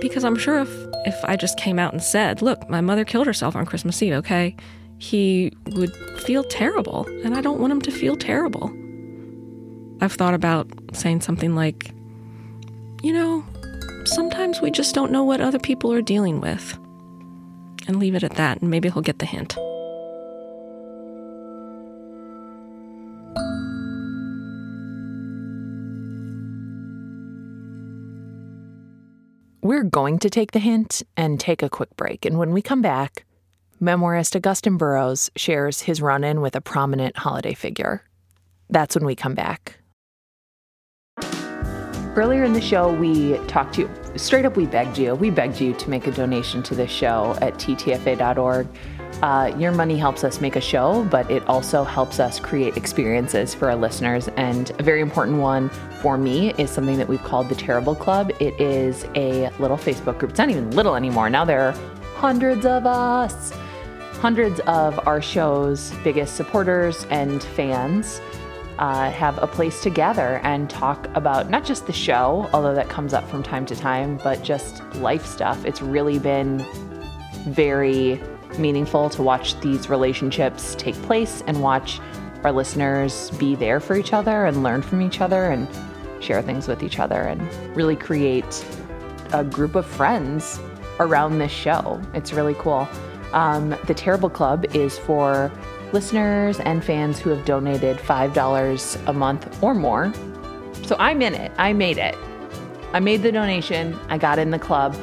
Because 0.00 0.24
I'm 0.24 0.36
sure 0.36 0.58
if, 0.58 0.70
if 1.06 1.24
I 1.24 1.36
just 1.36 1.58
came 1.58 1.78
out 1.78 1.92
and 1.92 2.02
said, 2.02 2.42
look, 2.42 2.68
my 2.68 2.82
mother 2.82 3.04
killed 3.04 3.26
herself 3.26 3.56
on 3.56 3.64
Christmas 3.64 4.02
Eve, 4.02 4.12
okay, 4.14 4.54
he 4.98 5.52
would 5.74 5.94
feel 6.20 6.44
terrible, 6.44 7.06
and 7.24 7.34
I 7.34 7.40
don't 7.40 7.60
want 7.60 7.72
him 7.72 7.80
to 7.82 7.90
feel 7.90 8.16
terrible. 8.16 8.70
I've 10.00 10.12
thought 10.12 10.34
about 10.34 10.68
saying 10.92 11.22
something 11.22 11.54
like, 11.54 11.90
you 13.02 13.12
know, 13.12 13.44
sometimes 14.04 14.60
we 14.60 14.70
just 14.70 14.94
don't 14.94 15.10
know 15.10 15.24
what 15.24 15.40
other 15.40 15.58
people 15.58 15.92
are 15.92 16.02
dealing 16.02 16.40
with. 16.40 16.78
And 17.88 17.98
leave 17.98 18.14
it 18.14 18.24
at 18.24 18.34
that, 18.34 18.60
and 18.60 18.70
maybe 18.70 18.90
he'll 18.90 19.02
get 19.02 19.20
the 19.20 19.26
hint. 19.26 19.56
We're 29.62 29.82
going 29.82 30.18
to 30.20 30.30
take 30.30 30.52
the 30.52 30.58
hint 30.58 31.02
and 31.16 31.40
take 31.40 31.62
a 31.62 31.68
quick 31.68 31.96
break. 31.96 32.24
And 32.24 32.38
when 32.38 32.52
we 32.52 32.62
come 32.62 32.82
back, 32.82 33.24
memoirist 33.80 34.40
Augusten 34.40 34.78
Burroughs 34.78 35.30
shares 35.36 35.82
his 35.82 36.00
run 36.00 36.22
in 36.22 36.40
with 36.40 36.54
a 36.54 36.60
prominent 36.60 37.16
holiday 37.16 37.54
figure. 37.54 38.02
That's 38.70 38.94
when 38.94 39.04
we 39.04 39.14
come 39.14 39.34
back. 39.34 39.78
Earlier 42.16 42.44
in 42.44 42.54
the 42.54 42.62
show, 42.62 42.90
we 42.90 43.36
talked 43.46 43.74
to 43.74 43.82
you. 43.82 43.90
Straight 44.16 44.46
up, 44.46 44.56
we 44.56 44.64
begged 44.64 44.96
you. 44.96 45.14
We 45.14 45.28
begged 45.28 45.60
you 45.60 45.74
to 45.74 45.90
make 45.90 46.06
a 46.06 46.10
donation 46.10 46.62
to 46.62 46.74
this 46.74 46.90
show 46.90 47.36
at 47.42 47.54
ttfa.org. 47.54 48.66
Uh, 49.22 49.54
your 49.58 49.70
money 49.70 49.98
helps 49.98 50.24
us 50.24 50.40
make 50.40 50.56
a 50.56 50.60
show, 50.60 51.04
but 51.10 51.30
it 51.30 51.46
also 51.46 51.84
helps 51.84 52.18
us 52.18 52.40
create 52.40 52.74
experiences 52.74 53.54
for 53.54 53.68
our 53.68 53.76
listeners. 53.76 54.28
And 54.36 54.70
a 54.80 54.82
very 54.82 55.02
important 55.02 55.38
one 55.42 55.68
for 56.00 56.16
me 56.16 56.54
is 56.54 56.70
something 56.70 56.96
that 56.96 57.06
we've 57.06 57.22
called 57.22 57.50
the 57.50 57.54
Terrible 57.54 57.94
Club. 57.94 58.30
It 58.40 58.58
is 58.58 59.04
a 59.14 59.50
little 59.58 59.76
Facebook 59.76 60.18
group. 60.18 60.30
It's 60.30 60.38
not 60.38 60.48
even 60.48 60.70
little 60.70 60.96
anymore. 60.96 61.28
Now 61.28 61.44
there 61.44 61.60
are 61.60 61.72
hundreds 62.14 62.64
of 62.64 62.86
us, 62.86 63.52
hundreds 64.20 64.60
of 64.60 65.06
our 65.06 65.20
show's 65.20 65.92
biggest 66.02 66.34
supporters 66.34 67.04
and 67.10 67.42
fans. 67.42 68.22
Uh, 68.78 69.10
have 69.10 69.42
a 69.42 69.46
place 69.46 69.82
to 69.82 69.88
gather 69.88 70.38
and 70.42 70.68
talk 70.68 71.08
about 71.14 71.48
not 71.48 71.64
just 71.64 71.86
the 71.86 71.92
show, 71.92 72.46
although 72.52 72.74
that 72.74 72.90
comes 72.90 73.14
up 73.14 73.26
from 73.30 73.42
time 73.42 73.64
to 73.64 73.74
time, 73.74 74.18
but 74.22 74.42
just 74.42 74.84
life 74.96 75.24
stuff. 75.24 75.64
It's 75.64 75.80
really 75.80 76.18
been 76.18 76.62
very 77.46 78.20
meaningful 78.58 79.08
to 79.10 79.22
watch 79.22 79.58
these 79.60 79.88
relationships 79.88 80.74
take 80.78 80.94
place 81.02 81.42
and 81.46 81.62
watch 81.62 82.00
our 82.44 82.52
listeners 82.52 83.30
be 83.32 83.54
there 83.54 83.80
for 83.80 83.96
each 83.96 84.12
other 84.12 84.44
and 84.46 84.62
learn 84.62 84.82
from 84.82 85.00
each 85.00 85.20
other 85.20 85.46
and 85.46 85.66
share 86.20 86.42
things 86.42 86.68
with 86.68 86.82
each 86.82 86.98
other 86.98 87.22
and 87.22 87.40
really 87.76 87.96
create 87.96 88.64
a 89.32 89.42
group 89.42 89.74
of 89.74 89.86
friends 89.86 90.60
around 91.00 91.38
this 91.38 91.52
show. 91.52 92.00
It's 92.14 92.32
really 92.32 92.54
cool. 92.54 92.88
Um, 93.32 93.76
the 93.86 93.94
Terrible 93.94 94.30
Club 94.30 94.64
is 94.74 94.98
for 94.98 95.50
listeners 95.92 96.60
and 96.60 96.84
fans 96.84 97.18
who 97.18 97.30
have 97.30 97.44
donated 97.44 97.96
$5 97.98 99.08
a 99.08 99.12
month 99.12 99.62
or 99.62 99.74
more. 99.74 100.12
So 100.84 100.96
I'm 100.98 101.22
in 101.22 101.34
it. 101.34 101.52
I 101.58 101.72
made 101.72 101.98
it. 101.98 102.14
I 102.92 103.00
made 103.00 103.22
the 103.22 103.32
donation. 103.32 103.98
I 104.08 104.18
got 104.18 104.38
in 104.38 104.50
the 104.50 104.58
club 104.58 104.96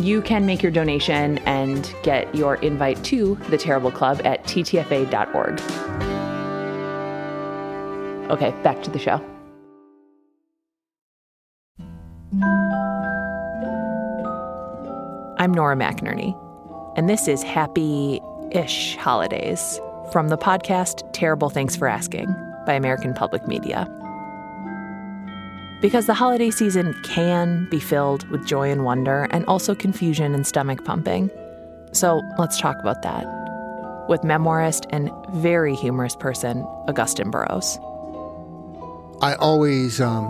you 0.00 0.22
can 0.22 0.46
make 0.46 0.62
your 0.62 0.72
donation 0.72 1.38
and 1.38 1.94
get 2.02 2.32
your 2.34 2.56
invite 2.56 3.02
to 3.04 3.34
the 3.50 3.58
Terrible 3.58 3.90
Club 3.90 4.20
at 4.24 4.44
ttfa.org. 4.44 5.60
Okay, 8.30 8.50
back 8.62 8.82
to 8.82 8.90
the 8.90 8.98
show. 8.98 9.24
I'm 15.40 15.52
Nora 15.52 15.76
McInerny, 15.76 16.36
and 16.96 17.08
this 17.08 17.28
is 17.28 17.42
Happy 17.42 18.20
Ish 18.52 18.96
Holidays 18.96 19.80
from 20.12 20.28
the 20.28 20.38
podcast 20.38 21.10
Terrible 21.12 21.50
Thanks 21.50 21.76
for 21.76 21.88
Asking 21.88 22.34
by 22.66 22.74
American 22.74 23.14
Public 23.14 23.46
Media 23.46 23.86
because 25.80 26.06
the 26.06 26.14
holiday 26.14 26.50
season 26.50 26.94
can 27.04 27.68
be 27.70 27.78
filled 27.78 28.28
with 28.30 28.46
joy 28.46 28.70
and 28.70 28.84
wonder 28.84 29.28
and 29.30 29.44
also 29.46 29.74
confusion 29.74 30.34
and 30.34 30.46
stomach 30.46 30.84
pumping. 30.84 31.30
So 31.92 32.22
let's 32.38 32.60
talk 32.60 32.76
about 32.80 33.02
that 33.02 33.26
with 34.08 34.22
memoirist 34.22 34.86
and 34.90 35.10
very 35.34 35.74
humorous 35.74 36.16
person, 36.16 36.62
Augusten 36.88 37.30
Burroughs. 37.30 37.78
I 39.20 39.34
always, 39.34 40.00
um, 40.00 40.26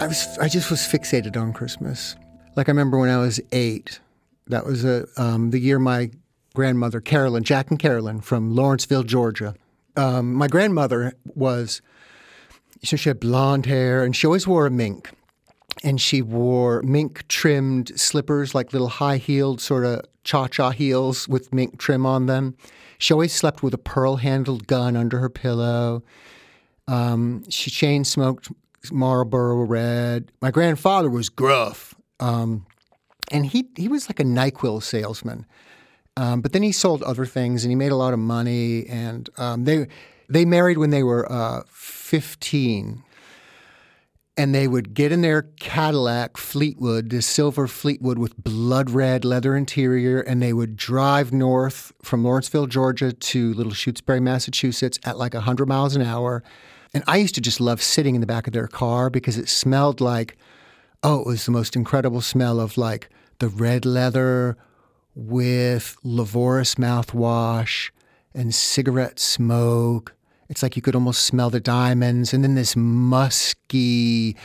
I 0.00 0.06
was, 0.06 0.38
I 0.38 0.48
just 0.48 0.70
was 0.70 0.80
fixated 0.80 1.40
on 1.40 1.52
Christmas. 1.52 2.16
Like 2.56 2.68
I 2.68 2.72
remember 2.72 2.98
when 2.98 3.10
I 3.10 3.18
was 3.18 3.40
eight, 3.52 4.00
that 4.48 4.66
was 4.66 4.84
a, 4.84 5.06
um, 5.16 5.50
the 5.50 5.58
year 5.58 5.78
my 5.78 6.10
grandmother, 6.54 7.00
Carolyn, 7.00 7.44
Jack 7.44 7.70
and 7.70 7.78
Carolyn 7.78 8.20
from 8.20 8.54
Lawrenceville, 8.54 9.04
Georgia. 9.04 9.54
Um, 9.96 10.34
my 10.34 10.48
grandmother 10.48 11.14
was, 11.24 11.82
so 12.82 12.96
she 12.96 13.10
had 13.10 13.20
blonde 13.20 13.66
hair 13.66 14.04
and 14.04 14.14
she 14.14 14.26
always 14.26 14.46
wore 14.46 14.66
a 14.66 14.70
mink. 14.70 15.10
And 15.84 16.00
she 16.00 16.22
wore 16.22 16.82
mink 16.82 17.26
trimmed 17.28 17.92
slippers, 17.98 18.54
like 18.54 18.72
little 18.72 18.88
high 18.88 19.18
heeled 19.18 19.60
sort 19.60 19.84
of 19.84 20.04
cha 20.24 20.48
cha 20.48 20.70
heels 20.70 21.28
with 21.28 21.54
mink 21.54 21.78
trim 21.78 22.04
on 22.04 22.26
them. 22.26 22.56
She 22.98 23.12
always 23.12 23.32
slept 23.32 23.62
with 23.62 23.74
a 23.74 23.78
pearl 23.78 24.16
handled 24.16 24.66
gun 24.66 24.96
under 24.96 25.18
her 25.18 25.28
pillow. 25.28 26.02
Um, 26.88 27.48
she 27.48 27.70
chain 27.70 28.04
smoked 28.04 28.50
Marlboro 28.90 29.62
Red. 29.62 30.32
My 30.40 30.50
grandfather 30.50 31.10
was 31.10 31.28
gruff, 31.28 31.94
um, 32.18 32.66
and 33.30 33.46
he 33.46 33.68
he 33.76 33.88
was 33.88 34.08
like 34.08 34.18
a 34.18 34.24
Nyquil 34.24 34.82
salesman. 34.82 35.46
Um, 36.18 36.40
but 36.40 36.52
then 36.52 36.62
he 36.62 36.72
sold 36.72 37.02
other 37.02 37.26
things, 37.26 37.64
and 37.64 37.70
he 37.70 37.76
made 37.76 37.92
a 37.92 37.96
lot 37.96 38.12
of 38.12 38.18
money. 38.18 38.86
And 38.86 39.30
um, 39.38 39.64
they 39.64 39.86
they 40.28 40.44
married 40.44 40.78
when 40.78 40.90
they 40.90 41.02
were 41.02 41.30
uh, 41.30 41.62
fifteen, 41.68 43.04
and 44.36 44.54
they 44.54 44.66
would 44.66 44.94
get 44.94 45.12
in 45.12 45.20
their 45.20 45.42
Cadillac 45.42 46.36
Fleetwood, 46.36 47.10
this 47.10 47.26
silver 47.26 47.68
Fleetwood 47.68 48.18
with 48.18 48.36
blood 48.36 48.90
red 48.90 49.24
leather 49.24 49.56
interior, 49.56 50.20
and 50.20 50.42
they 50.42 50.52
would 50.52 50.76
drive 50.76 51.32
north 51.32 51.92
from 52.02 52.24
Lawrenceville, 52.24 52.66
Georgia, 52.66 53.12
to 53.12 53.54
Little 53.54 53.72
Shutesbury, 53.72 54.20
Massachusetts, 54.20 54.98
at 55.04 55.18
like 55.18 55.34
hundred 55.34 55.68
miles 55.68 55.94
an 55.94 56.02
hour 56.02 56.42
and 56.94 57.04
I 57.06 57.18
used 57.18 57.34
to 57.34 57.40
just 57.40 57.60
love 57.60 57.82
sitting 57.82 58.14
in 58.14 58.20
the 58.20 58.26
back 58.26 58.46
of 58.46 58.52
their 58.52 58.66
car 58.66 59.10
because 59.10 59.36
it 59.36 59.48
smelled 59.48 60.00
like, 60.00 60.36
oh, 61.02 61.20
it 61.20 61.26
was 61.26 61.44
the 61.44 61.52
most 61.52 61.76
incredible 61.76 62.20
smell 62.20 62.60
of 62.60 62.78
like 62.78 63.08
the 63.38 63.48
red 63.48 63.84
leather 63.84 64.56
with 65.18 65.96
Lavoris 66.04 66.76
mouthwash 66.76 67.90
and 68.34 68.54
cigarette 68.54 69.18
smoke. 69.18 70.14
It's 70.48 70.62
like 70.62 70.76
you 70.76 70.82
could 70.82 70.94
almost 70.94 71.24
smell 71.24 71.50
the 71.50 71.58
diamonds 71.58 72.32
and 72.32 72.44
then 72.44 72.54
this 72.54 72.76
musky 72.76 74.36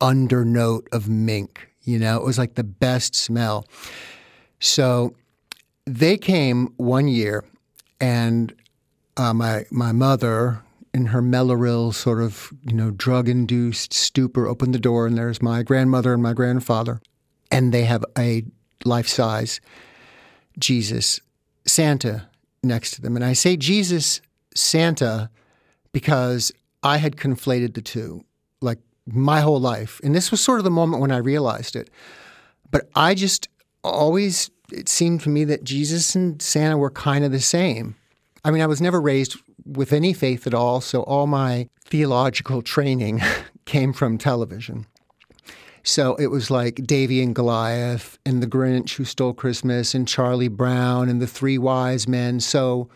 undernote 0.00 0.86
of 0.92 1.10
mink. 1.10 1.68
You 1.82 1.98
know, 1.98 2.16
it 2.16 2.24
was 2.24 2.38
like 2.38 2.54
the 2.54 2.64
best 2.64 3.14
smell. 3.14 3.66
So 4.60 5.14
they 5.84 6.16
came 6.16 6.72
one 6.78 7.06
year 7.06 7.44
and 8.00 8.54
uh, 9.18 9.34
my 9.34 9.66
my 9.70 9.92
mother, 9.92 10.62
in 10.94 11.06
her 11.06 11.20
Mellaril 11.20 11.92
sort 11.92 12.22
of, 12.22 12.52
you 12.62 12.72
know, 12.72 12.90
drug 12.90 13.28
induced 13.28 13.92
stupor, 13.92 14.46
opened 14.46 14.72
the 14.72 14.78
door, 14.78 15.06
and 15.06 15.18
there's 15.18 15.42
my 15.42 15.62
grandmother 15.62 16.14
and 16.14 16.22
my 16.22 16.32
grandfather. 16.32 17.00
And 17.50 17.72
they 17.72 17.84
have 17.84 18.04
a 18.18 18.44
life 18.84 19.06
size 19.06 19.60
Jesus 20.58 21.20
Santa 21.66 22.28
next 22.62 22.92
to 22.92 23.02
them. 23.02 23.16
And 23.16 23.24
I 23.24 23.32
say 23.32 23.56
Jesus 23.56 24.20
Santa 24.54 25.30
because 25.92 26.52
I 26.82 26.98
had 26.98 27.16
conflated 27.16 27.74
the 27.74 27.82
two 27.82 28.24
like 28.60 28.78
my 29.06 29.40
whole 29.40 29.60
life. 29.60 30.00
And 30.02 30.14
this 30.14 30.30
was 30.30 30.40
sort 30.40 30.58
of 30.58 30.64
the 30.64 30.70
moment 30.70 31.00
when 31.00 31.12
I 31.12 31.18
realized 31.18 31.76
it. 31.76 31.90
But 32.70 32.88
I 32.94 33.14
just 33.14 33.48
always, 33.82 34.50
it 34.72 34.88
seemed 34.88 35.20
to 35.22 35.28
me 35.28 35.44
that 35.44 35.64
Jesus 35.64 36.14
and 36.14 36.40
Santa 36.40 36.78
were 36.78 36.90
kind 36.90 37.24
of 37.24 37.32
the 37.32 37.40
same. 37.40 37.96
I 38.44 38.50
mean, 38.50 38.62
I 38.62 38.66
was 38.66 38.80
never 38.80 39.00
raised 39.00 39.36
with 39.64 39.92
any 39.92 40.12
faith 40.12 40.46
at 40.46 40.54
all, 40.54 40.80
so 40.80 41.02
all 41.02 41.26
my 41.26 41.68
theological 41.84 42.62
training 42.62 43.22
came 43.64 43.92
from 43.92 44.18
television. 44.18 44.86
So 45.84 46.14
it 46.16 46.28
was 46.28 46.50
like 46.50 46.76
Davey 46.86 47.22
and 47.22 47.34
Goliath 47.34 48.18
and 48.24 48.42
The 48.42 48.46
Grinch 48.46 48.94
Who 48.94 49.04
Stole 49.04 49.34
Christmas 49.34 49.94
and 49.94 50.08
Charlie 50.08 50.48
Brown 50.48 51.10
and 51.10 51.20
The 51.20 51.26
Three 51.26 51.58
Wise 51.58 52.08
Men. 52.08 52.40
So 52.40 52.88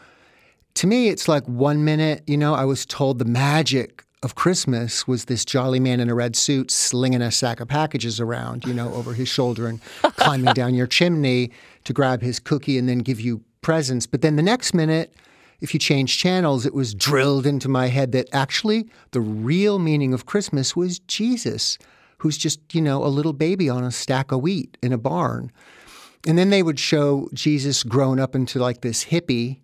to 0.73 0.87
me, 0.87 1.09
it's 1.09 1.29
like 1.29 1.45
one 1.45 1.85
minute, 1.85 2.23
you 2.27 2.39
know, 2.39 2.55
I 2.55 2.65
was 2.65 2.87
told 2.87 3.19
the 3.19 3.27
magic 3.27 4.05
of 4.23 4.35
Christmas 4.35 5.07
was 5.07 5.27
this 5.27 5.45
jolly 5.45 5.79
man 5.79 6.01
in 6.01 6.09
a 6.09 6.15
red 6.15 6.35
suit 6.35 6.71
slinging 6.71 7.21
a 7.21 7.31
sack 7.31 7.61
of 7.61 7.69
packages 7.69 8.21
around, 8.21 8.65
you 8.65 8.73
know, 8.73 8.93
over 8.95 9.13
his 9.13 9.29
shoulder 9.29 9.67
and 9.67 9.81
climbing 10.17 10.55
down 10.55 10.75
your 10.75 10.87
chimney 10.87 11.51
to 11.85 11.93
grab 11.93 12.23
his 12.23 12.41
cookie 12.41 12.79
and 12.79 12.89
then 12.89 13.01
give 13.01 13.21
you 13.21 13.43
presents. 13.61 14.07
But 14.07 14.23
then 14.23 14.37
the 14.37 14.43
next 14.43 14.73
minute, 14.73 15.15
if 15.61 15.75
you 15.75 15.81
change 15.81 16.17
channels, 16.17 16.65
it 16.65 16.73
was 16.73 16.95
drilled 16.95 17.45
into 17.45 17.69
my 17.69 17.89
head 17.89 18.13
that 18.13 18.29
actually 18.33 18.89
the 19.11 19.21
real 19.21 19.79
meaning 19.79 20.15
of 20.15 20.25
Christmas 20.25 20.75
was 20.75 21.01
Jesus, 21.01 21.77
who's 22.19 22.39
just, 22.39 22.75
you 22.75 22.81
know, 22.81 23.05
a 23.05 23.09
little 23.09 23.33
baby 23.33 23.69
on 23.69 23.85
a 23.85 23.91
stack 23.91 24.33
of 24.33 24.43
wheat 24.43 24.77
in 24.83 24.93
a 24.93 24.99
barn. 24.99 25.51
And 26.27 26.37
then 26.37 26.51
they 26.51 26.63
would 26.63 26.79
show 26.79 27.29
Jesus 27.33 27.83
grown 27.83 28.19
up 28.19 28.35
into 28.35 28.59
like 28.59 28.81
this 28.81 29.07
hippie, 29.07 29.61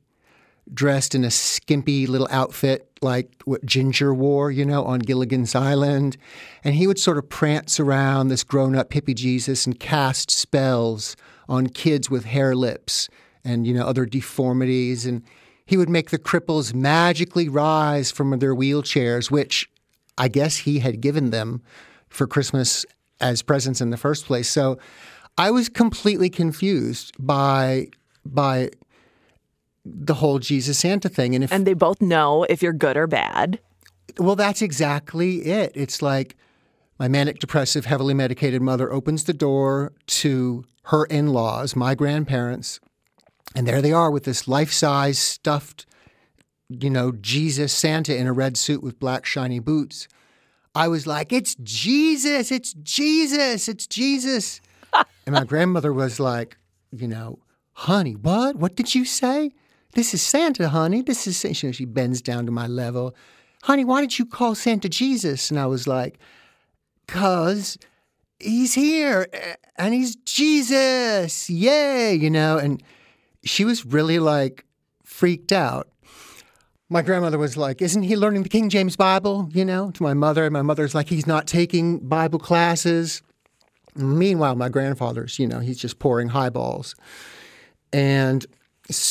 dressed 0.73 1.15
in 1.15 1.25
a 1.25 1.31
skimpy 1.31 2.07
little 2.07 2.29
outfit 2.31 2.89
like 3.03 3.31
what 3.45 3.67
Ginger 3.67 4.15
wore, 4.15 4.51
you 4.51 4.65
know, 4.65 4.85
on 4.85 5.01
Gilligan's 5.01 5.55
Island. 5.55 6.17
And 6.63 6.75
he 6.75 6.87
would 6.87 6.99
sort 6.99 7.19
of 7.19 7.29
prance 7.29 7.79
around 7.79 8.29
this 8.29 8.45
grown 8.45 8.75
up 8.75 8.91
hippie 8.91 9.15
Jesus 9.15 9.67
and 9.67 9.79
cast 9.79 10.31
spells 10.31 11.17
on 11.49 11.67
kids 11.67 12.09
with 12.09 12.25
hare 12.25 12.55
lips 12.55 13.09
and, 13.45 13.67
you 13.67 13.75
know, 13.75 13.87
other 13.87 14.07
deformities. 14.07 15.05
And 15.05 15.23
he 15.67 15.77
would 15.77 15.91
make 15.91 16.11
the 16.11 16.19
cripples 16.19 16.73
magically 16.73 17.49
rise 17.49 18.11
from 18.11 18.39
their 18.39 18.55
wheelchairs, 18.55 19.31
which 19.31 19.69
I 20.17 20.29
guess 20.29 20.59
he 20.59 20.79
had 20.79 21.01
given 21.01 21.31
them 21.31 21.63
for 22.15 22.27
Christmas 22.27 22.87
as 23.21 23.43
presents 23.43 23.81
in 23.81 23.91
the 23.91 23.97
first 23.97 24.27
place. 24.27 24.49
So 24.49 24.79
I 25.37 25.51
was 25.51 25.69
completely 25.69 26.31
confused 26.31 27.15
by 27.19 27.89
by 28.25 28.71
the 29.85 30.15
whole 30.15 30.39
Jesus 30.39 30.79
Santa 30.79 31.09
thing. 31.09 31.35
And 31.35 31.45
if 31.45 31.53
And 31.53 31.67
they 31.67 31.75
both 31.75 32.01
know 32.01 32.45
if 32.45 32.63
you're 32.63 32.73
good 32.73 32.97
or 32.97 33.07
bad. 33.07 33.59
well, 34.19 34.37
that's 34.37 34.63
exactly 34.63 35.45
it. 35.45 35.73
It's 35.75 36.01
like 36.01 36.37
my 36.99 37.09
manic 37.09 37.39
depressive, 37.41 37.85
heavily 37.87 38.15
medicated 38.15 38.63
mother 38.63 38.91
opens 38.93 39.25
the 39.25 39.35
door 39.35 39.93
to 40.07 40.65
her 40.85 41.05
in 41.07 41.29
laws, 41.29 41.75
my 41.75 41.95
grandparents, 41.95 42.79
and 43.57 43.67
there 43.67 43.83
they 43.83 43.93
are 43.93 44.11
with 44.11 44.25
this 44.25 44.47
life 44.49 44.73
size 44.73 45.19
stuffed, 45.19 45.87
you 46.69 46.91
know, 46.91 47.13
Jesus 47.13 47.73
Santa 47.73 48.17
in 48.17 48.27
a 48.27 48.33
red 48.33 48.57
suit 48.57 48.83
with 48.83 48.99
black 48.99 49.27
shiny 49.27 49.59
boots. 49.59 50.09
I 50.75 50.89
was 50.89 51.07
like, 51.07 51.33
it's 51.33 51.55
Jesus, 51.57 52.51
it's 52.51 52.73
Jesus, 52.75 53.69
it's 53.69 53.87
Jesus. 53.87 54.61
and 54.93 55.35
my 55.35 55.45
grandmother 55.45 55.93
was 55.93 56.19
like, 56.19 56.57
you 56.91 57.07
know, 57.07 57.39
honey, 57.73 58.15
what? 58.15 58.57
What 58.57 58.75
did 58.75 58.95
you 58.95 59.05
say? 59.05 59.53
This 59.93 60.13
is 60.13 60.23
Santa, 60.23 60.69
honey. 60.69 61.03
This 61.03 61.27
is, 61.27 61.45
you 61.45 61.69
know, 61.69 61.73
she 61.73 61.85
bends 61.85 62.21
down 62.21 62.47
to 62.47 62.53
my 62.53 62.67
level. 62.67 63.15
Honey, 63.63 63.85
why 63.85 64.01
did 64.01 64.19
you 64.19 64.27
call 64.27 64.55
Santa 64.55 64.89
Jesus? 64.89 65.51
And 65.51 65.61
I 65.61 65.67
was 65.67 65.87
like, 65.87 66.19
cause 67.07 67.79
he's 68.41 68.75
here 68.75 69.29
and 69.77 69.95
he's 69.95 70.17
Jesus. 70.17 71.49
Yay, 71.49 72.15
you 72.15 72.31
know, 72.31 72.59
and 72.59 72.83
she 73.45 73.65
was 73.65 73.87
really 73.87 74.19
like 74.19 74.65
freaked 75.05 75.53
out. 75.53 75.89
My 76.95 77.03
grandmother 77.03 77.39
was 77.39 77.57
like, 77.57 77.83
Isn't 77.83 78.05
he 78.05 78.17
learning 78.17 78.45
the 78.45 78.49
King 78.49 78.71
James 78.71 78.95
Bible? 78.95 79.49
You 79.53 79.65
know, 79.65 79.91
to 79.91 80.03
my 80.05 80.15
mother. 80.15 80.45
And 80.45 80.53
my 80.53 80.63
mother's 80.63 80.95
like, 80.95 81.09
He's 81.09 81.27
not 81.27 81.49
taking 81.49 81.99
Bible 81.99 82.39
classes. 82.39 83.21
Meanwhile, 83.97 84.55
my 84.55 84.69
grandfather's, 84.69 85.41
you 85.41 85.49
know, 85.49 85.59
he's 85.59 85.79
just 85.79 85.99
pouring 85.99 86.29
highballs 86.29 86.95
and, 87.93 88.47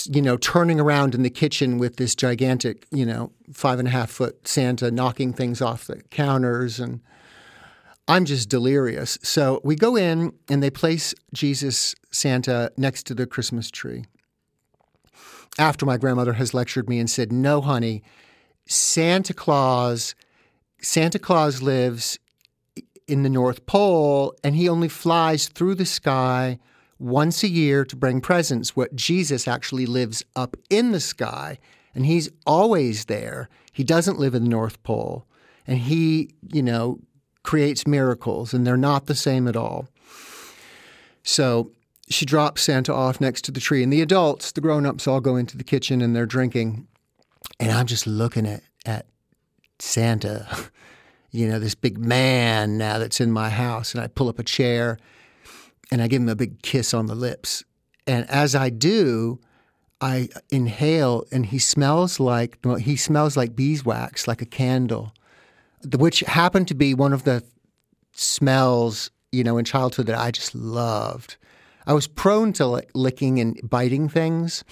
you 0.05 0.21
know, 0.21 0.37
turning 0.37 0.79
around 0.79 1.13
in 1.13 1.23
the 1.23 1.29
kitchen 1.29 1.77
with 1.77 1.97
this 1.97 2.15
gigantic, 2.15 2.85
you 2.89 3.05
know, 3.05 3.33
five 3.51 3.79
and 3.79 3.87
a 3.89 3.91
half 3.91 4.09
foot 4.09 4.47
Santa 4.47 4.89
knocking 4.89 5.33
things 5.33 5.61
off 5.61 5.85
the 5.85 6.01
counters. 6.03 6.79
And 6.79 7.01
I'm 8.07 8.23
just 8.23 8.47
delirious. 8.47 9.17
So 9.23 9.59
we 9.65 9.75
go 9.75 9.97
in 9.97 10.31
and 10.49 10.63
they 10.63 10.69
place 10.69 11.13
Jesus 11.33 11.95
Santa 12.11 12.71
next 12.77 13.03
to 13.07 13.13
the 13.13 13.25
Christmas 13.25 13.69
tree 13.69 14.05
after 15.57 15.85
my 15.85 15.97
grandmother 15.97 16.33
has 16.33 16.53
lectured 16.53 16.89
me 16.89 16.99
and 16.99 17.09
said, 17.09 17.31
"No, 17.31 17.61
honey, 17.61 18.03
Santa 18.65 19.33
Claus, 19.33 20.15
Santa 20.81 21.19
Claus 21.19 21.61
lives 21.61 22.17
in 23.07 23.23
the 23.23 23.29
North 23.29 23.65
Pole, 23.65 24.33
and 24.43 24.55
he 24.55 24.69
only 24.69 24.87
flies 24.87 25.47
through 25.47 25.75
the 25.75 25.85
sky 25.85 26.57
once 26.99 27.43
a 27.43 27.49
year 27.49 27.83
to 27.83 27.95
bring 27.95 28.21
presents. 28.21 28.75
What 28.75 28.95
Jesus 28.95 29.47
actually 29.47 29.85
lives 29.85 30.23
up 30.35 30.55
in 30.69 30.91
the 30.91 30.99
sky, 30.99 31.59
and 31.93 32.05
he's 32.05 32.29
always 32.45 33.05
there. 33.05 33.49
He 33.71 33.83
doesn't 33.83 34.19
live 34.19 34.33
in 34.33 34.43
the 34.43 34.49
North 34.49 34.81
Pole, 34.83 35.25
and 35.67 35.79
he, 35.79 36.31
you 36.51 36.63
know, 36.63 36.99
creates 37.43 37.85
miracles, 37.85 38.53
and 38.53 38.65
they're 38.65 38.77
not 38.77 39.07
the 39.07 39.15
same 39.15 39.47
at 39.47 39.57
all." 39.57 39.87
So 41.23 41.71
she 42.13 42.25
drops 42.25 42.61
Santa 42.61 42.93
off 42.93 43.19
next 43.19 43.43
to 43.45 43.51
the 43.51 43.59
tree, 43.59 43.83
and 43.83 43.91
the 43.91 44.01
adults, 44.01 44.51
the 44.51 44.61
grown-ups, 44.61 45.07
all 45.07 45.21
go 45.21 45.35
into 45.35 45.57
the 45.57 45.63
kitchen 45.63 46.01
and 46.01 46.15
they're 46.15 46.25
drinking, 46.25 46.87
and 47.59 47.71
I'm 47.71 47.87
just 47.87 48.07
looking 48.07 48.45
at 48.45 48.63
at 48.85 49.05
Santa, 49.79 50.47
you 51.31 51.47
know, 51.47 51.59
this 51.59 51.75
big 51.75 51.97
man 51.97 52.77
now 52.77 52.97
that's 52.97 53.21
in 53.21 53.31
my 53.31 53.49
house, 53.49 53.93
and 53.93 54.03
I 54.03 54.07
pull 54.07 54.29
up 54.29 54.39
a 54.39 54.43
chair, 54.43 54.97
and 55.91 56.01
I 56.01 56.07
give 56.07 56.21
him 56.21 56.29
a 56.29 56.35
big 56.35 56.61
kiss 56.61 56.93
on 56.93 57.07
the 57.07 57.15
lips. 57.15 57.63
And 58.05 58.29
as 58.29 58.55
I 58.55 58.69
do, 58.69 59.39
I 60.01 60.29
inhale, 60.51 61.25
and 61.31 61.45
he 61.45 61.59
smells 61.59 62.19
like 62.19 62.57
well, 62.63 62.75
he 62.75 62.95
smells 62.95 63.37
like 63.37 63.55
beeswax, 63.55 64.27
like 64.27 64.41
a 64.41 64.45
candle, 64.45 65.13
which 65.95 66.19
happened 66.21 66.67
to 66.69 66.75
be 66.75 66.93
one 66.93 67.13
of 67.13 67.23
the 67.23 67.43
smells 68.11 69.09
you 69.31 69.43
know 69.43 69.57
in 69.57 69.65
childhood 69.65 70.07
that 70.07 70.19
I 70.19 70.31
just 70.31 70.53
loved. 70.53 71.37
I 71.85 71.93
was 71.93 72.07
prone 72.07 72.53
to 72.53 72.65
like 72.65 72.89
licking 72.93 73.39
and 73.39 73.59
biting 73.63 74.09
things, 74.09 74.63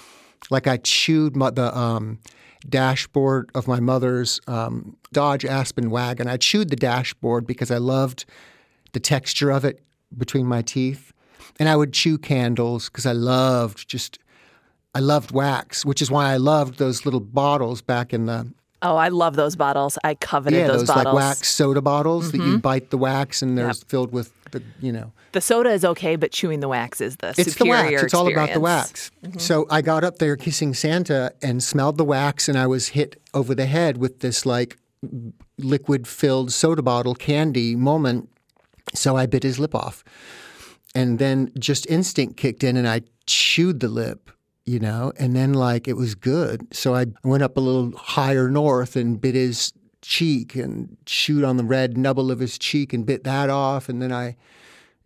like 0.49 0.67
I 0.67 0.77
chewed 0.77 1.35
my, 1.35 1.49
the 1.49 1.75
um, 1.77 2.19
dashboard 2.67 3.49
of 3.55 3.67
my 3.67 3.79
mother's 3.79 4.39
um, 4.47 4.95
Dodge 5.11 5.45
Aspen 5.45 5.89
wagon. 5.89 6.27
I 6.27 6.37
chewed 6.37 6.69
the 6.69 6.75
dashboard 6.75 7.45
because 7.45 7.71
I 7.71 7.77
loved 7.77 8.25
the 8.93 8.99
texture 8.99 9.51
of 9.51 9.65
it 9.65 9.81
between 10.17 10.45
my 10.45 10.61
teeth. 10.61 11.13
And 11.59 11.67
I 11.69 11.75
would 11.75 11.93
chew 11.93 12.17
candles 12.17 12.89
because 12.89 13.05
I 13.05 13.11
loved 13.11 13.87
just, 13.87 14.19
I 14.95 14.99
loved 14.99 15.31
wax, 15.31 15.85
which 15.85 16.01
is 16.01 16.09
why 16.09 16.31
I 16.31 16.37
loved 16.37 16.77
those 16.77 17.05
little 17.05 17.19
bottles 17.19 17.81
back 17.81 18.13
in 18.13 18.25
the 18.25 18.51
Oh, 18.83 18.95
I 18.95 19.09
love 19.09 19.35
those 19.35 19.55
bottles. 19.55 19.97
I 20.03 20.15
coveted 20.15 20.59
yeah, 20.59 20.67
those, 20.67 20.81
those 20.81 20.87
bottles. 20.87 21.05
like 21.05 21.15
wax 21.15 21.47
soda 21.47 21.81
bottles 21.81 22.31
that 22.31 22.39
you 22.39 22.57
bite 22.57 22.89
the 22.89 22.97
wax 22.97 23.41
and 23.41 23.57
they're 23.57 23.67
Yep. 23.67 23.75
filled 23.87 24.11
with 24.11 24.31
the 24.51 24.61
you 24.81 24.91
know 24.91 25.13
The 25.33 25.39
soda 25.41 25.69
is 25.69 25.85
okay, 25.85 26.15
but 26.17 26.31
chewing 26.31 26.59
the 26.61 26.67
wax 26.67 26.99
is 26.99 27.15
the 27.17 27.33
it's 27.37 27.55
the 27.55 27.65
wax. 27.65 28.03
It's 28.03 28.13
all 28.13 28.27
about 28.27 28.49
the 28.49 28.59
experience. 28.59 29.11
Mm-hmm. 29.23 29.31
wax. 29.33 29.43
So 29.45 29.65
I 29.69 29.81
got 29.81 30.03
up 30.03 30.17
there 30.17 30.35
kissing 30.35 30.73
Santa 30.73 31.31
and 31.41 31.63
smelled 31.63 31.97
the 31.97 32.03
wax, 32.05 32.49
and 32.49 32.57
I 32.57 32.67
was 32.67 32.89
hit 32.89 33.21
over 33.33 33.53
the 33.55 33.65
head 33.67 33.97
with 33.97 34.19
this 34.19 34.45
like 34.45 34.77
liquid 35.57 36.07
filled 36.07 36.51
soda 36.51 36.81
bottle 36.81 37.15
candy 37.15 37.75
moment. 37.75 38.29
So 38.93 39.15
I 39.15 39.25
bit 39.25 39.43
his 39.43 39.57
lip 39.59 39.73
off, 39.75 40.03
and 40.93 41.17
then 41.19 41.51
just 41.57 41.87
instinct 41.87 42.35
kicked 42.35 42.63
in, 42.63 42.75
and 42.75 42.87
I 42.87 43.01
chewed 43.27 43.79
the 43.79 43.87
lip. 43.87 44.31
You 44.65 44.79
know, 44.79 45.11
and 45.17 45.35
then 45.35 45.53
like 45.53 45.87
it 45.87 45.97
was 45.97 46.13
good. 46.13 46.67
So 46.73 46.93
I 46.93 47.07
went 47.23 47.41
up 47.41 47.57
a 47.57 47.59
little 47.59 47.97
higher 47.97 48.49
north 48.49 48.95
and 48.95 49.19
bit 49.19 49.33
his 49.33 49.73
cheek 50.01 50.55
and 50.55 50.97
chewed 51.05 51.43
on 51.43 51.57
the 51.57 51.63
red 51.63 51.97
nubble 51.97 52.29
of 52.29 52.39
his 52.39 52.59
cheek 52.59 52.93
and 52.93 53.05
bit 53.05 53.23
that 53.23 53.49
off. 53.49 53.89
And 53.89 54.01
then 54.01 54.11
I 54.11 54.37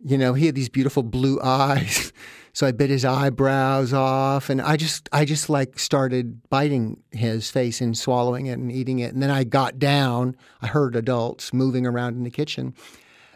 you 0.02 0.18
know, 0.18 0.34
he 0.34 0.46
had 0.46 0.54
these 0.54 0.68
beautiful 0.68 1.02
blue 1.02 1.40
eyes. 1.44 2.12
So 2.52 2.66
I 2.66 2.72
bit 2.72 2.88
his 2.88 3.04
eyebrows 3.04 3.92
off 3.92 4.48
and 4.48 4.62
I 4.62 4.78
just 4.78 5.10
I 5.12 5.26
just 5.26 5.50
like 5.50 5.78
started 5.78 6.48
biting 6.48 7.02
his 7.10 7.50
face 7.50 7.82
and 7.82 7.96
swallowing 7.96 8.46
it 8.46 8.52
and 8.52 8.72
eating 8.72 8.98
it. 8.98 9.12
And 9.12 9.22
then 9.22 9.30
I 9.30 9.44
got 9.44 9.78
down. 9.78 10.36
I 10.62 10.68
heard 10.68 10.96
adults 10.96 11.52
moving 11.52 11.84
around 11.84 12.16
in 12.16 12.22
the 12.22 12.30
kitchen. 12.30 12.72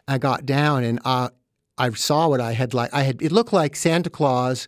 I 0.09 0.17
got 0.17 0.47
down 0.47 0.85
and 0.85 1.01
I, 1.05 1.29
I 1.77 1.91
saw 1.91 2.29
what 2.29 2.41
I 2.41 2.53
had 2.53 2.73
like 2.73 2.95
I 2.95 3.03
had 3.03 3.21
it 3.21 3.31
looked 3.31 3.53
like 3.53 3.77
Santa 3.77 4.09
Claus 4.09 4.67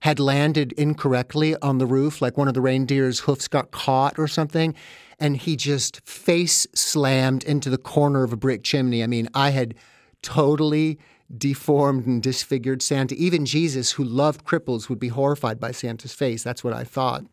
had 0.00 0.20
landed 0.20 0.72
incorrectly 0.72 1.56
on 1.60 1.78
the 1.78 1.86
roof, 1.86 2.22
like 2.22 2.36
one 2.36 2.48
of 2.48 2.54
the 2.54 2.60
reindeer's 2.60 3.20
hoofs 3.20 3.48
got 3.48 3.70
caught 3.70 4.18
or 4.18 4.28
something. 4.28 4.74
And 5.18 5.36
he 5.36 5.56
just 5.56 6.06
face 6.08 6.66
slammed 6.74 7.42
into 7.42 7.68
the 7.68 7.78
corner 7.78 8.22
of 8.22 8.32
a 8.32 8.36
brick 8.36 8.62
chimney. 8.62 9.02
I 9.02 9.08
mean, 9.08 9.28
I 9.34 9.50
had 9.50 9.74
totally 10.22 10.98
deformed 11.36 12.06
and 12.06 12.22
disfigured 12.22 12.80
Santa. 12.80 13.14
Even 13.16 13.44
Jesus, 13.44 13.92
who 13.92 14.04
loved 14.04 14.44
cripples, 14.44 14.88
would 14.88 15.00
be 15.00 15.08
horrified 15.08 15.58
by 15.58 15.72
Santa's 15.72 16.14
face. 16.14 16.42
That's 16.42 16.62
what 16.62 16.72
I 16.72 16.84
thought. 16.84 17.24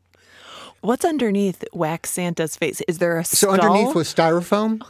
What's 0.82 1.06
underneath 1.06 1.64
Wax 1.74 2.12
Santa's 2.12 2.56
face? 2.56 2.82
Is 2.88 2.98
there 2.98 3.18
a 3.18 3.26
So 3.26 3.52
underneath 3.52 3.96
was 3.96 4.14
styrofoam. 4.14 4.82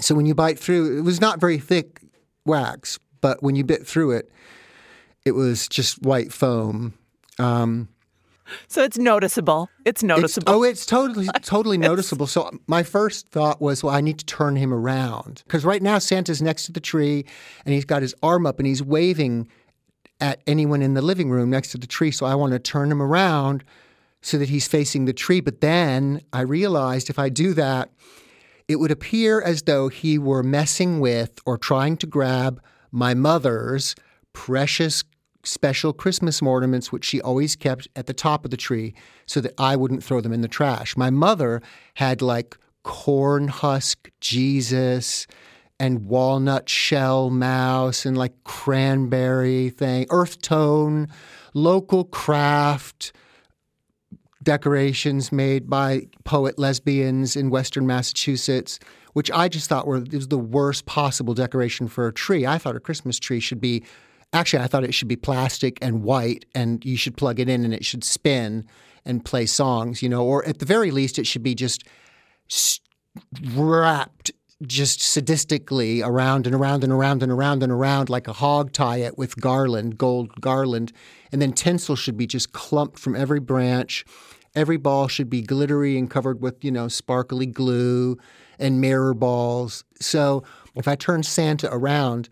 So 0.00 0.14
when 0.14 0.26
you 0.26 0.34
bite 0.34 0.58
through, 0.58 0.98
it 0.98 1.02
was 1.02 1.20
not 1.20 1.40
very 1.40 1.58
thick 1.58 2.00
wax, 2.44 2.98
but 3.20 3.42
when 3.42 3.56
you 3.56 3.64
bit 3.64 3.86
through 3.86 4.12
it, 4.12 4.30
it 5.28 5.34
was 5.34 5.68
just 5.68 6.02
white 6.02 6.32
foam. 6.32 6.94
Um, 7.38 7.88
so 8.66 8.82
it's 8.82 8.96
noticeable. 8.98 9.68
It's 9.84 10.02
It's, 10.02 10.02
noticeable. 10.02 10.52
oh, 10.52 10.62
it's 10.62 10.86
totally, 10.86 11.26
totally 11.42 11.78
noticeable. 11.78 12.26
So 12.26 12.50
my 12.66 12.82
first 12.82 13.28
thought 13.28 13.60
was, 13.60 13.84
well, 13.84 13.94
I 13.94 14.00
need 14.00 14.18
to 14.18 14.24
turn 14.24 14.56
him 14.56 14.72
around 14.72 15.42
because 15.46 15.64
right 15.64 15.82
now 15.82 15.98
Santa's 15.98 16.40
next 16.40 16.64
to 16.64 16.72
the 16.72 16.80
tree, 16.80 17.26
and 17.64 17.74
he's 17.74 17.84
got 17.84 18.00
his 18.02 18.14
arm 18.22 18.46
up 18.46 18.58
and 18.58 18.66
he's 18.66 18.82
waving 18.82 19.48
at 20.20 20.40
anyone 20.46 20.82
in 20.82 20.94
the 20.94 21.02
living 21.02 21.30
room 21.30 21.50
next 21.50 21.70
to 21.72 21.78
the 21.78 21.86
tree. 21.86 22.10
So 22.10 22.26
I 22.26 22.34
want 22.34 22.52
to 22.54 22.58
turn 22.58 22.90
him 22.90 23.02
around 23.02 23.62
so 24.22 24.38
that 24.38 24.48
he's 24.48 24.66
facing 24.66 25.04
the 25.04 25.12
tree. 25.12 25.40
But 25.40 25.60
then 25.60 26.22
I 26.32 26.40
realized 26.40 27.08
if 27.10 27.18
I 27.18 27.28
do 27.28 27.52
that, 27.54 27.90
it 28.66 28.76
would 28.76 28.90
appear 28.90 29.40
as 29.40 29.62
though 29.62 29.88
he 29.88 30.18
were 30.18 30.42
messing 30.42 31.00
with 31.00 31.38
or 31.46 31.56
trying 31.58 31.96
to 31.98 32.06
grab 32.06 32.60
my 32.90 33.14
mother's 33.14 33.94
precious 34.32 35.02
special 35.48 35.92
Christmas 35.92 36.42
ornaments, 36.42 36.92
which 36.92 37.04
she 37.04 37.20
always 37.20 37.56
kept 37.56 37.88
at 37.96 38.06
the 38.06 38.12
top 38.12 38.44
of 38.44 38.50
the 38.50 38.56
tree 38.56 38.94
so 39.26 39.40
that 39.40 39.54
I 39.58 39.76
wouldn't 39.76 40.04
throw 40.04 40.20
them 40.20 40.32
in 40.32 40.42
the 40.42 40.48
trash. 40.48 40.96
My 40.96 41.10
mother 41.10 41.62
had 41.94 42.22
like 42.22 42.56
corn 42.82 43.48
husk 43.48 44.10
Jesus 44.20 45.26
and 45.80 46.06
walnut 46.06 46.68
shell 46.68 47.30
mouse 47.30 48.04
and 48.04 48.16
like 48.16 48.32
cranberry 48.44 49.70
thing, 49.70 50.06
earth 50.10 50.40
tone, 50.42 51.08
local 51.54 52.04
craft 52.04 53.12
decorations 54.42 55.32
made 55.32 55.68
by 55.68 56.06
poet 56.24 56.58
lesbians 56.58 57.36
in 57.36 57.50
Western 57.50 57.86
Massachusetts, 57.86 58.78
which 59.12 59.30
I 59.30 59.48
just 59.48 59.68
thought 59.68 59.86
were 59.86 59.98
it 59.98 60.14
was 60.14 60.28
the 60.28 60.38
worst 60.38 60.86
possible 60.86 61.34
decoration 61.34 61.88
for 61.88 62.06
a 62.06 62.12
tree. 62.12 62.46
I 62.46 62.58
thought 62.58 62.76
a 62.76 62.80
Christmas 62.80 63.18
tree 63.18 63.40
should 63.40 63.60
be 63.60 63.82
actually 64.32 64.62
I 64.62 64.66
thought 64.66 64.84
it 64.84 64.94
should 64.94 65.08
be 65.08 65.16
plastic 65.16 65.78
and 65.80 66.02
white 66.02 66.44
and 66.54 66.84
you 66.84 66.96
should 66.96 67.16
plug 67.16 67.40
it 67.40 67.48
in 67.48 67.64
and 67.64 67.74
it 67.74 67.84
should 67.84 68.04
spin 68.04 68.66
and 69.04 69.24
play 69.24 69.46
songs, 69.46 70.02
you 70.02 70.08
know, 70.08 70.24
or 70.24 70.44
at 70.46 70.58
the 70.58 70.66
very 70.66 70.90
least 70.90 71.18
it 71.18 71.26
should 71.26 71.42
be 71.42 71.54
just 71.54 71.84
wrapped 73.52 74.30
just 74.66 75.00
sadistically 75.00 76.04
around 76.04 76.46
and 76.46 76.54
around 76.54 76.82
and 76.82 76.92
around 76.92 77.22
and 77.22 77.30
around 77.30 77.62
and 77.62 77.70
around 77.70 78.10
like 78.10 78.26
a 78.26 78.32
hog 78.32 78.72
tie 78.72 78.98
it 78.98 79.16
with 79.16 79.40
garland, 79.40 79.96
gold 79.98 80.40
garland. 80.40 80.92
And 81.30 81.40
then 81.40 81.52
tinsel 81.52 81.96
should 81.96 82.16
be 82.16 82.26
just 82.26 82.52
clumped 82.52 82.98
from 82.98 83.14
every 83.14 83.40
branch. 83.40 84.04
Every 84.54 84.76
ball 84.76 85.06
should 85.06 85.30
be 85.30 85.42
glittery 85.42 85.96
and 85.96 86.10
covered 86.10 86.40
with, 86.40 86.64
you 86.64 86.72
know, 86.72 86.88
sparkly 86.88 87.46
glue 87.46 88.18
and 88.58 88.80
mirror 88.80 89.14
balls. 89.14 89.84
So 90.00 90.42
if 90.74 90.88
I 90.88 90.96
turn 90.96 91.22
Santa 91.22 91.72
around 91.72 92.28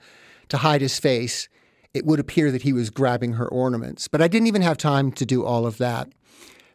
to 0.49 0.57
hide 0.57 0.81
his 0.81 0.99
face, 0.99 1.49
it 1.97 2.05
would 2.05 2.21
appear 2.21 2.51
that 2.53 2.63
he 2.63 2.73
was 2.73 2.91
grabbing 2.91 3.33
her 3.35 3.49
ornaments. 3.49 4.07
But 4.07 4.23
I 4.23 4.29
didn't 4.29 4.49
even 4.49 4.63
have 4.63 4.77
time 4.77 5.11
to 5.13 5.27
do 5.27 5.45
all 5.45 5.67
of 5.67 5.79
that 5.79 6.09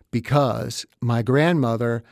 because 0.10 0.86
my 1.00 1.22
grandmother 1.22 2.04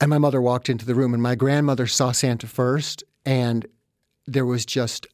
and 0.00 0.08
my 0.08 0.18
mother 0.18 0.40
walked 0.40 0.68
into 0.68 0.84
the 0.84 0.96
room, 0.96 1.14
and 1.14 1.22
my 1.22 1.36
grandmother 1.36 1.86
saw 1.86 2.10
Santa 2.10 2.48
first, 2.48 3.04
and 3.24 3.66
there 4.26 4.44
was 4.44 4.66
just 4.66 5.06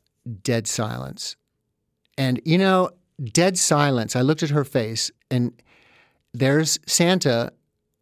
dead 0.43 0.67
silence. 0.67 1.37
And, 2.17 2.41
you 2.45 2.57
know, 2.57 2.91
dead 3.33 3.59
silence. 3.59 4.17
I 4.17 4.23
looked 4.23 4.43
at 4.43 4.51
her 4.51 4.65
face, 4.65 5.11
and 5.31 5.53
there's 6.33 6.79
Santa 6.87 7.53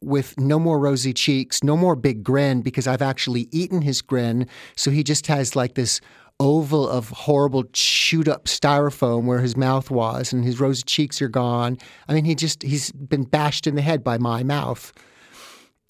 with 0.00 0.38
no 0.38 0.60
more 0.60 0.78
rosy 0.78 1.12
cheeks, 1.12 1.64
no 1.64 1.76
more 1.76 1.96
big 1.96 2.22
grin, 2.22 2.62
because 2.62 2.86
I've 2.86 3.02
actually 3.02 3.48
eaten 3.50 3.82
his 3.82 4.00
grin. 4.00 4.46
So 4.76 4.92
he 4.92 5.02
just 5.02 5.26
has 5.26 5.56
like 5.56 5.74
this 5.74 6.00
oval 6.38 6.88
of 6.88 7.08
horrible 7.10 7.64
chewed 7.72 8.28
up 8.28 8.44
styrofoam 8.44 9.24
where 9.24 9.40
his 9.40 9.56
mouth 9.56 9.90
was, 9.90 10.32
and 10.32 10.44
his 10.44 10.60
rosy 10.60 10.82
cheeks 10.84 11.22
are 11.22 11.28
gone. 11.28 11.78
I 12.08 12.14
mean, 12.14 12.24
he 12.24 12.34
just, 12.34 12.62
he's 12.62 12.92
been 12.92 13.24
bashed 13.24 13.66
in 13.66 13.74
the 13.74 13.82
head 13.82 14.04
by 14.04 14.18
my 14.18 14.42
mouth. 14.42 14.92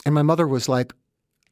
And 0.04 0.14
my 0.14 0.22
mother 0.22 0.46
was 0.46 0.68
like, 0.68 0.92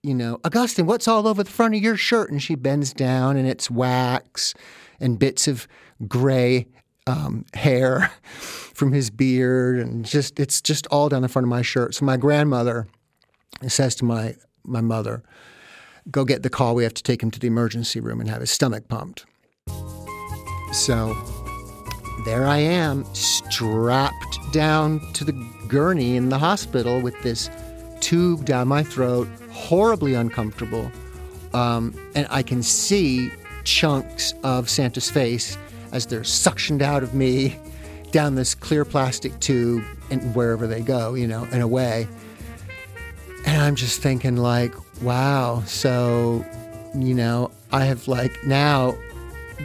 you 0.03 0.15
know, 0.15 0.39
Augustine, 0.45 0.87
what's 0.87 1.09
all 1.09 1.27
over 1.27 1.43
the 1.43 1.51
front 1.51 1.75
of 1.75 1.83
your 1.83 1.97
shirt? 1.97 2.31
And 2.31 2.43
she 2.43 2.55
bends 2.55 2.93
down 2.93 3.37
and 3.37 3.49
it's 3.49 3.71
wax 3.71 4.55
and 5.01 5.19
bits 5.19 5.49
of 5.49 5.67
gray 6.07 6.67
um, 7.07 7.47
hair 7.55 8.13
from 8.23 8.93
his 8.93 9.11
beard. 9.11 9.79
And 9.79 10.05
just, 10.05 10.39
it's 10.39 10.61
just 10.61 10.87
all 10.89 11.09
down 11.09 11.23
the 11.23 11.29
front 11.29 11.45
of 11.45 11.49
my 11.49 11.63
shirt. 11.63 11.95
So 11.95 12.05
my 12.05 12.17
grandmother 12.17 12.87
says 13.67 13.95
to 13.97 14.05
my, 14.05 14.37
my 14.63 14.83
mother, 14.83 15.23
go 16.11 16.25
get 16.25 16.43
the 16.43 16.51
call. 16.51 16.75
We 16.75 16.85
have 16.85 16.95
to 16.95 17.03
take 17.03 17.23
him 17.23 17.31
to 17.33 17.41
the 17.41 17.47
emergency 17.47 18.01
room 18.01 18.21
and 18.21 18.29
have 18.29 18.41
his 18.41 18.51
stomach 18.51 18.89
pumped. 18.89 19.25
So 20.73 21.17
there 22.25 22.47
I 22.47 22.59
am, 22.59 23.05
strapped 23.15 24.39
down 24.53 25.01
to 25.15 25.25
the 25.25 25.33
gurney 25.69 26.17
in 26.17 26.29
the 26.29 26.39
hospital 26.39 27.01
with 27.01 27.21
this 27.23 27.51
tube 28.01 28.45
down 28.45 28.69
my 28.69 28.83
throat, 28.83 29.29
horribly 29.51 30.15
uncomfortable. 30.15 30.91
Um, 31.53 31.95
and 32.15 32.27
I 32.31 32.43
can 32.43 32.63
see 32.63 33.31
chunks 33.65 34.35
of 34.43 34.69
Santa's 34.69 35.11
face 35.11 35.57
as 35.93 36.07
they're 36.07 36.21
suctioned 36.21 36.83
out 36.83 37.03
of 37.03 37.15
me 37.15 37.59
down 38.11 38.35
this 38.35 38.55
clear 38.55 38.85
plastic 38.85 39.39
tube 39.41 39.83
and 40.11 40.35
wherever 40.35 40.67
they 40.67 40.81
go, 40.81 41.15
you 41.15 41.27
know, 41.27 41.47
and 41.51 41.63
away. 41.63 42.07
And 43.47 43.61
I'm 43.61 43.75
just 43.75 44.01
thinking, 44.01 44.37
like, 44.37 44.75
wow, 45.03 45.63
so, 45.67 46.45
you 46.95 47.15
know, 47.15 47.51
I 47.73 47.85
have 47.85 48.09
like 48.09 48.45
now 48.45 48.97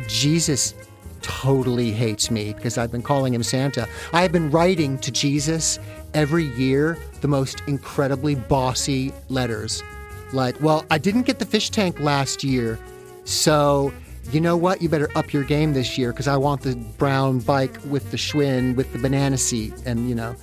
Jesus 0.08 0.74
totally 1.22 1.92
hates 1.92 2.32
me 2.32 2.54
because 2.54 2.78
I've 2.78 2.92
been 2.92 3.02
calling 3.02 3.34
him 3.34 3.44
Santa. 3.44 3.88
I 4.14 4.22
have 4.22 4.32
been 4.32 4.50
writing 4.50 4.98
to 5.00 5.12
Jesus 5.12 5.80
every 6.14 6.46
year 6.46 6.98
the 7.22 7.28
most 7.28 7.62
incredibly 7.68 8.36
bossy 8.36 9.14
letters. 9.28 9.84
Like, 10.32 10.60
well, 10.62 10.86
I 10.92 10.98
didn't 10.98 11.24
get 11.24 11.40
the 11.40 11.46
fish 11.46 11.70
tank 11.70 12.00
last 12.00 12.44
year, 12.44 12.80
so 13.26 13.92
you 14.32 14.42
know 14.42 14.56
what? 14.56 14.82
You 14.82 14.90
better 14.90 15.10
up 15.16 15.34
your 15.34 15.44
game 15.44 15.74
this 15.74 15.98
year 15.98 16.12
because 16.12 16.28
I 16.28 16.38
want 16.38 16.62
the 16.62 16.76
brown 16.98 17.40
bike 17.40 17.78
with 17.86 18.12
the 18.12 18.18
Schwinn 18.18 18.76
with 18.76 18.92
the 18.94 19.00
banana 19.00 19.38
seat. 19.38 19.74
And, 19.86 20.08
you 20.08 20.14
know, 20.14 20.36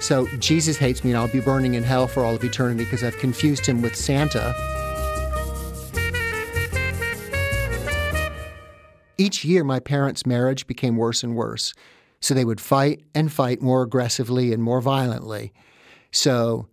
so 0.00 0.26
Jesus 0.38 0.76
hates 0.76 1.02
me 1.02 1.10
and 1.10 1.18
I'll 1.18 1.28
be 1.28 1.40
burning 1.40 1.74
in 1.74 1.82
hell 1.82 2.06
for 2.06 2.24
all 2.24 2.34
of 2.34 2.44
eternity 2.44 2.84
because 2.84 3.02
I've 3.02 3.18
confused 3.18 3.66
him 3.66 3.82
with 3.82 3.96
Santa. 3.96 4.54
Each 9.18 9.44
year, 9.44 9.64
my 9.64 9.80
parents' 9.80 10.26
marriage 10.26 10.66
became 10.66 10.96
worse 10.96 11.22
and 11.22 11.34
worse. 11.34 11.72
So 12.20 12.34
they 12.34 12.44
would 12.44 12.60
fight 12.60 13.04
and 13.14 13.32
fight 13.32 13.62
more 13.62 13.82
aggressively 13.82 14.52
and 14.52 14.62
more 14.62 14.80
violently. 14.80 15.52
So 16.10 16.68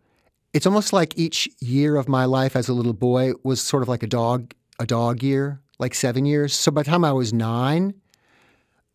it's 0.53 0.65
almost 0.65 0.93
like 0.93 1.17
each 1.17 1.49
year 1.59 1.95
of 1.95 2.07
my 2.07 2.25
life 2.25 2.55
as 2.55 2.69
a 2.69 2.73
little 2.73 2.93
boy 2.93 3.33
was 3.43 3.61
sort 3.61 3.83
of 3.83 3.89
like 3.89 4.03
a 4.03 4.07
dog 4.07 4.53
a 4.79 4.85
dog 4.85 5.21
year, 5.23 5.61
like 5.79 5.93
seven 5.93 6.25
years. 6.25 6.53
So 6.53 6.71
by 6.71 6.81
the 6.83 6.89
time 6.89 7.05
I 7.05 7.11
was 7.11 7.31
nine, 7.31 7.93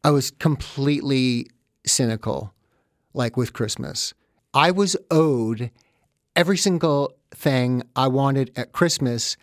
I 0.05 0.11
was 0.11 0.31
completely 0.31 1.47
cynical, 1.87 2.53
like 3.15 3.37
with 3.37 3.53
Christmas. 3.53 4.15
I 4.59 4.73
was 4.73 4.97
owed 5.09 5.71
every 6.35 6.57
single 6.57 7.13
thing 7.31 7.85
I 7.95 8.09
wanted 8.09 8.51
at 8.57 8.73
Christmas 8.73 9.37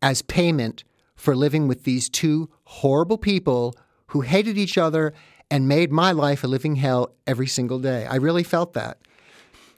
as 0.00 0.22
payment 0.22 0.84
for 1.14 1.36
living 1.36 1.68
with 1.68 1.84
these 1.84 2.08
two 2.08 2.48
horrible 2.64 3.18
people 3.18 3.74
who 4.06 4.22
hated 4.22 4.56
each 4.56 4.78
other 4.78 5.12
and 5.50 5.68
made 5.68 5.92
my 5.92 6.12
life 6.12 6.44
a 6.44 6.46
living 6.46 6.76
hell 6.76 7.12
every 7.26 7.46
single 7.46 7.78
day. 7.78 8.06
I 8.06 8.16
really 8.16 8.42
felt 8.42 8.72
that. 8.72 8.96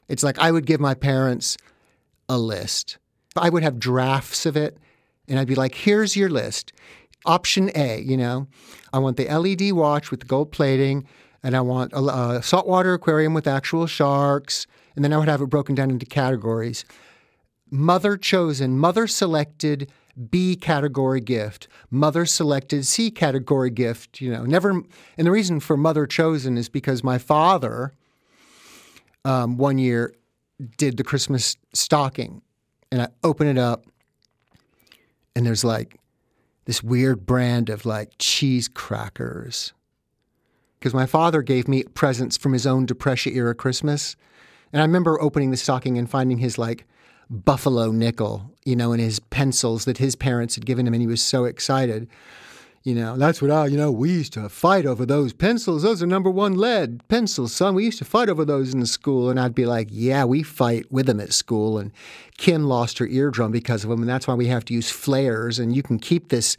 It's 0.07 0.23
like 0.23 0.39
I 0.39 0.53
would 0.53 0.67
give 0.67 0.79
my 0.79 0.95
parents 0.95 1.57
a 2.29 2.39
list. 2.39 2.99
I 3.37 3.51
would 3.51 3.65
have 3.65 3.81
drafts 3.81 4.47
of 4.47 4.57
it, 4.57 4.79
and 5.27 5.37
I'd 5.41 5.49
be 5.49 5.57
like, 5.57 5.75
here's 5.75 6.15
your 6.15 6.31
list. 6.31 6.73
Option 7.27 7.73
A, 7.75 8.01
you 8.03 8.17
know, 8.17 8.47
I 8.93 9.01
want 9.01 9.17
the 9.17 9.27
LED 9.27 9.73
watch 9.73 10.13
with 10.13 10.21
the 10.21 10.27
gold 10.27 10.53
plating, 10.53 11.09
and 11.43 11.57
I 11.57 11.61
want 11.61 11.93
a, 11.93 11.99
a 11.99 12.43
saltwater 12.43 12.95
aquarium 12.95 13.35
with 13.35 13.47
actual 13.47 13.87
sharks. 13.87 14.67
And 14.97 15.05
then 15.05 15.13
I 15.13 15.19
would 15.19 15.29
have 15.29 15.41
it 15.41 15.47
broken 15.47 15.75
down 15.75 15.91
into 15.91 16.07
categories. 16.07 16.85
Mother 17.71 18.17
chosen, 18.17 18.79
mother 18.79 19.07
selected 19.07 19.91
B 20.31 20.57
category 20.57 21.21
gift, 21.21 21.69
mother 21.91 22.27
selected 22.27 22.85
C 22.85 23.11
category 23.11 23.71
gift, 23.71 24.21
you 24.21 24.31
know, 24.31 24.45
never. 24.45 24.71
And 24.71 25.27
the 25.27 25.31
reason 25.31 25.61
for 25.61 25.77
mother 25.77 26.07
chosen 26.07 26.59
is 26.59 26.69
because 26.69 27.05
my 27.05 27.17
father, 27.17 27.95
um, 29.25 29.57
one 29.57 29.79
year, 29.79 30.13
did 30.77 30.97
the 30.97 31.05
Christmas 31.05 31.57
stocking. 31.73 32.43
And 32.93 33.03
I 33.03 33.09
open 33.23 33.47
it 33.47 33.57
up, 33.57 33.87
and 35.37 35.47
there's 35.47 35.63
like 35.63 35.97
this 36.65 36.83
weird 36.83 37.25
brand 37.25 37.71
of 37.71 37.87
like 37.87 38.11
cheese 38.19 38.67
crackers. 38.67 39.73
Because 40.81 40.95
my 40.95 41.07
father 41.07 41.43
gave 41.43 41.69
me 41.69 41.85
presents 41.85 42.37
from 42.39 42.55
his 42.55 42.67
own 42.67 42.87
Depression 42.87 43.37
era 43.37 43.55
Christmas. 43.55 44.17
And 44.73 44.81
I 44.81 44.85
remember 44.85 45.21
opening 45.21 45.51
the 45.51 45.59
stocking 45.59 45.99
and 45.99 46.09
finding 46.09 46.39
his 46.39 46.57
like 46.57 46.87
buffalo 47.29 47.93
nickel, 47.93 48.51
you 48.65 48.75
know, 48.75 48.93
and 48.93 49.01
his 49.01 49.21
pencils 49.21 49.85
that 49.85 49.99
his 49.99 50.17
parents 50.17 50.55
had 50.55 50.65
given 50.67 50.87
him, 50.87 50.95
and 50.95 51.03
he 51.03 51.07
was 51.07 51.23
so 51.23 51.45
excited. 51.45 52.09
You 52.83 52.95
know, 52.95 53.19
that's 53.19 53.43
what 53.43 53.51
I, 53.51 53.67
you 53.67 53.77
know, 53.77 53.93
we 53.93 54.11
used 54.11 54.33
to 54.33 54.49
fight 54.49 54.87
over 54.87 55.05
those 55.05 55.35
pencils. 55.35 55.83
Those 55.83 56.03
are 56.03 56.07
number 56.07 56.31
one 56.31 56.55
lead 56.55 57.07
pencils, 57.09 57.53
son. 57.53 57.75
We 57.75 57.85
used 57.85 57.99
to 57.99 58.07
fight 58.07 58.31
over 58.31 58.43
those 58.43 58.73
in 58.73 58.87
school. 58.87 59.29
And 59.29 59.39
I'd 59.39 59.55
be 59.55 59.67
like, 59.67 59.89
yeah, 59.91 60.25
we 60.25 60.43
fight 60.43 60.91
with 60.91 61.05
them 61.05 61.21
at 61.21 61.35
school. 61.35 61.77
And 61.77 61.93
Kim 62.39 62.65
lost 62.65 62.97
her 62.97 63.07
eardrum 63.07 63.53
because 63.53 63.85
of 63.85 63.91
them. 63.91 64.01
And 64.01 64.09
that's 64.09 64.27
why 64.27 64.33
we 64.33 64.47
have 64.47 64.65
to 64.65 64.75
use 64.75 64.91
flares. 64.91 65.59
And 65.59 65.77
you 65.77 65.83
can 65.83 65.99
keep 65.99 66.31
this 66.31 66.57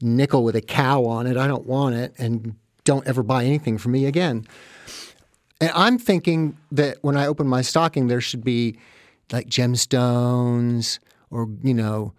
nickel 0.00 0.42
with 0.42 0.56
a 0.56 0.60
cow 0.60 1.04
on 1.04 1.28
it. 1.28 1.36
I 1.36 1.46
don't 1.46 1.66
want 1.66 1.94
it. 1.94 2.14
And 2.18 2.56
don't 2.84 3.06
ever 3.06 3.22
buy 3.22 3.44
anything 3.44 3.78
from 3.78 3.92
me 3.92 4.06
again. 4.06 4.46
And 5.60 5.70
I'm 5.74 5.98
thinking 5.98 6.56
that 6.72 6.98
when 7.02 7.16
I 7.16 7.26
open 7.26 7.46
my 7.46 7.62
stocking, 7.62 8.06
there 8.06 8.20
should 8.20 8.42
be 8.42 8.78
like 9.30 9.46
gemstones 9.46 10.98
or, 11.30 11.48
you 11.62 11.74
know, 11.74 12.14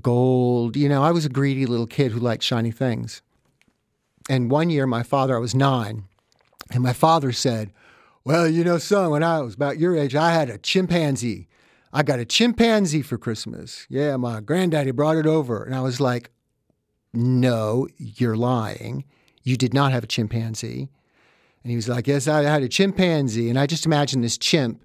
gold. 0.00 0.76
You 0.76 0.88
know, 0.88 1.02
I 1.02 1.10
was 1.10 1.26
a 1.26 1.30
greedy 1.30 1.66
little 1.66 1.86
kid 1.86 2.12
who 2.12 2.20
liked 2.20 2.42
shiny 2.42 2.70
things. 2.70 3.22
And 4.28 4.50
one 4.50 4.70
year, 4.70 4.86
my 4.86 5.02
father, 5.02 5.36
I 5.36 5.40
was 5.40 5.54
nine, 5.54 6.04
and 6.70 6.82
my 6.82 6.92
father 6.92 7.32
said, 7.32 7.72
Well, 8.24 8.46
you 8.46 8.62
know, 8.62 8.78
son, 8.78 9.10
when 9.10 9.22
I 9.22 9.40
was 9.40 9.54
about 9.54 9.78
your 9.78 9.96
age, 9.96 10.14
I 10.14 10.32
had 10.32 10.50
a 10.50 10.58
chimpanzee. 10.58 11.48
I 11.92 12.02
got 12.02 12.18
a 12.18 12.26
chimpanzee 12.26 13.00
for 13.00 13.16
Christmas. 13.16 13.86
Yeah, 13.88 14.16
my 14.18 14.40
granddaddy 14.40 14.90
brought 14.90 15.16
it 15.16 15.26
over. 15.26 15.62
And 15.62 15.74
I 15.74 15.80
was 15.80 16.00
like, 16.00 16.30
No, 17.14 17.88
you're 17.96 18.36
lying. 18.36 19.04
You 19.42 19.56
did 19.56 19.74
not 19.74 19.92
have 19.92 20.04
a 20.04 20.06
chimpanzee. 20.06 20.88
And 21.62 21.70
he 21.70 21.76
was 21.76 21.88
like, 21.88 22.06
Yes, 22.06 22.28
I 22.28 22.42
had 22.42 22.62
a 22.62 22.68
chimpanzee. 22.68 23.50
And 23.50 23.58
I 23.58 23.66
just 23.66 23.86
imagined 23.86 24.24
this 24.24 24.38
chimp, 24.38 24.84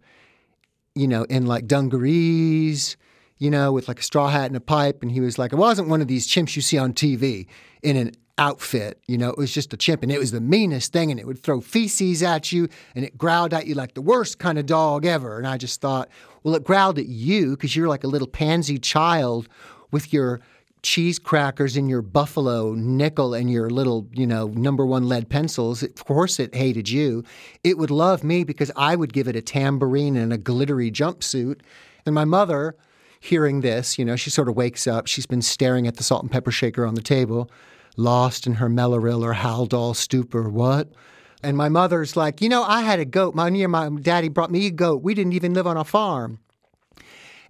you 0.95 1.07
know, 1.07 1.23
in 1.23 1.45
like 1.45 1.67
dungarees, 1.67 2.97
you 3.37 3.49
know, 3.49 3.71
with 3.71 3.87
like 3.87 3.99
a 3.99 4.03
straw 4.03 4.29
hat 4.29 4.47
and 4.47 4.55
a 4.55 4.61
pipe. 4.61 5.01
And 5.01 5.11
he 5.11 5.21
was 5.21 5.37
like, 5.37 5.53
It 5.53 5.57
wasn't 5.57 5.89
one 5.89 6.01
of 6.01 6.07
these 6.07 6.27
chimps 6.27 6.55
you 6.55 6.61
see 6.61 6.77
on 6.77 6.93
TV 6.93 7.47
in 7.81 7.97
an 7.97 8.11
outfit. 8.37 8.99
You 9.07 9.17
know, 9.17 9.29
it 9.29 9.37
was 9.37 9.53
just 9.53 9.73
a 9.73 9.77
chimp 9.77 10.03
and 10.03 10.11
it 10.11 10.19
was 10.19 10.31
the 10.31 10.41
meanest 10.41 10.91
thing. 10.91 11.11
And 11.11 11.19
it 11.19 11.27
would 11.27 11.41
throw 11.41 11.61
feces 11.61 12.23
at 12.23 12.51
you 12.51 12.67
and 12.95 13.05
it 13.05 13.17
growled 13.17 13.53
at 13.53 13.67
you 13.67 13.75
like 13.75 13.93
the 13.93 14.01
worst 14.01 14.39
kind 14.39 14.57
of 14.57 14.65
dog 14.65 15.05
ever. 15.05 15.37
And 15.37 15.47
I 15.47 15.57
just 15.57 15.81
thought, 15.81 16.09
Well, 16.43 16.55
it 16.55 16.63
growled 16.63 16.99
at 16.99 17.07
you 17.07 17.51
because 17.51 17.75
you're 17.75 17.87
like 17.87 18.03
a 18.03 18.07
little 18.07 18.27
pansy 18.27 18.77
child 18.77 19.47
with 19.91 20.11
your 20.11 20.41
cheese 20.83 21.17
crackers 21.17 21.77
and 21.77 21.89
your 21.89 22.01
buffalo 22.01 22.73
nickel 22.73 23.33
and 23.33 23.49
your 23.49 23.69
little, 23.69 24.07
you 24.11 24.27
know, 24.27 24.47
number 24.47 24.85
one 24.85 25.07
lead 25.07 25.29
pencils, 25.29 25.81
of 25.81 25.95
course 26.05 26.39
it 26.39 26.53
hated 26.53 26.89
you. 26.89 27.23
It 27.63 27.77
would 27.77 27.89
love 27.89 28.23
me 28.23 28.43
because 28.43 28.69
I 28.75 28.95
would 28.95 29.13
give 29.13 29.27
it 29.27 29.35
a 29.35 29.41
tambourine 29.41 30.17
and 30.17 30.31
a 30.31 30.37
glittery 30.37 30.91
jumpsuit. 30.91 31.61
And 32.05 32.13
my 32.13 32.25
mother, 32.25 32.75
hearing 33.19 33.61
this, 33.61 33.97
you 33.97 34.03
know, 34.03 34.17
she 34.17 34.29
sort 34.29 34.49
of 34.49 34.57
wakes 34.57 34.85
up. 34.85 35.07
She's 35.07 35.25
been 35.25 35.41
staring 35.41 35.87
at 35.87 35.95
the 35.95 36.03
salt 36.03 36.21
and 36.21 36.31
pepper 36.31 36.51
shaker 36.51 36.85
on 36.85 36.95
the 36.95 37.01
table, 37.01 37.49
lost 37.95 38.45
in 38.45 38.55
her 38.55 38.69
Mellaril 38.69 39.23
or 39.23 39.33
Haldol 39.33 39.95
stupor. 39.95 40.49
What? 40.49 40.89
And 41.41 41.55
my 41.55 41.69
mother's 41.69 42.17
like, 42.17 42.41
you 42.41 42.49
know, 42.49 42.63
I 42.63 42.81
had 42.81 42.99
a 42.99 43.05
goat. 43.05 43.35
My 43.35 43.49
my 43.49 43.89
daddy 44.01 44.27
brought 44.27 44.51
me 44.51 44.67
a 44.67 44.71
goat. 44.71 45.01
We 45.01 45.13
didn't 45.13 45.33
even 45.33 45.53
live 45.53 45.67
on 45.67 45.77
a 45.77 45.85
farm 45.85 46.39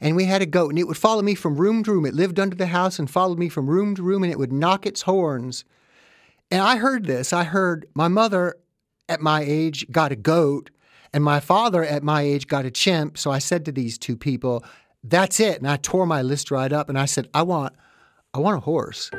and 0.01 0.15
we 0.15 0.25
had 0.25 0.41
a 0.41 0.45
goat, 0.45 0.69
and 0.69 0.79
it 0.79 0.87
would 0.87 0.97
follow 0.97 1.21
me 1.21 1.35
from 1.35 1.55
room 1.55 1.83
to 1.83 1.91
room. 1.91 2.05
It 2.05 2.13
lived 2.13 2.39
under 2.39 2.55
the 2.55 2.67
house 2.67 2.99
and 2.99 3.09
followed 3.09 3.39
me 3.39 3.49
from 3.49 3.67
room 3.67 3.95
to 3.95 4.03
room, 4.03 4.23
and 4.23 4.31
it 4.31 4.39
would 4.39 4.51
knock 4.51 4.85
its 4.85 5.03
horns. 5.03 5.63
And 6.51 6.61
I 6.61 6.77
heard 6.77 7.05
this. 7.05 7.33
I 7.33 7.43
heard 7.43 7.87
my 7.93 8.07
mother 8.07 8.55
at 9.09 9.21
my 9.21 9.43
age 9.45 9.89
got 9.91 10.11
a 10.11 10.15
goat, 10.15 10.69
and 11.13 11.23
my 11.23 11.39
father 11.39 11.83
at 11.83 12.03
my 12.03 12.21
age 12.21 12.47
got 12.47 12.65
a 12.65 12.71
chimp. 12.71 13.17
So 13.17 13.31
I 13.31 13.39
said 13.39 13.65
to 13.65 13.71
these 13.71 13.97
two 13.97 14.17
people, 14.17 14.63
"That's 15.03 15.39
it." 15.39 15.57
And 15.57 15.69
I 15.69 15.77
tore 15.77 16.05
my 16.05 16.21
list 16.21 16.51
right 16.51 16.71
up, 16.71 16.89
and 16.89 16.97
I 16.97 17.05
said, 17.05 17.27
"I 17.33 17.43
want, 17.43 17.73
I 18.33 18.39
want 18.39 18.57
a 18.57 18.61
horse, 18.61 19.09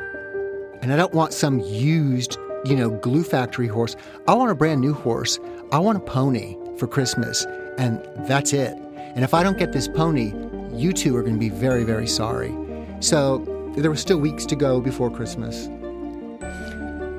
and 0.81 0.91
I 0.91 0.95
don't 0.95 1.13
want 1.13 1.33
some 1.33 1.59
used, 1.59 2.37
you 2.65 2.75
know, 2.75 2.89
glue 2.89 3.23
factory 3.23 3.67
horse. 3.67 3.95
I 4.27 4.33
want 4.33 4.51
a 4.51 4.55
brand 4.55 4.81
new 4.81 4.93
horse. 4.93 5.39
I 5.71 5.79
want 5.79 5.97
a 5.97 6.01
pony 6.01 6.57
for 6.77 6.87
Christmas, 6.87 7.45
and 7.77 8.01
that's 8.27 8.53
it." 8.53 8.77
And 8.97 9.23
if 9.23 9.33
I 9.33 9.43
don't 9.43 9.57
get 9.57 9.71
this 9.71 9.87
pony, 9.87 10.33
you 10.79 10.93
two 10.93 11.15
are 11.15 11.21
going 11.21 11.35
to 11.35 11.39
be 11.39 11.49
very, 11.49 11.83
very 11.83 12.07
sorry. 12.07 12.55
So 12.99 13.39
there 13.77 13.89
were 13.89 13.97
still 13.97 14.17
weeks 14.17 14.45
to 14.47 14.55
go 14.55 14.79
before 14.79 15.09
Christmas. 15.09 15.67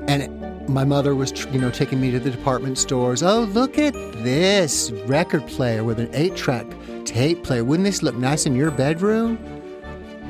And 0.07 0.69
my 0.69 0.83
mother 0.83 1.15
was, 1.15 1.45
you 1.45 1.59
know, 1.59 1.69
taking 1.69 2.01
me 2.01 2.11
to 2.11 2.19
the 2.19 2.29
department 2.29 2.77
stores. 2.77 3.23
Oh, 3.23 3.41
look 3.41 3.77
at 3.77 3.93
this 4.23 4.91
record 5.05 5.45
player 5.47 5.83
with 5.83 5.99
an 5.99 6.09
eight 6.13 6.35
track 6.35 6.65
tape 7.05 7.43
player. 7.43 7.63
Wouldn't 7.63 7.85
this 7.85 8.03
look 8.03 8.15
nice 8.15 8.45
in 8.45 8.55
your 8.55 8.71
bedroom? 8.71 9.37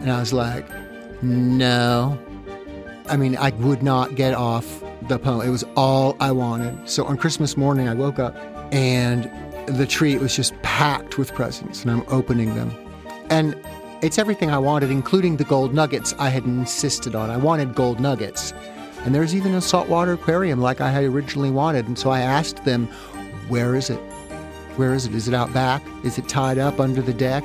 And 0.01 0.11
I 0.11 0.19
was 0.19 0.33
like, 0.33 0.67
no. 1.23 2.19
I 3.07 3.17
mean, 3.17 3.37
I 3.37 3.49
would 3.51 3.81
not 3.81 4.15
get 4.15 4.33
off 4.33 4.83
the 5.07 5.17
pony. 5.17 5.47
It 5.47 5.51
was 5.51 5.63
all 5.75 6.15
I 6.19 6.31
wanted. 6.31 6.89
So 6.89 7.05
on 7.05 7.17
Christmas 7.17 7.55
morning, 7.57 7.87
I 7.87 7.93
woke 7.93 8.19
up 8.19 8.35
and 8.71 9.31
the 9.67 9.85
tree 9.85 10.17
was 10.17 10.35
just 10.35 10.59
packed 10.61 11.17
with 11.17 11.33
presents, 11.33 11.81
and 11.83 11.91
I'm 11.91 12.03
opening 12.07 12.55
them. 12.55 12.71
And 13.29 13.55
it's 14.01 14.17
everything 14.17 14.51
I 14.51 14.57
wanted, 14.57 14.91
including 14.91 15.37
the 15.37 15.43
gold 15.43 15.73
nuggets 15.73 16.13
I 16.19 16.29
had 16.29 16.45
insisted 16.45 17.15
on. 17.15 17.29
I 17.29 17.37
wanted 17.37 17.75
gold 17.75 17.99
nuggets. 17.99 18.53
And 19.03 19.13
there's 19.15 19.33
even 19.33 19.55
a 19.55 19.61
saltwater 19.61 20.13
aquarium 20.13 20.59
like 20.59 20.81
I 20.81 20.89
had 20.91 21.03
originally 21.03 21.51
wanted. 21.51 21.87
And 21.87 21.97
so 21.97 22.09
I 22.09 22.19
asked 22.19 22.63
them, 22.63 22.87
Where 23.47 23.75
is 23.75 23.89
it? 23.89 23.99
Where 24.75 24.93
is 24.93 25.05
it? 25.05 25.15
Is 25.15 25.27
it 25.27 25.33
out 25.33 25.51
back? 25.53 25.81
Is 26.03 26.17
it 26.17 26.27
tied 26.29 26.57
up 26.57 26.79
under 26.79 27.01
the 27.01 27.13
deck? 27.13 27.43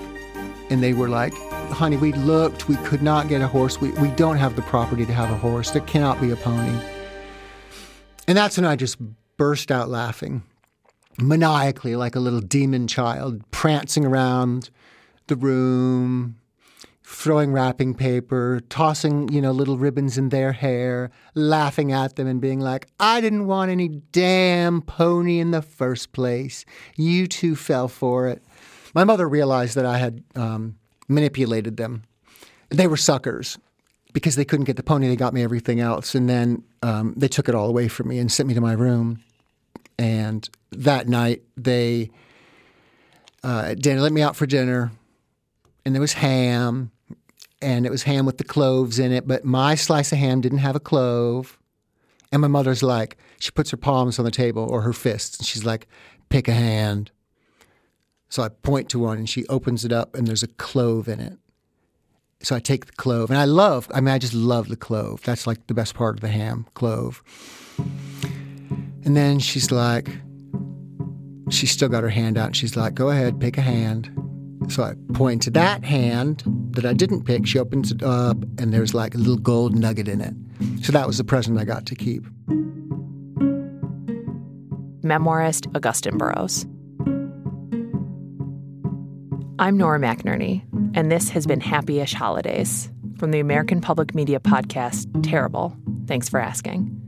And 0.71 0.83
they 0.83 0.93
were 0.93 1.09
like, 1.09 1.33
Honey, 1.71 1.97
we 1.97 2.13
looked. 2.13 2.69
We 2.69 2.77
could 2.77 3.03
not 3.03 3.29
get 3.29 3.41
a 3.41 3.47
horse. 3.47 3.81
We, 3.81 3.91
we 3.93 4.09
don't 4.09 4.37
have 4.37 4.57
the 4.57 4.63
property 4.63 5.07
to 5.07 5.13
have 5.13 5.31
a 5.31 5.37
horse. 5.37 5.71
There 5.71 5.83
cannot 5.83 6.21
be 6.21 6.31
a 6.31 6.37
pony. 6.37 6.79
And 8.29 8.37
that's 8.37 8.57
when 8.57 8.67
I 8.67 8.77
just 8.77 8.99
burst 9.37 9.71
out 9.71 9.89
laughing, 9.89 10.43
maniacally, 11.19 11.97
like 11.97 12.15
a 12.15 12.21
little 12.21 12.41
demon 12.41 12.87
child, 12.87 13.43
prancing 13.51 14.05
around 14.05 14.71
the 15.27 15.37
room, 15.37 16.37
throwing 17.13 17.53
wrapping 17.53 17.95
paper, 17.95 18.61
tossing, 18.69 19.29
you 19.33 19.41
know, 19.41 19.53
little 19.53 19.77
ribbons 19.77 20.19
in 20.19 20.31
their 20.31 20.53
hair, 20.53 21.11
laughing 21.35 21.93
at 21.93 22.17
them 22.17 22.27
and 22.27 22.41
being 22.41 22.61
like, 22.61 22.89
I 22.99 23.21
didn't 23.21 23.47
want 23.47 23.71
any 23.71 23.89
damn 23.89 24.83
pony 24.83 25.39
in 25.39 25.51
the 25.51 25.63
first 25.63 26.13
place. 26.13 26.65
You 26.97 27.27
two 27.27 27.55
fell 27.55 27.89
for 27.89 28.29
it. 28.29 28.43
My 28.95 29.05
mother 29.05 29.29
realized 29.29 29.75
that 29.77 29.87
I 29.87 29.99
had 29.99 30.23
um, 30.35 30.77
manipulated 31.09 31.77
them. 31.77 32.03
They 32.71 32.87
were 32.87 32.97
suckers 32.97 33.59
because 34.13 34.37
they 34.37 34.45
couldn't 34.45 34.65
get 34.65 34.77
the 34.77 34.83
pony. 34.83 35.09
They 35.09 35.17
got 35.17 35.35
me 35.35 35.43
everything 35.43 35.81
else. 35.81 36.15
And 36.15 36.29
then 36.29 36.63
um, 36.83 37.15
they 37.17 37.29
took 37.29 37.49
it 37.49 37.55
all 37.55 37.69
away 37.69 37.89
from 37.89 38.09
me 38.09 38.19
and 38.19 38.31
sent 38.31 38.49
me 38.49 38.55
to 38.55 38.61
my 38.61 38.73
room. 38.73 39.23
And 39.99 40.49
that 40.71 41.09
night, 41.09 41.43
they, 41.57 42.11
uh, 43.43 43.75
Danny 43.75 44.01
let 44.01 44.13
me 44.13 44.23
out 44.23 44.37
for 44.37 44.47
dinner 44.47 44.91
and 45.85 45.95
there 45.95 46.01
was 46.01 46.15
ham, 46.15 46.91
and 47.61 47.87
it 47.87 47.91
was 47.91 48.05
ham 48.05 48.27
with 48.27 48.39
the 48.39 48.45
cloves 48.45 48.99
in 48.99 49.13
it. 49.13 49.27
But 49.27 49.45
my 49.45 49.75
slice 49.75 50.13
of 50.13 50.19
ham 50.19 50.41
didn't 50.41 50.59
have 50.59 50.77
a 50.77 50.81
clove. 50.81 51.59
And 52.33 52.41
my 52.41 52.49
mother's 52.49 52.83
like, 52.83 53.19
she 53.39 53.51
puts 53.51 53.71
her 53.71 53.77
palms 53.77 54.19
on 54.19 54.25
the 54.25 54.31
table 54.31 54.67
or 54.69 54.81
her 54.83 54.95
fists, 54.95 55.39
and 55.39 55.47
she's 55.47 55.65
like, 55.65 55.87
pick 56.31 56.49
a 56.49 56.53
hand. 56.53 57.11
So 58.31 58.43
I 58.43 58.49
point 58.49 58.89
to 58.89 58.99
one, 58.99 59.19
and 59.19 59.29
she 59.29 59.47
opens 59.49 59.85
it 59.85 59.93
up, 59.93 60.15
and 60.15 60.27
there's 60.27 60.43
a 60.43 60.49
clove 60.49 61.09
in 61.09 61.21
it. 61.21 61.37
So 62.43 62.57
I 62.57 62.61
take 62.61 62.87
the 62.87 62.93
clove, 62.93 63.29
and 63.29 63.39
I 63.39 63.45
love, 63.45 63.87
I 63.95 64.01
mean, 64.01 64.15
I 64.15 64.19
just 64.19 64.33
love 64.33 64.69
the 64.69 64.77
clove. 64.77 65.23
That's 65.25 65.47
like 65.47 65.67
the 65.67 65.75
best 65.75 65.95
part 65.95 66.17
of 66.17 66.23
the 66.23 66.29
ham, 66.29 66.67
clove. 66.73 67.23
And 69.05 69.15
then 69.15 69.39
she's 69.39 69.71
like, 69.71 70.09
she's 71.51 71.71
still 71.71 71.91
got 71.91 72.03
her 72.03 72.09
hand 72.09 72.39
out, 72.39 72.47
and 72.47 72.57
she's 72.57 72.77
like, 72.77 72.95
go 72.95 73.11
ahead, 73.11 73.39
pick 73.39 73.59
a 73.59 73.61
hand. 73.61 74.11
So 74.69 74.85
I 74.85 74.95
point 75.13 75.43
to 75.43 75.51
that 75.51 75.85
hand 75.85 76.43
that 76.71 76.87
I 76.87 76.93
didn't 76.93 77.25
pick. 77.25 77.47
She 77.47 77.59
opens 77.59 77.93
it 77.93 78.03
up, 78.03 78.39
and 78.59 78.73
there's 78.73 78.95
like 78.95 79.15
a 79.15 79.19
little 79.19 79.37
gold 79.37 79.77
nugget 79.77 80.09
in 80.09 80.21
it. 80.21 80.35
So 80.85 80.93
that 80.93 81.07
was 81.07 81.19
the 81.19 81.25
present 81.25 81.59
I 81.59 81.65
got 81.65 81.85
to 81.87 81.95
keep. 81.95 82.25
Memoirist 85.03 85.67
Augusten 85.73 86.17
Burroughs. 86.17 86.65
I'm 89.59 89.77
Nora 89.77 89.99
McInerny, 89.99 90.63
and 90.95 91.13
this 91.13 91.29
has 91.31 91.47
been 91.47 91.61
Happy-ish 91.61 92.15
Holidays 92.15 92.91
from 93.19 93.31
the 93.31 93.41
American 93.41 93.81
Public 93.81 94.15
Media 94.15 94.41
podcast, 94.41 95.07
Terrible. 95.23 95.77
Thanks 96.07 96.29
for 96.29 96.41
asking. 96.41 96.99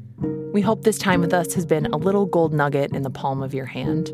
We 0.52 0.60
hope 0.60 0.84
this 0.84 0.98
time 0.98 1.20
with 1.20 1.32
us 1.32 1.54
has 1.54 1.66
been 1.66 1.86
a 1.86 1.96
little 1.96 2.26
gold 2.26 2.52
nugget 2.52 2.92
in 2.92 3.02
the 3.02 3.10
palm 3.10 3.42
of 3.42 3.54
your 3.54 3.66
hand, 3.66 4.12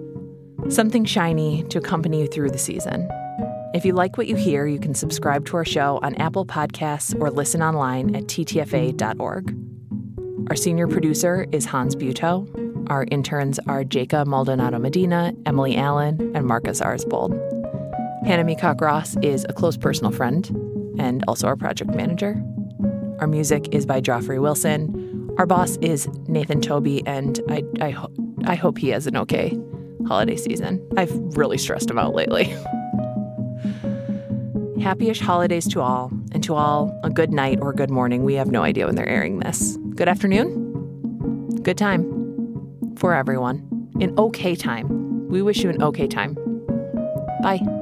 something 0.68 1.04
shiny 1.04 1.64
to 1.64 1.78
accompany 1.78 2.20
you 2.20 2.28
through 2.28 2.50
the 2.50 2.58
season. 2.58 3.10
If 3.72 3.84
you 3.84 3.92
like 3.92 4.18
what 4.18 4.26
you 4.26 4.34
hear, 4.34 4.66
you 4.66 4.80
can 4.80 4.94
subscribe 4.94 5.46
to 5.46 5.56
our 5.56 5.64
show 5.64 6.00
on 6.02 6.16
Apple 6.16 6.44
Podcasts 6.44 7.18
or 7.20 7.30
listen 7.30 7.62
online 7.62 8.16
at 8.16 8.24
ttfa.org. 8.24 9.56
Our 10.50 10.56
senior 10.56 10.88
producer 10.88 11.46
is 11.52 11.66
Hans 11.66 11.94
Buetow. 11.94 12.90
Our 12.90 13.06
interns 13.12 13.60
are 13.68 13.84
Jacob 13.84 14.26
Maldonado 14.26 14.80
Medina, 14.80 15.32
Emily 15.46 15.76
Allen, 15.76 16.32
and 16.34 16.46
Marcus 16.46 16.80
Arsbold. 16.80 17.30
Hannah 18.26 18.42
Meacock 18.42 18.80
Ross 18.80 19.16
is 19.22 19.46
a 19.48 19.52
close 19.52 19.76
personal 19.76 20.10
friend 20.10 20.48
and 20.98 21.24
also 21.28 21.46
our 21.46 21.56
project 21.56 21.94
manager. 21.94 22.42
Our 23.20 23.28
music 23.28 23.72
is 23.72 23.86
by 23.86 24.00
Joffrey 24.00 24.40
Wilson. 24.40 25.32
Our 25.38 25.46
boss 25.46 25.76
is 25.76 26.08
Nathan 26.26 26.60
Toby, 26.60 27.06
and 27.06 27.38
I, 27.48 27.62
I, 27.80 27.90
ho- 27.90 28.12
I 28.46 28.56
hope 28.56 28.78
he 28.78 28.88
has 28.88 29.06
an 29.06 29.16
okay 29.16 29.56
holiday 30.08 30.36
season. 30.36 30.84
I've 30.96 31.12
really 31.36 31.56
stressed 31.56 31.88
him 31.88 32.00
out 32.00 32.14
lately. 32.14 32.52
Happy-ish 34.80 35.20
holidays 35.20 35.68
to 35.68 35.80
all, 35.80 36.10
and 36.32 36.42
to 36.42 36.54
all, 36.54 36.98
a 37.04 37.10
good 37.10 37.32
night 37.32 37.58
or 37.60 37.72
good 37.72 37.90
morning. 37.90 38.24
We 38.24 38.34
have 38.34 38.50
no 38.50 38.62
idea 38.62 38.86
when 38.86 38.96
they're 38.96 39.08
airing 39.08 39.38
this. 39.38 39.76
Good 39.94 40.08
afternoon? 40.08 41.60
Good 41.62 41.76
time 41.76 42.94
for 42.96 43.14
everyone. 43.14 43.90
An 44.00 44.14
okay 44.18 44.54
time. 44.54 45.28
We 45.28 45.42
wish 45.42 45.62
you 45.62 45.70
an 45.70 45.82
okay 45.82 46.08
time. 46.08 46.34
Bye. 47.42 47.79